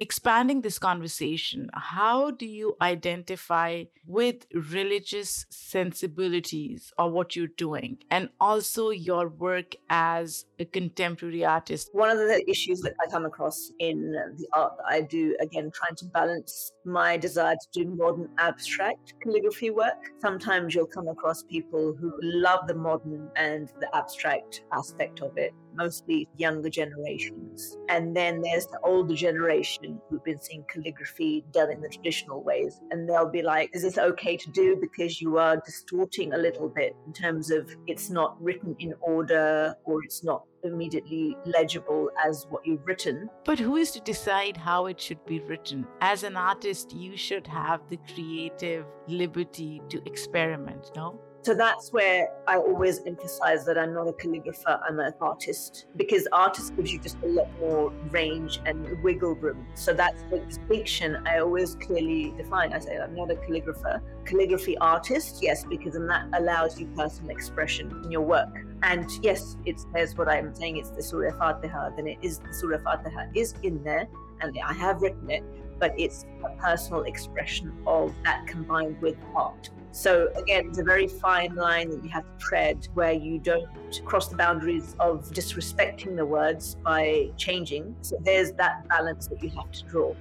expanding 0.00 0.62
this 0.62 0.78
conversation, 0.78 1.68
how 1.74 2.30
do 2.30 2.46
you 2.46 2.76
identify 2.80 3.84
with 4.06 4.46
religious 4.52 5.46
sensibilities 5.50 6.92
or 6.98 7.10
what 7.10 7.36
you're 7.36 7.46
doing? 7.46 7.98
And 8.10 8.30
also 8.40 8.90
your 8.90 9.28
work 9.28 9.76
as 9.90 10.46
a 10.60 10.64
contemporary 10.66 11.44
artist? 11.44 11.88
One 11.92 12.10
of 12.10 12.18
the 12.18 12.44
issues 12.48 12.80
that 12.82 12.92
I 13.02 13.10
come 13.10 13.24
across 13.24 13.72
in 13.78 14.12
the 14.12 14.46
art 14.52 14.74
that 14.76 14.86
I 14.88 15.00
do, 15.00 15.36
again, 15.40 15.70
trying 15.74 15.96
to 15.96 16.04
balance 16.06 16.72
my 16.84 17.16
desire 17.16 17.54
to 17.54 17.84
do 17.84 17.90
modern 17.90 18.28
abstract 18.38 19.14
calligraphy 19.22 19.70
work. 19.70 19.96
Sometimes 20.20 20.74
you'll 20.74 20.86
come 20.86 21.08
across 21.08 21.42
people 21.44 21.96
who 21.98 22.12
love 22.22 22.66
the 22.66 22.74
modern 22.74 23.30
and 23.36 23.68
the 23.80 23.94
abstract 23.96 24.62
aspect 24.72 25.20
of 25.20 25.36
it, 25.36 25.52
mostly 25.74 26.28
younger 26.36 26.68
generations. 26.68 27.76
And 27.88 28.14
then 28.16 28.40
there's 28.42 28.66
the 28.66 28.80
older 28.84 29.14
generation 29.14 30.00
who've 30.08 30.24
been 30.24 30.40
seeing 30.40 30.64
calligraphy 30.70 31.44
done 31.52 31.70
in 31.70 31.80
the 31.80 31.88
traditional 31.88 32.42
ways. 32.42 32.80
And 32.90 33.08
they'll 33.08 33.30
be 33.30 33.42
like, 33.42 33.70
is 33.74 33.82
this 33.82 33.98
okay 33.98 34.36
to 34.36 34.50
do 34.50 34.76
because 34.80 35.20
you 35.20 35.38
are 35.38 35.60
distorting 35.64 36.32
a 36.34 36.38
little 36.38 36.68
bit 36.68 36.94
in 37.06 37.12
terms 37.12 37.50
of 37.50 37.70
it's 37.86 38.10
not 38.10 38.40
written 38.42 38.76
in 38.78 38.94
order 39.00 39.74
or 39.84 40.02
it's 40.04 40.22
not 40.22 40.42
immediately 40.64 41.36
legible 41.44 42.10
as 42.24 42.46
what 42.48 42.66
you've 42.66 42.86
written. 42.86 43.28
But 43.44 43.58
who 43.58 43.76
is 43.76 43.90
to 43.92 44.00
decide 44.00 44.56
how 44.56 44.86
it 44.86 45.00
should 45.00 45.24
be 45.26 45.40
written? 45.40 45.86
As 46.00 46.22
an 46.22 46.36
artist, 46.36 46.92
you 46.92 47.16
should 47.16 47.46
have 47.46 47.80
the 47.88 47.98
creative 48.14 48.86
liberty 49.08 49.80
to 49.88 50.02
experiment, 50.06 50.90
no? 50.96 51.20
So 51.42 51.54
that's 51.54 51.90
where 51.90 52.28
I 52.46 52.56
always 52.58 53.00
emphasize 53.06 53.64
that 53.64 53.78
I'm 53.78 53.94
not 53.94 54.06
a 54.06 54.12
calligrapher, 54.12 54.78
I'm 54.86 55.00
an 55.00 55.14
artist 55.22 55.86
because 55.96 56.28
artist 56.32 56.76
gives 56.76 56.92
you 56.92 56.98
just 56.98 57.16
a 57.22 57.28
lot 57.28 57.48
more 57.58 57.90
range 58.10 58.60
and 58.66 59.02
wiggle 59.02 59.36
room. 59.36 59.66
So 59.74 59.94
that's 59.94 60.22
the 60.24 60.40
distinction 60.40 61.26
I 61.26 61.38
always 61.38 61.76
clearly 61.76 62.34
define. 62.36 62.74
I 62.74 62.78
say 62.78 62.98
I'm 62.98 63.14
not 63.14 63.30
a 63.30 63.36
calligrapher. 63.36 64.02
Calligraphy 64.26 64.76
artist, 64.78 65.38
yes, 65.40 65.64
because 65.64 65.94
then 65.94 66.06
that 66.08 66.28
allows 66.34 66.78
you 66.78 66.86
personal 66.94 67.30
expression 67.30 67.90
in 68.04 68.10
your 68.10 68.20
work. 68.20 68.54
And 68.82 69.10
yes, 69.22 69.56
it 69.64 69.80
says 69.94 70.18
what 70.18 70.28
I'm 70.28 70.54
saying, 70.54 70.76
it's 70.76 70.90
the 70.90 71.02
Surah 71.02 71.38
Fatiha, 71.38 71.96
then 71.96 72.06
it 72.06 72.18
is 72.20 72.40
the 72.40 72.52
Surah 72.52 72.82
Fatiha 72.84 73.28
is 73.34 73.54
in 73.62 73.82
there, 73.82 74.06
and 74.42 74.58
I 74.62 74.74
have 74.74 75.00
written 75.00 75.30
it, 75.30 75.42
but 75.78 75.94
it's 75.98 76.26
a 76.44 76.50
personal 76.56 77.04
expression 77.04 77.72
of 77.86 78.14
that 78.24 78.46
combined 78.46 79.00
with 79.00 79.16
art. 79.34 79.70
So 79.92 80.28
again, 80.36 80.68
it's 80.68 80.78
a 80.78 80.84
very 80.84 81.08
fine 81.08 81.56
line 81.56 81.90
that 81.90 82.04
you 82.04 82.10
have 82.10 82.24
to 82.24 82.38
tread 82.38 82.86
where 82.94 83.12
you 83.12 83.38
don't 83.38 83.68
cross 84.04 84.28
the 84.28 84.36
boundaries 84.36 84.94
of 85.00 85.28
disrespecting 85.32 86.16
the 86.16 86.24
words 86.24 86.76
by 86.76 87.30
changing. 87.36 87.96
So 88.02 88.16
there's 88.22 88.52
that 88.52 88.86
balance 88.88 89.26
that 89.26 89.42
you 89.42 89.50
have 89.50 89.72
to 89.72 89.84
draw. 89.84 90.14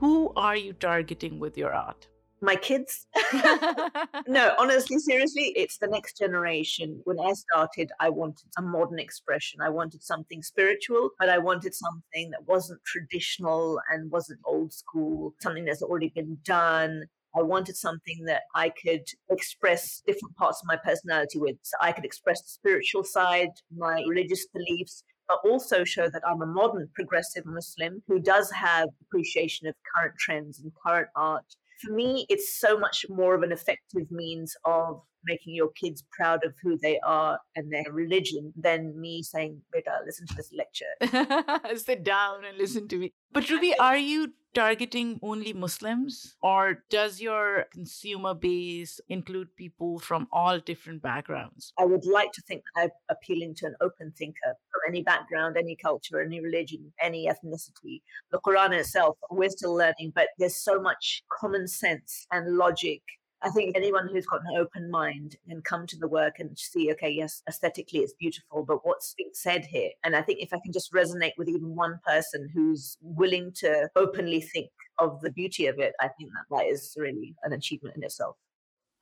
Who 0.00 0.32
are 0.36 0.56
you 0.56 0.74
targeting 0.74 1.38
with 1.38 1.56
your 1.56 1.72
art? 1.72 2.08
My 2.42 2.56
kids. 2.56 3.06
no, 4.26 4.54
honestly, 4.58 4.98
seriously, 4.98 5.52
it's 5.56 5.78
the 5.78 5.86
next 5.86 6.18
generation. 6.18 7.00
When 7.04 7.18
I 7.18 7.32
started, 7.32 7.90
I 8.00 8.10
wanted 8.10 8.48
a 8.58 8.62
modern 8.62 8.98
expression. 8.98 9.60
I 9.60 9.70
wanted 9.70 10.02
something 10.02 10.42
spiritual, 10.42 11.10
but 11.18 11.28
I 11.28 11.38
wanted 11.38 11.74
something 11.74 12.30
that 12.30 12.46
wasn't 12.46 12.80
traditional 12.84 13.80
and 13.90 14.10
wasn't 14.10 14.40
old 14.44 14.72
school, 14.72 15.34
something 15.40 15.64
that's 15.64 15.82
already 15.82 16.12
been 16.14 16.38
done. 16.44 17.04
I 17.34 17.42
wanted 17.42 17.76
something 17.76 18.24
that 18.26 18.42
I 18.54 18.70
could 18.70 19.04
express 19.30 20.02
different 20.06 20.36
parts 20.36 20.60
of 20.60 20.66
my 20.66 20.76
personality 20.76 21.38
with. 21.38 21.56
So 21.62 21.76
I 21.80 21.92
could 21.92 22.04
express 22.04 22.42
the 22.42 22.48
spiritual 22.48 23.04
side, 23.04 23.48
my 23.74 24.04
religious 24.06 24.46
beliefs, 24.48 25.02
but 25.28 25.38
also 25.48 25.84
show 25.84 26.10
that 26.10 26.22
I'm 26.28 26.42
a 26.42 26.46
modern 26.46 26.90
progressive 26.94 27.46
Muslim 27.46 28.02
who 28.06 28.20
does 28.20 28.50
have 28.50 28.88
appreciation 29.00 29.66
of 29.66 29.74
current 29.94 30.14
trends 30.18 30.60
and 30.60 30.72
current 30.84 31.08
art 31.16 31.46
for 31.82 31.92
me, 31.92 32.26
it's 32.28 32.58
so 32.58 32.78
much 32.78 33.04
more 33.08 33.34
of 33.34 33.42
an 33.42 33.52
effective 33.52 34.10
means 34.10 34.54
of 34.64 35.02
making 35.24 35.54
your 35.54 35.70
kids 35.70 36.04
proud 36.10 36.44
of 36.44 36.54
who 36.62 36.78
they 36.78 36.98
are 37.00 37.38
and 37.56 37.72
their 37.72 37.90
religion 37.90 38.52
than 38.56 38.98
me 39.00 39.22
saying, 39.22 39.60
Beta, 39.72 39.98
listen 40.04 40.26
to 40.26 40.34
this 40.34 40.52
lecture. 40.52 41.76
Sit 41.76 42.04
down 42.04 42.44
and 42.44 42.58
listen 42.58 42.88
to 42.88 42.96
me. 42.96 43.12
But 43.32 43.48
Ruby, 43.48 43.74
are 43.78 43.96
you 43.96 44.32
targeting 44.54 45.18
only 45.22 45.52
Muslims 45.52 46.36
or 46.42 46.84
does 46.90 47.20
your 47.20 47.66
consumer 47.72 48.34
base 48.34 49.00
include 49.08 49.56
people 49.56 49.98
from 49.98 50.28
all 50.32 50.58
different 50.58 51.02
backgrounds? 51.02 51.72
I 51.78 51.84
would 51.84 52.04
like 52.04 52.32
to 52.32 52.42
think 52.42 52.62
I'm 52.76 52.90
appealing 53.10 53.54
to 53.56 53.66
an 53.66 53.74
open 53.80 54.12
thinker 54.16 54.54
from 54.70 54.80
any 54.88 55.02
background, 55.02 55.56
any 55.56 55.76
culture, 55.76 56.20
any 56.20 56.40
religion, 56.40 56.92
any 57.00 57.26
ethnicity. 57.26 58.02
The 58.30 58.40
Quran 58.44 58.72
itself, 58.72 59.16
we're 59.30 59.50
still 59.50 59.74
learning, 59.74 60.12
but 60.14 60.28
there's 60.38 60.56
so 60.56 60.80
much 60.80 61.22
common 61.30 61.66
sense 61.66 62.26
and 62.30 62.56
logic 62.56 63.02
I 63.44 63.50
think 63.50 63.76
anyone 63.76 64.08
who's 64.08 64.26
got 64.26 64.42
an 64.42 64.56
open 64.56 64.90
mind 64.90 65.36
can 65.48 65.60
come 65.62 65.86
to 65.88 65.96
the 65.96 66.06
work 66.06 66.38
and 66.38 66.56
see, 66.56 66.92
okay, 66.92 67.10
yes, 67.10 67.42
aesthetically 67.48 68.00
it's 68.00 68.12
beautiful, 68.12 68.64
but 68.64 68.86
what's 68.86 69.14
being 69.14 69.30
said 69.32 69.64
here? 69.64 69.90
And 70.04 70.14
I 70.14 70.22
think 70.22 70.38
if 70.40 70.52
I 70.52 70.60
can 70.62 70.72
just 70.72 70.92
resonate 70.92 71.32
with 71.36 71.48
even 71.48 71.74
one 71.74 71.98
person 72.06 72.48
who's 72.54 72.96
willing 73.00 73.52
to 73.56 73.90
openly 73.96 74.40
think 74.40 74.70
of 74.98 75.20
the 75.22 75.32
beauty 75.32 75.66
of 75.66 75.80
it, 75.80 75.92
I 76.00 76.08
think 76.08 76.30
that 76.30 76.56
that 76.56 76.66
is 76.66 76.94
really 76.96 77.34
an 77.42 77.52
achievement 77.52 77.96
in 77.96 78.04
itself. 78.04 78.36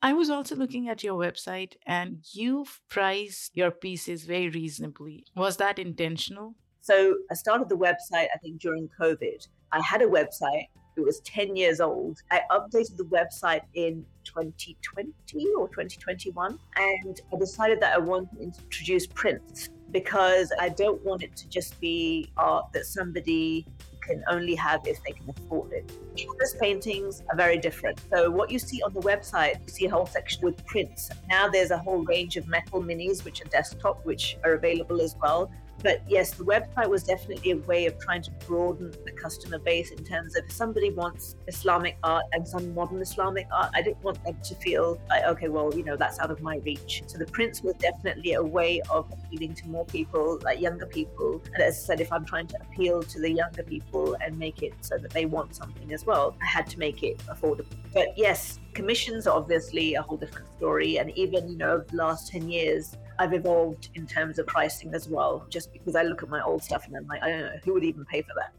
I 0.01 0.13
was 0.13 0.31
also 0.31 0.55
looking 0.55 0.89
at 0.89 1.03
your 1.03 1.19
website 1.19 1.75
and 1.85 2.25
you've 2.31 2.81
priced 2.89 3.55
your 3.55 3.69
pieces 3.69 4.23
very 4.23 4.49
reasonably. 4.49 5.25
Was 5.35 5.57
that 5.57 5.77
intentional? 5.77 6.55
So 6.81 7.17
I 7.29 7.35
started 7.35 7.69
the 7.69 7.77
website, 7.77 8.27
I 8.33 8.37
think, 8.41 8.59
during 8.59 8.89
COVID. 8.99 9.47
I 9.71 9.81
had 9.81 10.01
a 10.01 10.07
website 10.07 10.65
it 10.95 11.01
was 11.01 11.19
10 11.21 11.55
years 11.55 11.79
old. 11.79 12.21
I 12.31 12.41
updated 12.51 12.97
the 12.97 13.05
website 13.05 13.61
in 13.73 14.05
2020 14.23 15.13
or 15.57 15.67
2021, 15.69 16.59
and 16.75 17.21
I 17.33 17.37
decided 17.37 17.79
that 17.81 17.95
I 17.95 17.97
wanted 17.97 18.29
to 18.37 18.43
introduce 18.43 19.07
prints 19.07 19.69
because 19.91 20.51
I 20.59 20.69
don't 20.69 21.03
want 21.03 21.23
it 21.23 21.35
to 21.37 21.49
just 21.49 21.79
be 21.79 22.31
art 22.37 22.71
that 22.73 22.85
somebody 22.85 23.65
can 24.01 24.23
only 24.29 24.55
have 24.55 24.81
if 24.85 25.01
they 25.03 25.11
can 25.11 25.29
afford 25.29 25.71
it. 25.71 25.91
Canvas 26.15 26.55
paintings 26.59 27.21
are 27.29 27.37
very 27.37 27.57
different. 27.57 27.99
So 28.11 28.29
what 28.29 28.49
you 28.51 28.59
see 28.59 28.81
on 28.81 28.93
the 28.93 29.01
website, 29.01 29.59
you 29.65 29.73
see 29.73 29.85
a 29.85 29.89
whole 29.89 30.05
section 30.05 30.43
with 30.43 30.65
prints. 30.65 31.09
Now 31.29 31.47
there's 31.47 31.71
a 31.71 31.77
whole 31.77 32.03
range 32.03 32.35
of 32.37 32.47
metal 32.47 32.81
minis, 32.81 33.23
which 33.23 33.41
are 33.41 33.49
desktop, 33.49 34.05
which 34.05 34.37
are 34.43 34.53
available 34.53 35.01
as 35.01 35.15
well. 35.21 35.51
But 35.83 36.01
yes, 36.07 36.31
the 36.31 36.43
website 36.43 36.89
was 36.89 37.03
definitely 37.03 37.51
a 37.51 37.57
way 37.57 37.85
of 37.85 37.97
trying 37.99 38.21
to 38.23 38.31
broaden 38.45 38.91
the 39.05 39.11
customer 39.11 39.59
base 39.59 39.91
in 39.91 40.03
terms 40.03 40.35
of 40.35 40.45
if 40.45 40.51
somebody 40.51 40.91
wants 40.91 41.35
Islamic 41.47 41.97
art 42.03 42.25
and 42.33 42.47
some 42.47 42.73
modern 42.73 43.01
Islamic 43.01 43.47
art, 43.51 43.71
I 43.73 43.81
didn't 43.81 44.03
want 44.03 44.23
them 44.23 44.37
to 44.43 44.55
feel 44.55 44.99
like, 45.09 45.23
okay, 45.25 45.47
well, 45.47 45.73
you 45.75 45.83
know, 45.83 45.95
that's 45.95 46.19
out 46.19 46.31
of 46.31 46.41
my 46.41 46.57
reach. 46.57 47.03
So 47.07 47.17
the 47.17 47.25
prints 47.25 47.61
was 47.61 47.75
definitely 47.75 48.33
a 48.33 48.43
way 48.43 48.81
of 48.89 49.11
appealing 49.11 49.55
to 49.55 49.67
more 49.67 49.85
people, 49.85 50.39
like 50.43 50.59
younger 50.59 50.85
people. 50.85 51.41
And 51.53 51.63
as 51.63 51.75
I 51.75 51.79
said, 51.79 52.01
if 52.01 52.11
I'm 52.11 52.25
trying 52.25 52.47
to 52.47 52.57
appeal 52.61 53.01
to 53.03 53.19
the 53.19 53.31
younger 53.31 53.63
people 53.63 54.15
and 54.23 54.37
make 54.37 54.61
it 54.61 54.73
so 54.81 54.97
that 54.97 55.11
they 55.11 55.25
want 55.25 55.55
something 55.55 55.93
as 55.93 56.05
well, 56.05 56.35
I 56.41 56.45
had 56.45 56.67
to 56.67 56.79
make 56.79 57.03
it 57.03 57.17
affordable. 57.27 57.65
But 57.93 58.17
yes, 58.17 58.59
commissions 58.73 59.27
are 59.27 59.35
obviously 59.35 59.95
a 59.95 60.01
whole 60.01 60.17
different 60.17 60.47
story. 60.57 60.97
And 60.97 61.11
even, 61.17 61.49
you 61.49 61.57
know, 61.57 61.79
the 61.79 61.95
last 61.95 62.31
10 62.31 62.49
years, 62.49 62.97
I've 63.21 63.33
evolved 63.33 63.89
in 63.93 64.07
terms 64.07 64.39
of 64.39 64.47
pricing 64.47 64.95
as 64.95 65.07
well, 65.07 65.45
just 65.47 65.71
because 65.71 65.95
I 65.95 66.01
look 66.01 66.23
at 66.23 66.29
my 66.29 66.41
old 66.41 66.63
stuff 66.63 66.87
and 66.87 66.97
I'm 66.97 67.05
like, 67.05 67.21
I 67.21 67.29
don't 67.29 67.41
know, 67.41 67.59
who 67.63 67.73
would 67.73 67.83
even 67.83 68.03
pay 68.03 68.23
for 68.23 68.33
that? 68.35 68.51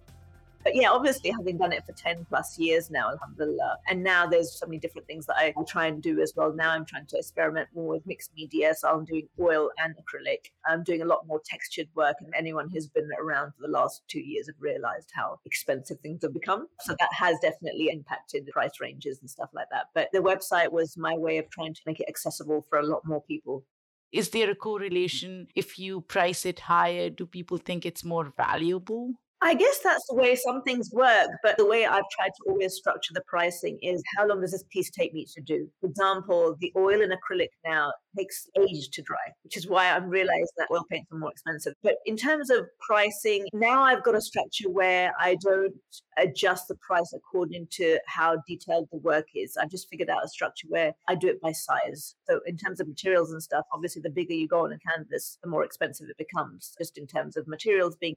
But 0.63 0.77
yeah, 0.77 0.91
obviously, 0.91 1.31
having 1.31 1.59
done 1.59 1.73
it 1.73 1.85
for 1.85 1.91
10 1.91 2.27
plus 2.29 2.57
years 2.61 2.89
now, 2.89 3.11
alhamdulillah. 3.11 3.73
Uh, 3.73 3.91
and 3.91 4.05
now 4.05 4.25
there's 4.29 4.57
so 4.57 4.67
many 4.67 4.79
different 4.79 5.09
things 5.09 5.27
that 5.27 5.35
I 5.37 5.53
try 5.67 5.87
and 5.87 6.01
do 6.01 6.21
as 6.21 6.35
well. 6.37 6.53
Now 6.53 6.71
I'm 6.71 6.85
trying 6.85 7.07
to 7.07 7.19
experiment 7.19 7.71
more 7.75 7.89
with 7.89 8.07
mixed 8.07 8.31
media. 8.37 8.73
So 8.79 8.89
I'm 8.89 9.05
doing 9.05 9.27
oil 9.41 9.71
and 9.79 9.97
acrylic. 9.97 10.53
I'm 10.65 10.85
doing 10.85 11.03
a 11.03 11.05
lot 11.05 11.27
more 11.27 11.41
textured 11.45 11.89
work. 11.97 12.19
And 12.21 12.33
anyone 12.33 12.71
who's 12.71 12.87
been 12.87 13.09
around 13.21 13.55
for 13.57 13.63
the 13.63 13.73
last 13.73 14.03
two 14.07 14.21
years 14.21 14.47
have 14.47 14.55
realized 14.61 15.11
how 15.13 15.41
expensive 15.45 15.99
things 15.99 16.23
have 16.23 16.35
become. 16.35 16.69
So 16.83 16.95
that 17.01 17.11
has 17.13 17.37
definitely 17.43 17.89
impacted 17.91 18.47
the 18.47 18.53
price 18.53 18.81
ranges 18.81 19.19
and 19.21 19.29
stuff 19.29 19.51
like 19.53 19.71
that. 19.73 19.87
But 19.93 20.11
the 20.13 20.21
website 20.21 20.71
was 20.71 20.97
my 20.97 21.17
way 21.17 21.39
of 21.39 21.51
trying 21.51 21.75
to 21.75 21.81
make 21.87 21.99
it 21.99 22.09
accessible 22.09 22.65
for 22.71 22.79
a 22.79 22.87
lot 22.87 23.03
more 23.05 23.23
people. 23.23 23.65
Is 24.13 24.31
there 24.31 24.51
a 24.51 24.55
correlation? 24.55 25.49
If 25.57 25.79
you 25.79 26.03
price 26.03 26.47
it 26.47 26.61
higher, 26.61 27.11
do 27.11 27.27
people 27.27 27.59
think 27.59 27.85
it's 27.87 28.05
more 28.05 28.33
valuable? 28.37 29.15
I 29.45 29.55
guess 29.55 29.81
that's 29.83 30.07
the 30.09 30.15
way 30.15 30.37
some 30.37 30.63
things 30.63 30.93
work, 30.93 31.29
but 31.43 31.57
the 31.59 31.67
way 31.67 31.85
I've 31.85 32.09
tried 32.13 32.29
to 32.29 32.45
always 32.49 32.75
structure 32.75 33.13
the 33.13 33.23
pricing 33.27 33.77
is 33.83 34.01
how 34.17 34.25
long 34.25 34.41
does 34.41 34.53
this 34.53 34.63
piece 34.71 34.89
take 34.89 35.13
me 35.13 35.27
to 35.35 35.41
do? 35.41 35.69
For 35.81 35.89
example, 35.89 36.57
the 36.61 36.73
oil 36.77 37.03
and 37.03 37.13
acrylic 37.13 37.49
now 37.67 37.93
takes 38.17 38.47
ages 38.57 38.87
to 38.93 39.03
dry, 39.03 39.33
which 39.43 39.57
is 39.57 39.67
why 39.67 39.91
I'm 39.91 40.09
realizing 40.09 40.47
that 40.59 40.69
oil 40.71 40.85
paints 40.89 41.11
are 41.11 41.19
more 41.19 41.33
expensive. 41.33 41.75
But 41.83 41.97
in 42.07 42.17
terms 42.17 42.51
of 42.51 42.67
pricing, 42.87 43.47
now 43.53 43.83
I've 43.83 44.05
got 44.05 44.15
a 44.15 44.21
structure 44.21 44.71
where 44.71 45.13
I 45.19 45.37
don't 45.43 45.75
adjust 46.19 46.69
the 46.69 46.77
price 46.77 47.13
according 47.13 47.67
to 47.73 47.99
how 48.07 48.37
detailed 48.47 48.87
the 48.93 48.99
work 48.99 49.27
is. 49.35 49.57
I've 49.57 49.71
just 49.71 49.89
figured 49.89 50.09
out 50.09 50.25
a 50.25 50.29
structure 50.29 50.69
where 50.69 50.95
I 51.09 51.17
do 51.17 51.27
it 51.27 51.41
by 51.41 51.51
size. 51.51 52.15
So 52.29 52.41
in 52.47 52.57
terms 52.57 52.79
of 52.79 52.87
materials 52.87 53.33
and 53.33 53.43
stuff, 53.43 53.65
obviously 53.73 54.03
the 54.03 54.11
bigger 54.11 54.35
you 54.35 54.47
go 54.47 54.65
on 54.65 54.73
a 54.73 54.79
canvas, 54.79 55.39
the 55.43 55.51
more 55.51 55.65
expensive 55.65 56.07
it 56.09 56.17
becomes, 56.17 56.77
just 56.79 56.97
in 56.97 57.09
terms 57.09 57.37
of 57.37 57.49
materials 57.49 57.97
being 57.97 58.15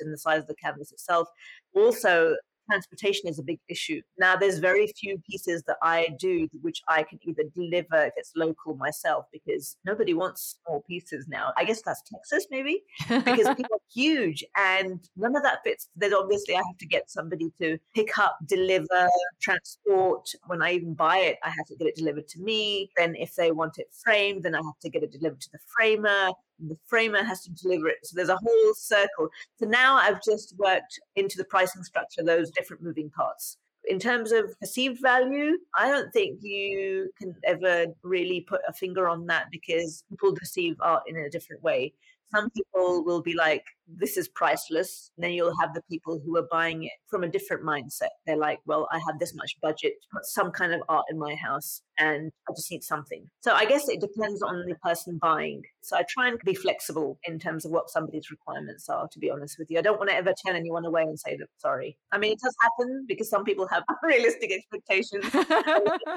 and 0.00 0.12
the 0.12 0.18
size 0.18 0.40
of 0.40 0.46
the 0.46 0.54
canvas 0.54 0.92
itself. 0.92 1.28
Also, 1.74 2.34
transportation 2.68 3.28
is 3.28 3.38
a 3.38 3.42
big 3.42 3.58
issue. 3.68 4.00
Now, 4.18 4.36
there's 4.36 4.58
very 4.58 4.86
few 4.98 5.18
pieces 5.28 5.62
that 5.66 5.76
I 5.82 6.08
do 6.18 6.48
which 6.60 6.82
I 6.88 7.02
can 7.02 7.18
either 7.22 7.44
deliver 7.54 8.06
if 8.06 8.12
it's 8.16 8.32
local 8.36 8.76
myself 8.76 9.26
because 9.32 9.76
nobody 9.84 10.14
wants 10.14 10.56
small 10.64 10.82
pieces 10.88 11.26
now. 11.28 11.52
I 11.56 11.64
guess 11.64 11.82
that's 11.82 12.02
Texas, 12.02 12.46
maybe, 12.50 12.82
because 13.08 13.46
people 13.56 13.76
are 13.76 13.92
huge 13.92 14.44
and 14.56 15.00
none 15.16 15.36
of 15.36 15.42
that 15.42 15.60
fits. 15.64 15.88
Then 15.96 16.14
obviously 16.14 16.54
I 16.54 16.62
have 16.66 16.78
to 16.78 16.86
get 16.86 17.10
somebody 17.10 17.52
to 17.60 17.78
pick 17.94 18.18
up, 18.18 18.38
deliver, 18.46 19.08
transport. 19.40 20.28
When 20.46 20.62
I 20.62 20.72
even 20.72 20.94
buy 20.94 21.18
it, 21.18 21.38
I 21.42 21.48
have 21.48 21.66
to 21.66 21.76
get 21.76 21.88
it 21.88 21.96
delivered 21.96 22.28
to 22.28 22.40
me. 22.40 22.90
Then 22.96 23.14
if 23.16 23.34
they 23.34 23.52
want 23.52 23.78
it 23.78 23.88
framed, 24.04 24.42
then 24.42 24.54
I 24.54 24.58
have 24.58 24.78
to 24.82 24.90
get 24.90 25.02
it 25.02 25.12
delivered 25.12 25.40
to 25.40 25.52
the 25.52 25.58
framer. 25.76 26.30
The 26.58 26.76
framer 26.86 27.22
has 27.22 27.42
to 27.42 27.50
deliver 27.50 27.88
it. 27.88 27.98
So 28.04 28.14
there's 28.16 28.28
a 28.28 28.38
whole 28.42 28.74
circle. 28.74 29.28
So 29.58 29.66
now 29.66 29.96
I've 29.96 30.22
just 30.22 30.54
worked 30.58 30.98
into 31.16 31.36
the 31.36 31.44
pricing 31.44 31.82
structure 31.82 32.22
those 32.22 32.50
different 32.50 32.82
moving 32.82 33.10
parts. 33.10 33.58
In 33.88 34.00
terms 34.00 34.32
of 34.32 34.58
perceived 34.58 35.00
value, 35.00 35.58
I 35.76 35.88
don't 35.88 36.12
think 36.12 36.40
you 36.42 37.10
can 37.18 37.36
ever 37.44 37.86
really 38.02 38.40
put 38.40 38.60
a 38.66 38.72
finger 38.72 39.08
on 39.08 39.26
that 39.26 39.46
because 39.52 40.02
people 40.10 40.34
perceive 40.34 40.76
art 40.80 41.04
in 41.06 41.16
a 41.16 41.30
different 41.30 41.62
way. 41.62 41.92
Some 42.34 42.50
people 42.50 43.04
will 43.04 43.22
be 43.22 43.34
like, 43.34 43.64
this 43.88 44.16
is 44.16 44.28
priceless. 44.28 45.10
And 45.16 45.24
then 45.24 45.32
you'll 45.32 45.56
have 45.60 45.74
the 45.74 45.82
people 45.90 46.20
who 46.24 46.36
are 46.36 46.46
buying 46.50 46.84
it 46.84 46.92
from 47.06 47.24
a 47.24 47.28
different 47.28 47.62
mindset. 47.62 48.10
They're 48.26 48.36
like, 48.36 48.60
well, 48.66 48.88
I 48.90 48.98
have 49.06 49.18
this 49.18 49.34
much 49.34 49.56
budget 49.62 49.94
to 50.02 50.08
put 50.12 50.26
some 50.26 50.50
kind 50.50 50.72
of 50.72 50.82
art 50.88 51.04
in 51.10 51.18
my 51.18 51.34
house 51.34 51.82
and 51.98 52.30
I 52.48 52.52
just 52.54 52.70
need 52.70 52.84
something. 52.84 53.26
So 53.40 53.52
I 53.52 53.64
guess 53.64 53.88
it 53.88 54.00
depends 54.00 54.42
on 54.42 54.64
the 54.66 54.74
person 54.76 55.18
buying. 55.20 55.62
So 55.80 55.96
I 55.96 56.02
try 56.08 56.28
and 56.28 56.38
be 56.44 56.54
flexible 56.54 57.18
in 57.24 57.38
terms 57.38 57.64
of 57.64 57.70
what 57.70 57.90
somebody's 57.90 58.30
requirements 58.30 58.88
are, 58.88 59.08
to 59.08 59.18
be 59.18 59.30
honest 59.30 59.56
with 59.58 59.70
you. 59.70 59.78
I 59.78 59.82
don't 59.82 59.98
want 59.98 60.10
to 60.10 60.16
ever 60.16 60.34
turn 60.44 60.56
anyone 60.56 60.84
away 60.84 61.02
and 61.02 61.18
say, 61.18 61.36
look, 61.38 61.48
sorry. 61.58 61.96
I 62.12 62.18
mean, 62.18 62.32
it 62.32 62.40
does 62.42 62.54
happen 62.60 63.06
because 63.08 63.30
some 63.30 63.44
people 63.44 63.66
have 63.68 63.84
unrealistic 64.02 64.52
expectations. 64.52 65.24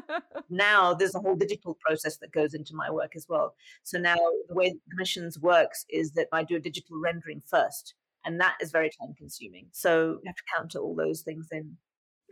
now 0.50 0.94
there's 0.94 1.16
a 1.16 1.20
whole 1.20 1.36
digital 1.36 1.78
process 1.86 2.18
that 2.18 2.32
goes 2.32 2.54
into 2.54 2.76
my 2.76 2.90
work 2.90 3.12
as 3.16 3.26
well. 3.30 3.54
So 3.84 4.00
now 4.00 4.18
the 4.48 4.56
way 4.56 4.76
commissions 4.92 5.40
works 5.40 5.86
is 5.90 6.12
that 6.12 6.28
I 6.34 6.44
do 6.44 6.56
a 6.56 6.60
digital 6.60 7.00
rendering 7.02 7.42
first 7.46 7.59
first. 7.60 7.94
And 8.26 8.40
that 8.42 8.58
is 8.62 8.72
very 8.72 8.90
time 8.90 9.14
consuming. 9.18 9.68
So 9.72 10.20
you 10.24 10.28
have 10.28 10.36
to 10.36 10.44
counter 10.56 10.80
all 10.80 10.96
those 10.96 11.22
things 11.22 11.48
in. 11.52 11.78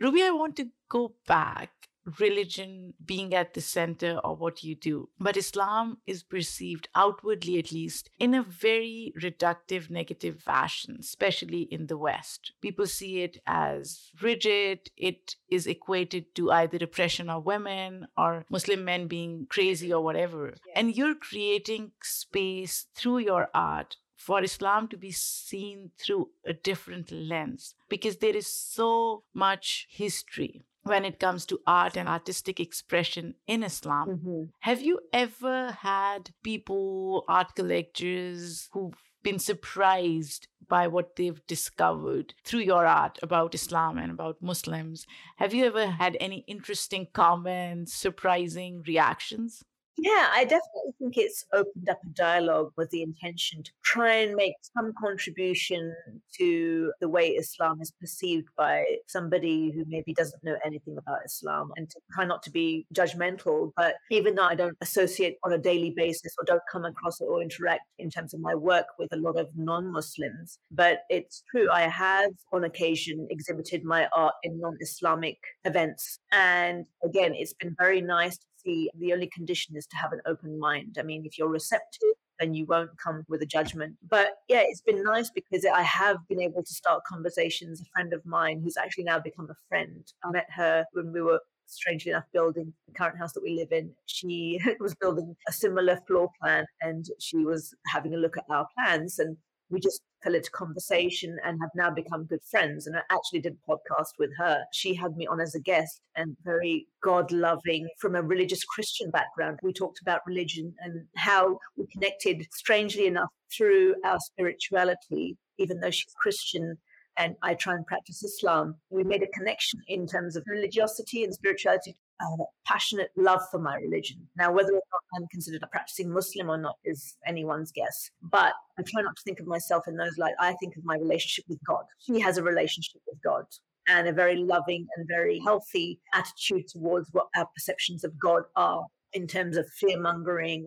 Ruby, 0.00 0.22
I 0.22 0.30
want 0.30 0.56
to 0.56 0.68
go 0.88 1.14
back 1.26 1.70
religion 2.18 2.94
being 3.04 3.34
at 3.34 3.54
the 3.54 3.60
center 3.60 4.12
of 4.24 4.40
what 4.40 4.62
you 4.62 4.74
do. 4.74 5.08
But 5.18 5.36
Islam 5.36 5.98
is 6.06 6.22
perceived, 6.22 6.88
outwardly 6.94 7.58
at 7.58 7.72
least, 7.72 8.10
in 8.18 8.34
a 8.34 8.42
very 8.42 9.12
reductive, 9.20 9.90
negative 9.90 10.40
fashion, 10.40 10.96
especially 11.00 11.62
in 11.62 11.86
the 11.86 11.98
West. 11.98 12.52
People 12.62 12.86
see 12.86 13.22
it 13.22 13.38
as 13.46 14.10
rigid, 14.22 14.90
it 14.96 15.36
is 15.50 15.66
equated 15.66 16.34
to 16.36 16.50
either 16.50 16.78
oppression 16.80 17.28
of 17.28 17.44
women 17.44 18.06
or 18.16 18.44
Muslim 18.50 18.84
men 18.84 19.06
being 19.06 19.46
crazy 19.48 19.92
or 19.92 20.02
whatever. 20.02 20.54
And 20.74 20.96
you're 20.96 21.14
creating 21.14 21.92
space 22.02 22.86
through 22.94 23.18
your 23.18 23.48
art 23.54 23.96
for 24.18 24.42
Islam 24.42 24.88
to 24.88 24.96
be 24.98 25.12
seen 25.12 25.92
through 25.98 26.28
a 26.44 26.52
different 26.52 27.10
lens 27.10 27.74
because 27.88 28.16
there 28.16 28.36
is 28.36 28.46
so 28.46 29.22
much 29.32 29.86
history 29.90 30.64
when 30.82 31.04
it 31.04 31.20
comes 31.20 31.46
to 31.46 31.60
art 31.66 31.96
and 31.96 32.08
artistic 32.08 32.58
expression 32.58 33.34
in 33.46 33.62
Islam. 33.62 34.08
Mm-hmm. 34.08 34.42
Have 34.60 34.82
you 34.82 34.98
ever 35.12 35.70
had 35.82 36.30
people, 36.42 37.24
art 37.28 37.54
collectors, 37.54 38.68
who've 38.72 38.98
been 39.22 39.38
surprised 39.38 40.48
by 40.68 40.86
what 40.86 41.16
they've 41.16 41.46
discovered 41.46 42.34
through 42.44 42.60
your 42.60 42.86
art 42.86 43.18
about 43.22 43.54
Islam 43.54 43.98
and 43.98 44.10
about 44.10 44.42
Muslims? 44.42 45.06
Have 45.36 45.54
you 45.54 45.64
ever 45.64 45.86
had 45.86 46.16
any 46.20 46.44
interesting 46.46 47.06
comments, 47.12 47.94
surprising 47.94 48.82
reactions? 48.86 49.62
Yeah, 50.00 50.28
I 50.32 50.44
definitely 50.44 50.92
think 51.00 51.16
it's 51.16 51.44
opened 51.52 51.88
up 51.90 51.98
a 52.04 52.08
dialogue 52.10 52.72
with 52.76 52.88
the 52.90 53.02
intention 53.02 53.64
to 53.64 53.72
try 53.84 54.14
and 54.14 54.36
make 54.36 54.54
some 54.76 54.92
contribution 55.00 55.92
to 56.38 56.92
the 57.00 57.08
way 57.08 57.30
Islam 57.30 57.80
is 57.80 57.92
perceived 58.00 58.46
by 58.56 58.84
somebody 59.08 59.72
who 59.74 59.84
maybe 59.88 60.14
doesn't 60.14 60.44
know 60.44 60.56
anything 60.64 60.96
about 60.96 61.18
Islam 61.26 61.72
and 61.76 61.90
to 61.90 62.00
try 62.12 62.24
not 62.24 62.44
to 62.44 62.50
be 62.50 62.86
judgmental. 62.94 63.72
But 63.76 63.96
even 64.12 64.36
though 64.36 64.46
I 64.46 64.54
don't 64.54 64.76
associate 64.80 65.36
on 65.44 65.52
a 65.52 65.58
daily 65.58 65.92
basis 65.96 66.32
or 66.38 66.44
don't 66.44 66.62
come 66.70 66.84
across 66.84 67.20
or 67.20 67.42
interact 67.42 67.82
in 67.98 68.08
terms 68.08 68.32
of 68.34 68.40
my 68.40 68.54
work 68.54 68.86
with 69.00 69.12
a 69.12 69.16
lot 69.16 69.36
of 69.36 69.48
non 69.56 69.90
Muslims, 69.90 70.60
but 70.70 71.00
it's 71.10 71.42
true, 71.50 71.68
I 71.72 71.82
have 71.88 72.30
on 72.52 72.62
occasion 72.62 73.26
exhibited 73.30 73.84
my 73.84 74.06
art 74.14 74.34
in 74.44 74.60
non 74.60 74.76
Islamic 74.80 75.38
events. 75.64 76.20
And 76.30 76.84
again, 77.04 77.34
it's 77.34 77.54
been 77.54 77.74
very 77.76 78.00
nice 78.00 78.38
to 78.38 78.46
see 78.64 78.90
the 78.98 79.12
only 79.12 79.28
condition 79.28 79.76
is 79.76 79.86
to 79.86 79.96
have 79.96 80.12
an 80.12 80.20
open 80.26 80.58
mind. 80.58 80.96
I 80.98 81.02
mean, 81.02 81.24
if 81.24 81.38
you're 81.38 81.48
receptive, 81.48 82.02
mm. 82.02 82.38
then 82.40 82.54
you 82.54 82.66
won't 82.66 82.90
come 83.02 83.24
with 83.28 83.42
a 83.42 83.46
judgment. 83.46 83.96
But 84.08 84.34
yeah, 84.48 84.62
it's 84.64 84.80
been 84.80 85.02
nice 85.02 85.30
because 85.30 85.64
I 85.64 85.82
have 85.82 86.16
been 86.28 86.40
able 86.40 86.62
to 86.62 86.74
start 86.74 87.04
conversations. 87.04 87.80
A 87.80 87.84
friend 87.94 88.12
of 88.12 88.24
mine 88.24 88.60
who's 88.62 88.76
actually 88.76 89.04
now 89.04 89.18
become 89.18 89.48
a 89.50 89.56
friend, 89.68 90.06
I 90.24 90.30
met 90.30 90.46
her 90.54 90.84
when 90.92 91.12
we 91.12 91.22
were 91.22 91.40
strangely 91.68 92.10
enough 92.10 92.24
building 92.32 92.72
the 92.86 92.94
current 92.94 93.18
house 93.18 93.32
that 93.34 93.42
we 93.42 93.54
live 93.54 93.72
in 93.72 93.90
she 94.06 94.58
was 94.80 94.94
building 94.94 95.36
a 95.48 95.52
similar 95.52 96.00
floor 96.06 96.30
plan 96.40 96.64
and 96.80 97.06
she 97.20 97.44
was 97.44 97.74
having 97.86 98.14
a 98.14 98.16
look 98.16 98.38
at 98.38 98.44
our 98.50 98.66
plans 98.74 99.18
and 99.18 99.36
we 99.70 99.80
just 99.80 100.02
fell 100.22 100.34
into 100.34 100.50
conversation 100.50 101.38
and 101.44 101.58
have 101.60 101.70
now 101.74 101.90
become 101.90 102.24
good 102.24 102.42
friends. 102.50 102.86
And 102.86 102.96
I 102.96 103.00
actually 103.10 103.40
did 103.40 103.54
a 103.54 103.70
podcast 103.70 104.12
with 104.18 104.30
her. 104.38 104.64
She 104.72 104.94
had 104.94 105.16
me 105.16 105.26
on 105.26 105.40
as 105.40 105.54
a 105.54 105.60
guest 105.60 106.00
and 106.16 106.36
very 106.44 106.86
God 107.02 107.30
loving 107.30 107.88
from 107.98 108.14
a 108.14 108.22
religious 108.22 108.64
Christian 108.64 109.10
background. 109.10 109.60
We 109.62 109.72
talked 109.72 110.00
about 110.00 110.26
religion 110.26 110.74
and 110.80 111.06
how 111.16 111.58
we 111.76 111.86
connected, 111.92 112.46
strangely 112.52 113.06
enough, 113.06 113.30
through 113.56 113.94
our 114.04 114.18
spirituality, 114.20 115.36
even 115.58 115.80
though 115.80 115.90
she's 115.90 116.14
Christian 116.20 116.78
and 117.18 117.34
I 117.42 117.54
try 117.54 117.74
and 117.74 117.84
practice 117.84 118.22
Islam. 118.22 118.76
We 118.90 119.02
made 119.02 119.22
a 119.22 119.38
connection 119.38 119.80
in 119.88 120.06
terms 120.06 120.36
of 120.36 120.44
religiosity 120.46 121.24
and 121.24 121.34
spirituality 121.34 121.96
uh, 122.20 122.44
passionate 122.66 123.10
love 123.16 123.40
for 123.50 123.58
my 123.58 123.76
religion. 123.76 124.28
Now, 124.36 124.52
whether 124.52 124.72
or 124.72 124.82
not 124.92 125.02
I'm 125.16 125.28
considered 125.28 125.62
a 125.62 125.66
practicing 125.68 126.10
Muslim 126.10 126.50
or 126.50 126.58
not 126.58 126.76
is 126.84 127.16
anyone's 127.26 127.72
guess. 127.72 128.10
But 128.22 128.52
I 128.78 128.82
try 128.82 129.02
not 129.02 129.16
to 129.16 129.22
think 129.22 129.40
of 129.40 129.46
myself 129.46 129.88
in 129.88 129.96
those 129.96 130.18
light. 130.18 130.34
I 130.40 130.54
think 130.54 130.76
of 130.76 130.84
my 130.84 130.96
relationship 130.96 131.44
with 131.48 131.58
God. 131.66 131.84
She 132.00 132.20
has 132.20 132.38
a 132.38 132.42
relationship 132.42 133.02
with 133.06 133.20
God 133.22 133.44
and 133.88 134.06
a 134.06 134.12
very 134.12 134.36
loving 134.36 134.86
and 134.96 135.06
very 135.08 135.40
healthy 135.40 136.00
attitude 136.12 136.68
towards 136.68 137.08
what 137.12 137.28
our 137.36 137.46
perceptions 137.54 138.04
of 138.04 138.18
God 138.18 138.42
are 138.56 138.84
in 139.14 139.26
terms 139.26 139.56
of 139.56 139.66
fear 139.70 139.98
mongering 139.98 140.66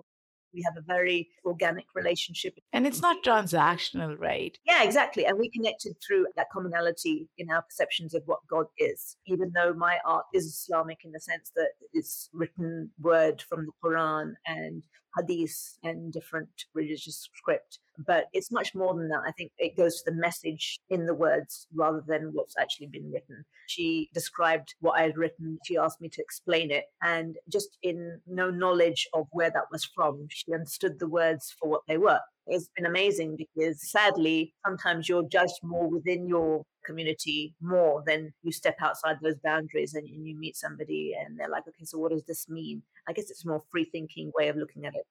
we 0.54 0.62
have 0.64 0.76
a 0.78 0.82
very 0.82 1.30
organic 1.46 1.86
relationship. 1.96 2.54
And 2.74 2.86
it's 2.86 3.02
not 3.02 3.24
transactional, 3.24 4.18
right? 4.18 4.58
Yeah, 4.66 4.84
exactly. 4.84 5.26
And 5.26 5.38
we 5.38 5.50
connected 5.50 5.94
through 6.06 6.28
that 6.36 6.48
commonality 6.52 7.28
in 7.38 7.50
our 7.50 7.62
perceptions 7.62 8.14
of 8.14 8.24
what 8.26 8.40
God 8.50 8.66
is, 8.78 9.18
even 9.26 9.52
though 9.54 9.74
my 9.74 10.00
art 10.06 10.26
is 10.34 10.46
Islamic 10.46 11.00
in 11.04 11.12
the 11.12 11.20
sense 11.20 11.52
that 11.56 11.72
it's 11.94 12.30
written 12.34 12.92
word 13.00 13.42
from 13.42 13.66
the 13.66 13.72
Quran 13.84 14.34
and 14.46 14.84
hadith 15.18 15.78
and 15.84 16.14
different 16.14 16.50
religious 16.74 17.28
script. 17.36 17.80
But 17.97 18.25
it's 18.34 18.51
much 18.51 18.73
more 18.73 18.93
than 18.93 19.10
that. 19.10 19.23
I 19.27 19.32
think 19.32 19.51
it 19.58 19.77
goes 19.77 20.01
to 20.01 20.12
the 20.12 20.17
message 20.17 20.80
in 20.89 21.06
the 21.06 21.13
words 21.13 21.67
rather 21.73 22.04
than 22.06 22.32
what's 22.34 22.58
actually 22.58 22.88
been 22.88 23.12
written. 23.12 23.43
She 23.67 24.10
described 24.13 24.75
what 24.80 24.99
I 24.99 25.04
had 25.04 25.17
written. 25.17 25.60
She 25.65 25.77
asked 25.77 26.01
me 26.01 26.10
to 26.10 26.21
explain 26.21 26.71
it. 26.71 26.86
And 27.01 27.38
just 27.49 27.77
in 27.84 28.19
no 28.25 28.49
knowledge 28.49 29.08
of 29.13 29.27
where 29.32 29.51
that 29.51 29.71
was 29.71 29.86
from, 29.86 30.27
she 30.30 30.54
understood 30.54 30.99
the 30.99 31.08
words 31.08 31.54
for 31.60 31.69
what 31.69 31.82
they 31.88 31.97
were. 31.97 32.19
It's 32.47 32.69
been 32.75 32.86
amazing 32.86 33.38
because 33.38 33.89
sadly, 33.89 34.54
sometimes 34.65 35.08
you're 35.08 35.27
judged 35.27 35.60
more 35.63 35.88
within 35.88 36.27
your 36.27 36.63
community 36.86 37.54
more 37.62 38.04
than 38.06 38.34
you 38.41 38.51
step 38.51 38.77
outside 38.82 39.17
those 39.21 39.38
boundaries 39.43 39.93
and, 39.93 40.08
you 40.08 40.38
meet 40.38 40.56
somebody 40.56 41.13
and 41.17 41.39
they're 41.39 41.49
like, 41.49 41.67
okay, 41.67 41.86
so 41.86 41.97
what 41.97 42.12
does 42.12 42.23
this 42.23 42.49
mean? 42.49 42.82
I 43.08 43.13
guess 43.13 43.30
it's 43.30 43.45
a 43.45 43.47
more 43.47 43.62
free 43.71 43.86
thinking 43.86 44.32
way 44.36 44.49
of 44.49 44.56
looking 44.56 44.86
at 44.86 44.95
it. 44.95 45.06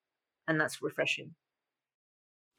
And 0.49 0.61
that's 0.61 0.83
refreshing. 0.83 1.35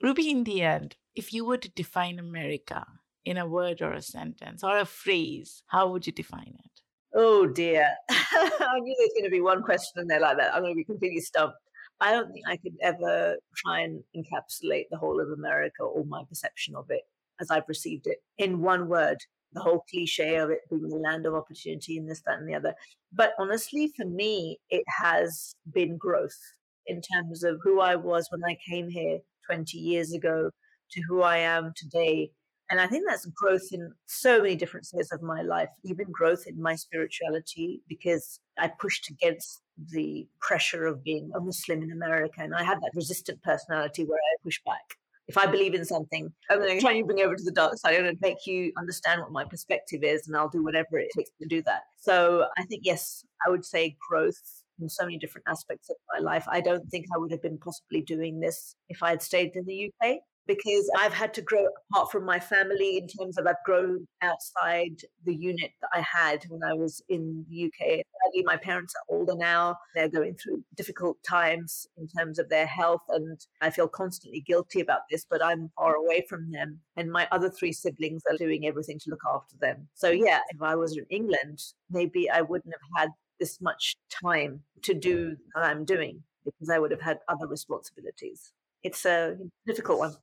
Ruby, 0.01 0.31
in 0.31 0.43
the 0.43 0.61
end, 0.61 0.95
if 1.15 1.33
you 1.33 1.45
were 1.45 1.57
to 1.57 1.69
define 1.69 2.17
America 2.17 2.85
in 3.23 3.37
a 3.37 3.47
word 3.47 3.81
or 3.81 3.93
a 3.93 4.01
sentence 4.01 4.63
or 4.63 4.77
a 4.77 4.85
phrase, 4.85 5.63
how 5.67 5.89
would 5.89 6.07
you 6.07 6.13
define 6.13 6.57
it? 6.63 6.81
Oh 7.13 7.45
dear. 7.45 7.87
I 8.09 8.79
knew 8.79 8.95
there's 8.97 9.13
going 9.13 9.25
to 9.25 9.29
be 9.29 9.41
one 9.41 9.61
question 9.61 10.01
in 10.01 10.07
there 10.07 10.19
like 10.19 10.37
that. 10.37 10.53
I'm 10.53 10.61
going 10.61 10.73
to 10.73 10.77
be 10.77 10.85
completely 10.85 11.19
stumped. 11.19 11.57
I 11.99 12.11
don't 12.11 12.31
think 12.31 12.45
I 12.47 12.57
could 12.57 12.73
ever 12.81 13.35
try 13.55 13.81
and 13.81 14.01
encapsulate 14.15 14.85
the 14.89 14.97
whole 14.97 15.21
of 15.21 15.29
America 15.29 15.83
or 15.83 16.03
my 16.05 16.23
perception 16.27 16.75
of 16.75 16.85
it 16.89 17.01
as 17.39 17.51
I've 17.51 17.67
received 17.67 18.07
it 18.07 18.17
in 18.37 18.61
one 18.61 18.87
word. 18.87 19.17
The 19.53 19.61
whole 19.61 19.83
cliche 19.91 20.37
of 20.37 20.49
it 20.49 20.59
being 20.69 20.87
the 20.87 20.95
land 20.95 21.25
of 21.25 21.35
opportunity 21.35 21.97
and 21.97 22.09
this, 22.09 22.21
that, 22.25 22.39
and 22.39 22.47
the 22.47 22.55
other. 22.55 22.73
But 23.11 23.33
honestly, 23.37 23.91
for 23.97 24.05
me, 24.05 24.57
it 24.69 24.85
has 24.87 25.53
been 25.73 25.97
growth 25.97 26.39
in 26.87 27.01
terms 27.01 27.43
of 27.43 27.59
who 27.61 27.81
I 27.81 27.97
was 27.97 28.27
when 28.31 28.43
I 28.45 28.57
came 28.67 28.89
here 28.89 29.19
20 29.45 29.77
years 29.77 30.13
ago 30.13 30.49
to 30.91 31.01
who 31.07 31.21
I 31.21 31.37
am 31.37 31.73
today. 31.75 32.31
And 32.69 32.79
I 32.79 32.87
think 32.87 33.03
that's 33.07 33.25
growth 33.25 33.67
in 33.71 33.91
so 34.05 34.41
many 34.41 34.55
different 34.55 34.85
spheres 34.85 35.11
of 35.11 35.21
my 35.21 35.41
life, 35.41 35.67
even 35.83 36.05
growth 36.09 36.45
in 36.47 36.61
my 36.61 36.75
spirituality, 36.75 37.81
because 37.89 38.39
I 38.57 38.69
pushed 38.69 39.09
against 39.09 39.61
the 39.91 40.27
pressure 40.39 40.85
of 40.85 41.03
being 41.03 41.31
a 41.35 41.41
Muslim 41.41 41.81
in 41.81 41.91
America. 41.91 42.35
And 42.39 42.55
I 42.55 42.63
had 42.63 42.79
that 42.79 42.91
resistant 42.95 43.41
personality 43.43 44.05
where 44.05 44.17
I 44.19 44.43
push 44.43 44.59
back. 44.65 44.97
If 45.27 45.37
I 45.37 45.45
believe 45.45 45.73
in 45.73 45.85
something, 45.85 46.31
I'm 46.49 46.59
going 46.59 46.75
to 46.75 46.81
try 46.81 46.93
and 46.93 47.05
bring 47.05 47.19
you 47.19 47.25
over 47.25 47.35
to 47.35 47.43
the 47.43 47.51
dark 47.51 47.77
side. 47.77 47.95
I'm 47.95 48.01
going 48.01 48.15
to 48.15 48.21
make 48.21 48.45
you 48.45 48.71
understand 48.77 49.21
what 49.21 49.31
my 49.31 49.45
perspective 49.45 50.03
is, 50.03 50.27
and 50.27 50.35
I'll 50.35 50.49
do 50.49 50.63
whatever 50.63 50.97
it 50.97 51.09
takes 51.15 51.29
to 51.41 51.47
do 51.47 51.61
that. 51.63 51.83
So 51.99 52.45
I 52.57 52.63
think, 52.63 52.81
yes, 52.85 53.23
I 53.45 53.49
would 53.49 53.63
say 53.63 53.95
growth 54.09 54.41
in 54.81 54.89
so 54.89 55.05
many 55.05 55.17
different 55.17 55.47
aspects 55.47 55.89
of 55.89 55.95
my 56.13 56.19
life. 56.19 56.45
I 56.47 56.61
don't 56.61 56.87
think 56.89 57.05
I 57.13 57.17
would 57.17 57.31
have 57.31 57.41
been 57.41 57.57
possibly 57.57 58.01
doing 58.01 58.39
this 58.39 58.75
if 58.89 59.01
I 59.03 59.11
had 59.11 59.21
stayed 59.21 59.51
in 59.55 59.65
the 59.65 59.91
UK 60.01 60.19
because 60.47 60.89
I've 60.97 61.13
had 61.13 61.33
to 61.35 61.41
grow 61.41 61.67
apart 61.91 62.11
from 62.11 62.25
my 62.25 62.39
family 62.39 62.97
in 62.97 63.07
terms 63.07 63.37
of 63.37 63.47
I've 63.47 63.63
grown 63.65 64.07
outside 64.21 65.01
the 65.25 65.35
unit 65.35 65.71
that 65.81 65.89
I 65.93 66.01
had 66.01 66.43
when 66.49 66.63
I 66.63 66.73
was 66.73 67.01
in 67.09 67.45
the 67.49 67.65
UK. 67.65 68.03
My 68.45 68.57
parents 68.57 68.93
are 68.95 69.15
older 69.15 69.35
now. 69.35 69.77
They're 69.93 70.09
going 70.09 70.35
through 70.35 70.63
difficult 70.75 71.17
times 71.27 71.85
in 71.97 72.07
terms 72.07 72.39
of 72.39 72.49
their 72.49 72.65
health, 72.65 73.01
and 73.09 73.39
I 73.61 73.69
feel 73.69 73.87
constantly 73.87 74.41
guilty 74.41 74.79
about 74.79 75.01
this, 75.09 75.25
but 75.29 75.43
I'm 75.43 75.69
far 75.77 75.95
away 75.95 76.25
from 76.27 76.51
them. 76.51 76.79
And 76.97 77.11
my 77.11 77.27
other 77.31 77.49
three 77.49 77.73
siblings 77.73 78.23
are 78.29 78.37
doing 78.37 78.65
everything 78.65 78.99
to 78.99 79.09
look 79.09 79.23
after 79.31 79.57
them. 79.57 79.87
So, 79.93 80.09
yeah, 80.09 80.39
if 80.49 80.61
I 80.61 80.75
was 80.75 80.97
in 80.97 81.05
England, 81.09 81.61
maybe 81.89 82.29
I 82.29 82.41
wouldn't 82.41 82.73
have 82.73 83.01
had 83.03 83.09
this 83.41 83.59
much 83.59 83.97
time 84.23 84.61
to 84.83 84.93
do 84.93 85.35
what 85.53 85.65
I'm 85.65 85.83
doing 85.83 86.23
because 86.45 86.69
I 86.69 86.79
would 86.79 86.91
have 86.91 87.01
had 87.01 87.19
other 87.27 87.47
responsibilities. 87.47 88.53
It's 88.83 89.05
a 89.05 89.35
difficult 89.65 89.99
one. 89.99 90.15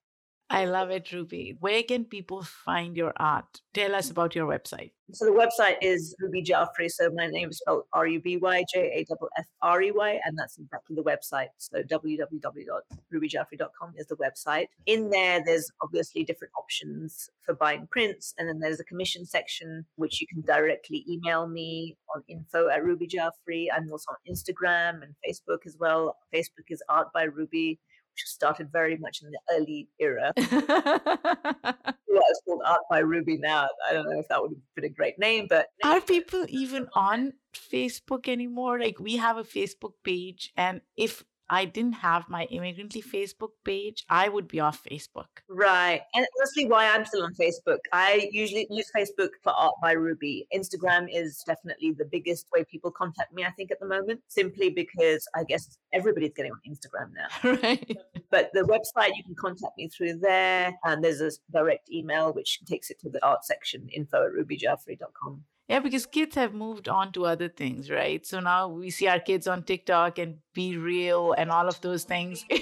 I 0.51 0.65
love 0.65 0.91
it, 0.91 1.13
Ruby. 1.13 1.59
Where 1.61 1.83
can 1.83 2.07
people 2.07 2.43
find 2.43 2.97
your 2.97 3.13
art? 3.17 3.61
Tell 3.75 3.95
us 3.95 4.09
mm. 4.09 4.13
about 4.13 4.35
your 4.35 4.47
website. 4.47 4.93
So 5.13 5.27
the 5.27 5.33
website 5.33 5.77
is 5.81 6.15
Ruby 6.21 6.43
Jaffrey. 6.43 6.89
So 6.89 7.11
my 7.15 7.27
name 7.27 7.51
is 7.51 7.59
spelled 7.59 7.85
R 7.93 8.07
U 8.07 8.21
B 8.21 8.37
Y 8.37 8.65
J 8.73 8.81
A 8.81 9.05
F 9.11 9.19
F 9.39 9.47
R 9.63 9.83
E 9.83 9.91
Y, 9.91 10.21
and 10.25 10.39
that's 10.39 10.59
exactly 10.59 10.95
the 10.97 11.03
website. 11.03 11.49
So 11.59 11.83
www.rubyjaffrey.com 11.83 13.95
is 13.97 14.07
the 14.07 14.17
website. 14.17 14.67
In 14.87 15.11
there, 15.11 15.43
there's 15.45 15.71
obviously 15.83 16.25
different 16.25 16.53
options 16.59 17.29
for 17.43 17.55
buying 17.55 17.87
prints, 17.91 18.35
and 18.39 18.49
then 18.49 18.59
there's 18.59 18.81
a 18.81 18.85
commission 18.85 19.25
section 19.25 19.87
which 19.97 20.21
you 20.21 20.27
can 20.27 20.43
directly 20.43 21.07
email 21.09 21.47
me 21.47 21.97
on 22.15 22.23
info 22.29 22.69
at 22.69 22.85
Ruby 22.85 23.07
Jaffrey. 23.07 23.71
I'm 23.75 23.91
also 23.91 24.13
on 24.13 24.19
Instagram 24.31 25.03
and 25.03 25.15
Facebook 25.27 25.65
as 25.67 25.79
well. 25.79 26.19
Facebook 26.35 26.67
is 26.69 26.83
Art 26.89 27.09
by 27.15 27.23
Ruby 27.25 27.81
started 28.27 28.71
very 28.73 28.97
much 28.97 29.23
in 29.23 29.31
the 29.31 29.39
early 29.53 29.89
era. 29.99 30.33
well, 30.37 32.23
it's 32.31 32.41
called 32.45 32.63
Art 32.65 32.83
by 32.91 32.99
Ruby 33.01 33.39
now. 33.39 33.69
I 33.89 33.93
don't 33.93 34.09
know 34.09 34.19
if 34.19 34.29
that 34.29 34.41
would 34.41 34.51
have 34.51 34.75
been 34.75 34.85
a 34.85 34.89
great 34.89 35.19
name, 35.19 35.47
but 35.49 35.69
are 35.85 36.01
people 36.01 36.45
even 36.49 36.89
on 36.95 37.33
Facebook 37.55 38.29
anymore? 38.29 38.79
Like 38.79 38.99
we 38.99 39.17
have 39.17 39.37
a 39.37 39.45
Facebook 39.45 39.93
page, 40.05 40.53
and 40.57 40.81
if 40.97 41.25
I 41.51 41.65
didn't 41.65 41.95
have 41.95 42.29
my 42.29 42.47
Immigrantly 42.47 43.03
Facebook 43.03 43.51
page, 43.65 44.05
I 44.09 44.29
would 44.29 44.49
be 44.49 44.61
off 44.61 44.83
Facebook. 44.85 45.27
Right. 45.49 46.03
And 46.15 46.27
honestly, 46.39 46.67
why 46.67 46.89
I'm 46.89 47.05
still 47.05 47.23
on 47.23 47.35
Facebook. 47.35 47.79
I 47.93 48.29
usually 48.33 48.67
use 48.71 48.91
Facebook 48.95 49.31
for 49.43 49.53
Art 49.53 49.75
by 49.83 49.93
Ruby. 49.93 50.47
Instagram 50.55 51.09
is 51.13 51.43
definitely 51.47 51.93
the 51.93 52.05
biggest 52.05 52.47
way 52.55 52.65
people 52.65 52.91
contact 52.91 53.33
me, 53.33 53.45
I 53.45 53.51
think, 53.51 53.71
at 53.71 53.81
the 53.81 53.87
moment, 53.87 54.21
simply 54.29 54.71
because 54.71 55.27
I 55.35 55.45
guess 55.45 55.79
everybody's 55.93 56.35
getting 56.35 56.53
on 56.53 56.61
Instagram 56.69 57.13
now. 57.15 57.59
right. 57.63 57.97
But 58.31 58.51
the 58.53 58.61
website, 58.61 59.13
you 59.17 59.25
can 59.25 59.35
contact 59.35 59.77
me 59.79 59.89
through 59.89 60.19
there. 60.19 60.79
And 60.85 61.03
there's 61.03 61.21
a 61.21 61.31
direct 61.51 61.91
email 61.91 62.33
which 62.33 62.61
takes 62.65 62.91
it 62.91 63.01
to 63.01 63.09
the 63.09 63.25
art 63.25 63.45
section, 63.45 63.89
info 63.89 64.27
at 64.27 64.33
rubyjaffrey.com. 64.33 65.45
Yeah, 65.69 65.81
because 65.81 66.07
kids 66.07 66.35
have 66.37 66.55
moved 66.55 66.89
on 66.89 67.13
to 67.13 67.27
other 67.27 67.49
things, 67.49 67.91
right? 67.91 68.25
So 68.25 68.41
now 68.41 68.69
we 68.69 68.89
see 68.91 69.07
our 69.07 69.21
kids 69.21 69.47
on 69.47 69.63
TikTok 69.65 70.19
and 70.19 70.39
BeReal 70.57 71.35
and 71.37 71.51
all 71.51 71.69
of 71.69 71.79
those 71.83 72.05
things. 72.05 72.45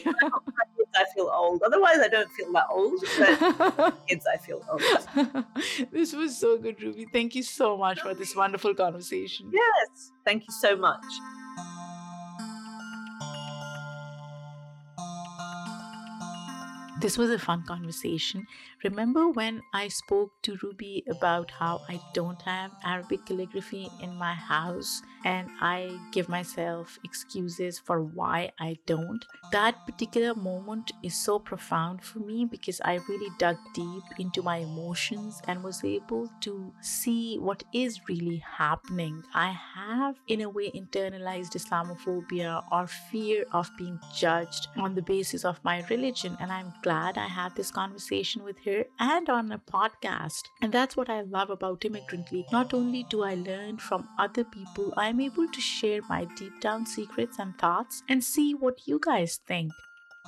I 0.97 1.05
feel 1.15 1.31
old. 1.33 1.63
Otherwise, 1.63 1.99
I 1.99 2.09
don't 2.09 2.31
feel 2.33 2.53
that 2.53 2.67
old. 2.71 3.05
But 3.19 3.95
kids, 4.09 4.27
I 4.33 4.39
feel 4.39 4.65
old. 4.71 5.45
this 5.93 6.15
was 6.15 6.37
so 6.39 6.59
good, 6.59 6.83
Ruby. 6.83 7.07
Thank 7.13 7.35
you 7.35 7.43
so 7.43 7.77
much 7.77 8.01
for 8.01 8.15
this 8.15 8.35
wonderful 8.35 8.75
conversation. 8.75 9.51
Yes, 9.53 10.13
thank 10.25 10.45
you 10.45 10.55
so 10.61 10.75
much. 10.77 11.05
This 17.01 17.19
was 17.19 17.31
a 17.31 17.39
fun 17.39 17.63
conversation. 17.67 18.47
Remember 18.83 19.29
when 19.29 19.63
I 19.75 19.89
spoke 19.89 20.33
to 20.43 20.57
Ruby 20.63 21.05
about 21.09 21.51
how 21.51 21.83
I 21.89 22.01
don't 22.15 22.41
have 22.43 22.73
Arabic 22.85 23.27
calligraphy 23.27 23.91
in 24.01 24.15
my 24.17 24.35
house 24.35 25.03
and 25.27 25.49
I 25.61 25.99
give 26.13 26.29
myself 26.29 27.01
excuses 27.03 27.81
for 27.81 28.01
why 28.01 28.53
I 28.61 28.79
don't? 28.87 29.27
That 29.51 29.85
particular 29.85 30.37
moment 30.37 30.93
is 31.03 31.17
so 31.17 31.41
profound 31.41 32.05
for 32.05 32.21
me 32.21 32.45
because 32.45 32.81
I 32.85 33.01
really 33.09 33.31
dug 33.37 33.57
deep 33.75 34.05
into 34.21 34.41
my 34.43 34.59
emotions 34.59 35.43
and 35.49 35.65
was 35.65 35.83
able 35.83 36.31
to 36.43 36.73
see 36.81 37.39
what 37.39 37.65
is 37.73 37.99
really 38.09 38.37
happening. 38.37 39.25
I 39.35 39.51
have, 39.75 40.15
in 40.29 40.43
a 40.43 40.49
way, 40.49 40.71
internalized 40.71 41.57
Islamophobia 41.59 42.63
or 42.71 42.87
fear 42.87 43.47
of 43.51 43.69
being 43.77 43.99
judged 44.15 44.69
on 44.77 44.95
the 44.95 45.03
basis 45.03 45.45
of 45.45 45.59
my 45.65 45.85
religion, 45.91 46.37
and 46.39 46.53
I'm 46.53 46.73
glad 46.83 47.19
I 47.19 47.27
had 47.27 47.57
this 47.57 47.73
conversation 47.73 48.45
with 48.45 48.59
her 48.65 48.85
and 49.01 49.29
on 49.29 49.51
a 49.51 49.59
podcast. 49.59 50.43
And 50.63 50.73
that's 50.73 50.97
what 50.97 51.11
I 51.11 51.23
love 51.23 51.51
about 51.51 51.85
Immigrantly. 51.85 52.47
Not 52.53 52.73
only 52.73 53.05
do 53.11 53.25
I 53.25 53.35
learn 53.35 53.79
from 53.79 54.09
other 54.19 54.45
people, 54.45 54.95
I'm 54.97 55.16
able 55.21 55.49
to 55.49 55.61
share 55.61 56.01
my 56.09 56.27
deep 56.37 56.61
down 56.61 56.87
secrets 56.87 57.39
and 57.39 57.57
thoughts 57.59 58.03
and 58.09 58.23
see 58.23 58.55
what 58.55 58.87
you 58.87 59.01
guys 59.03 59.41
think. 59.47 59.73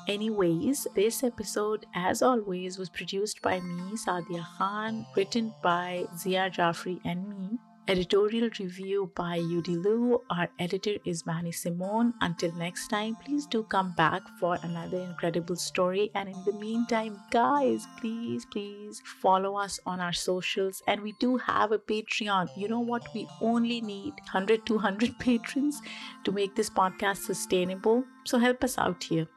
Anyways, 0.07 0.87
this 0.95 1.23
episode, 1.23 1.85
as 1.95 2.23
always, 2.23 2.79
was 2.79 2.89
produced 2.89 3.43
by 3.43 3.61
me, 3.61 3.93
Saadia 3.97 4.45
Khan, 4.57 5.05
written 5.17 5.53
by 5.63 6.07
Ziya 6.15 6.51
Jaffrey 6.53 7.01
and 7.05 7.29
me. 7.29 7.59
Editorial 7.89 8.51
review 8.61 9.11
by 9.15 9.39
Yudi 9.39 9.83
Liu. 9.83 10.21
Our 10.29 10.51
editor 10.59 10.97
is 11.07 11.23
Manni 11.23 11.55
Simone. 11.55 12.13
Until 12.21 12.53
next 12.53 12.89
time, 12.89 13.17
please 13.25 13.47
do 13.47 13.63
come 13.63 13.93
back 13.93 14.21
for 14.39 14.59
another 14.63 14.99
incredible 14.99 15.57
story. 15.57 16.11
And 16.15 16.29
in 16.29 16.37
the 16.45 16.53
meantime, 16.53 17.19
guys, 17.31 17.87
please, 17.99 18.45
please 18.45 19.01
follow 19.23 19.57
us 19.57 19.81
on 19.87 20.01
our 20.01 20.13
socials. 20.13 20.83
And 20.87 21.01
we 21.01 21.15
do 21.19 21.39
have 21.39 21.73
a 21.73 21.79
Patreon. 21.79 22.51
You 22.59 22.69
know 22.69 22.81
what? 22.81 23.09
We 23.15 23.27
only 23.41 23.81
need 23.81 24.13
100, 24.33 24.67
200 24.67 25.19
patrons 25.19 25.81
to 26.25 26.31
make 26.31 26.55
this 26.55 26.69
podcast 26.69 27.25
sustainable. 27.25 28.05
So 28.27 28.37
help 28.37 28.65
us 28.65 28.77
out 28.77 29.03
here. 29.03 29.29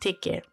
Take 0.00 0.22
care. 0.22 0.44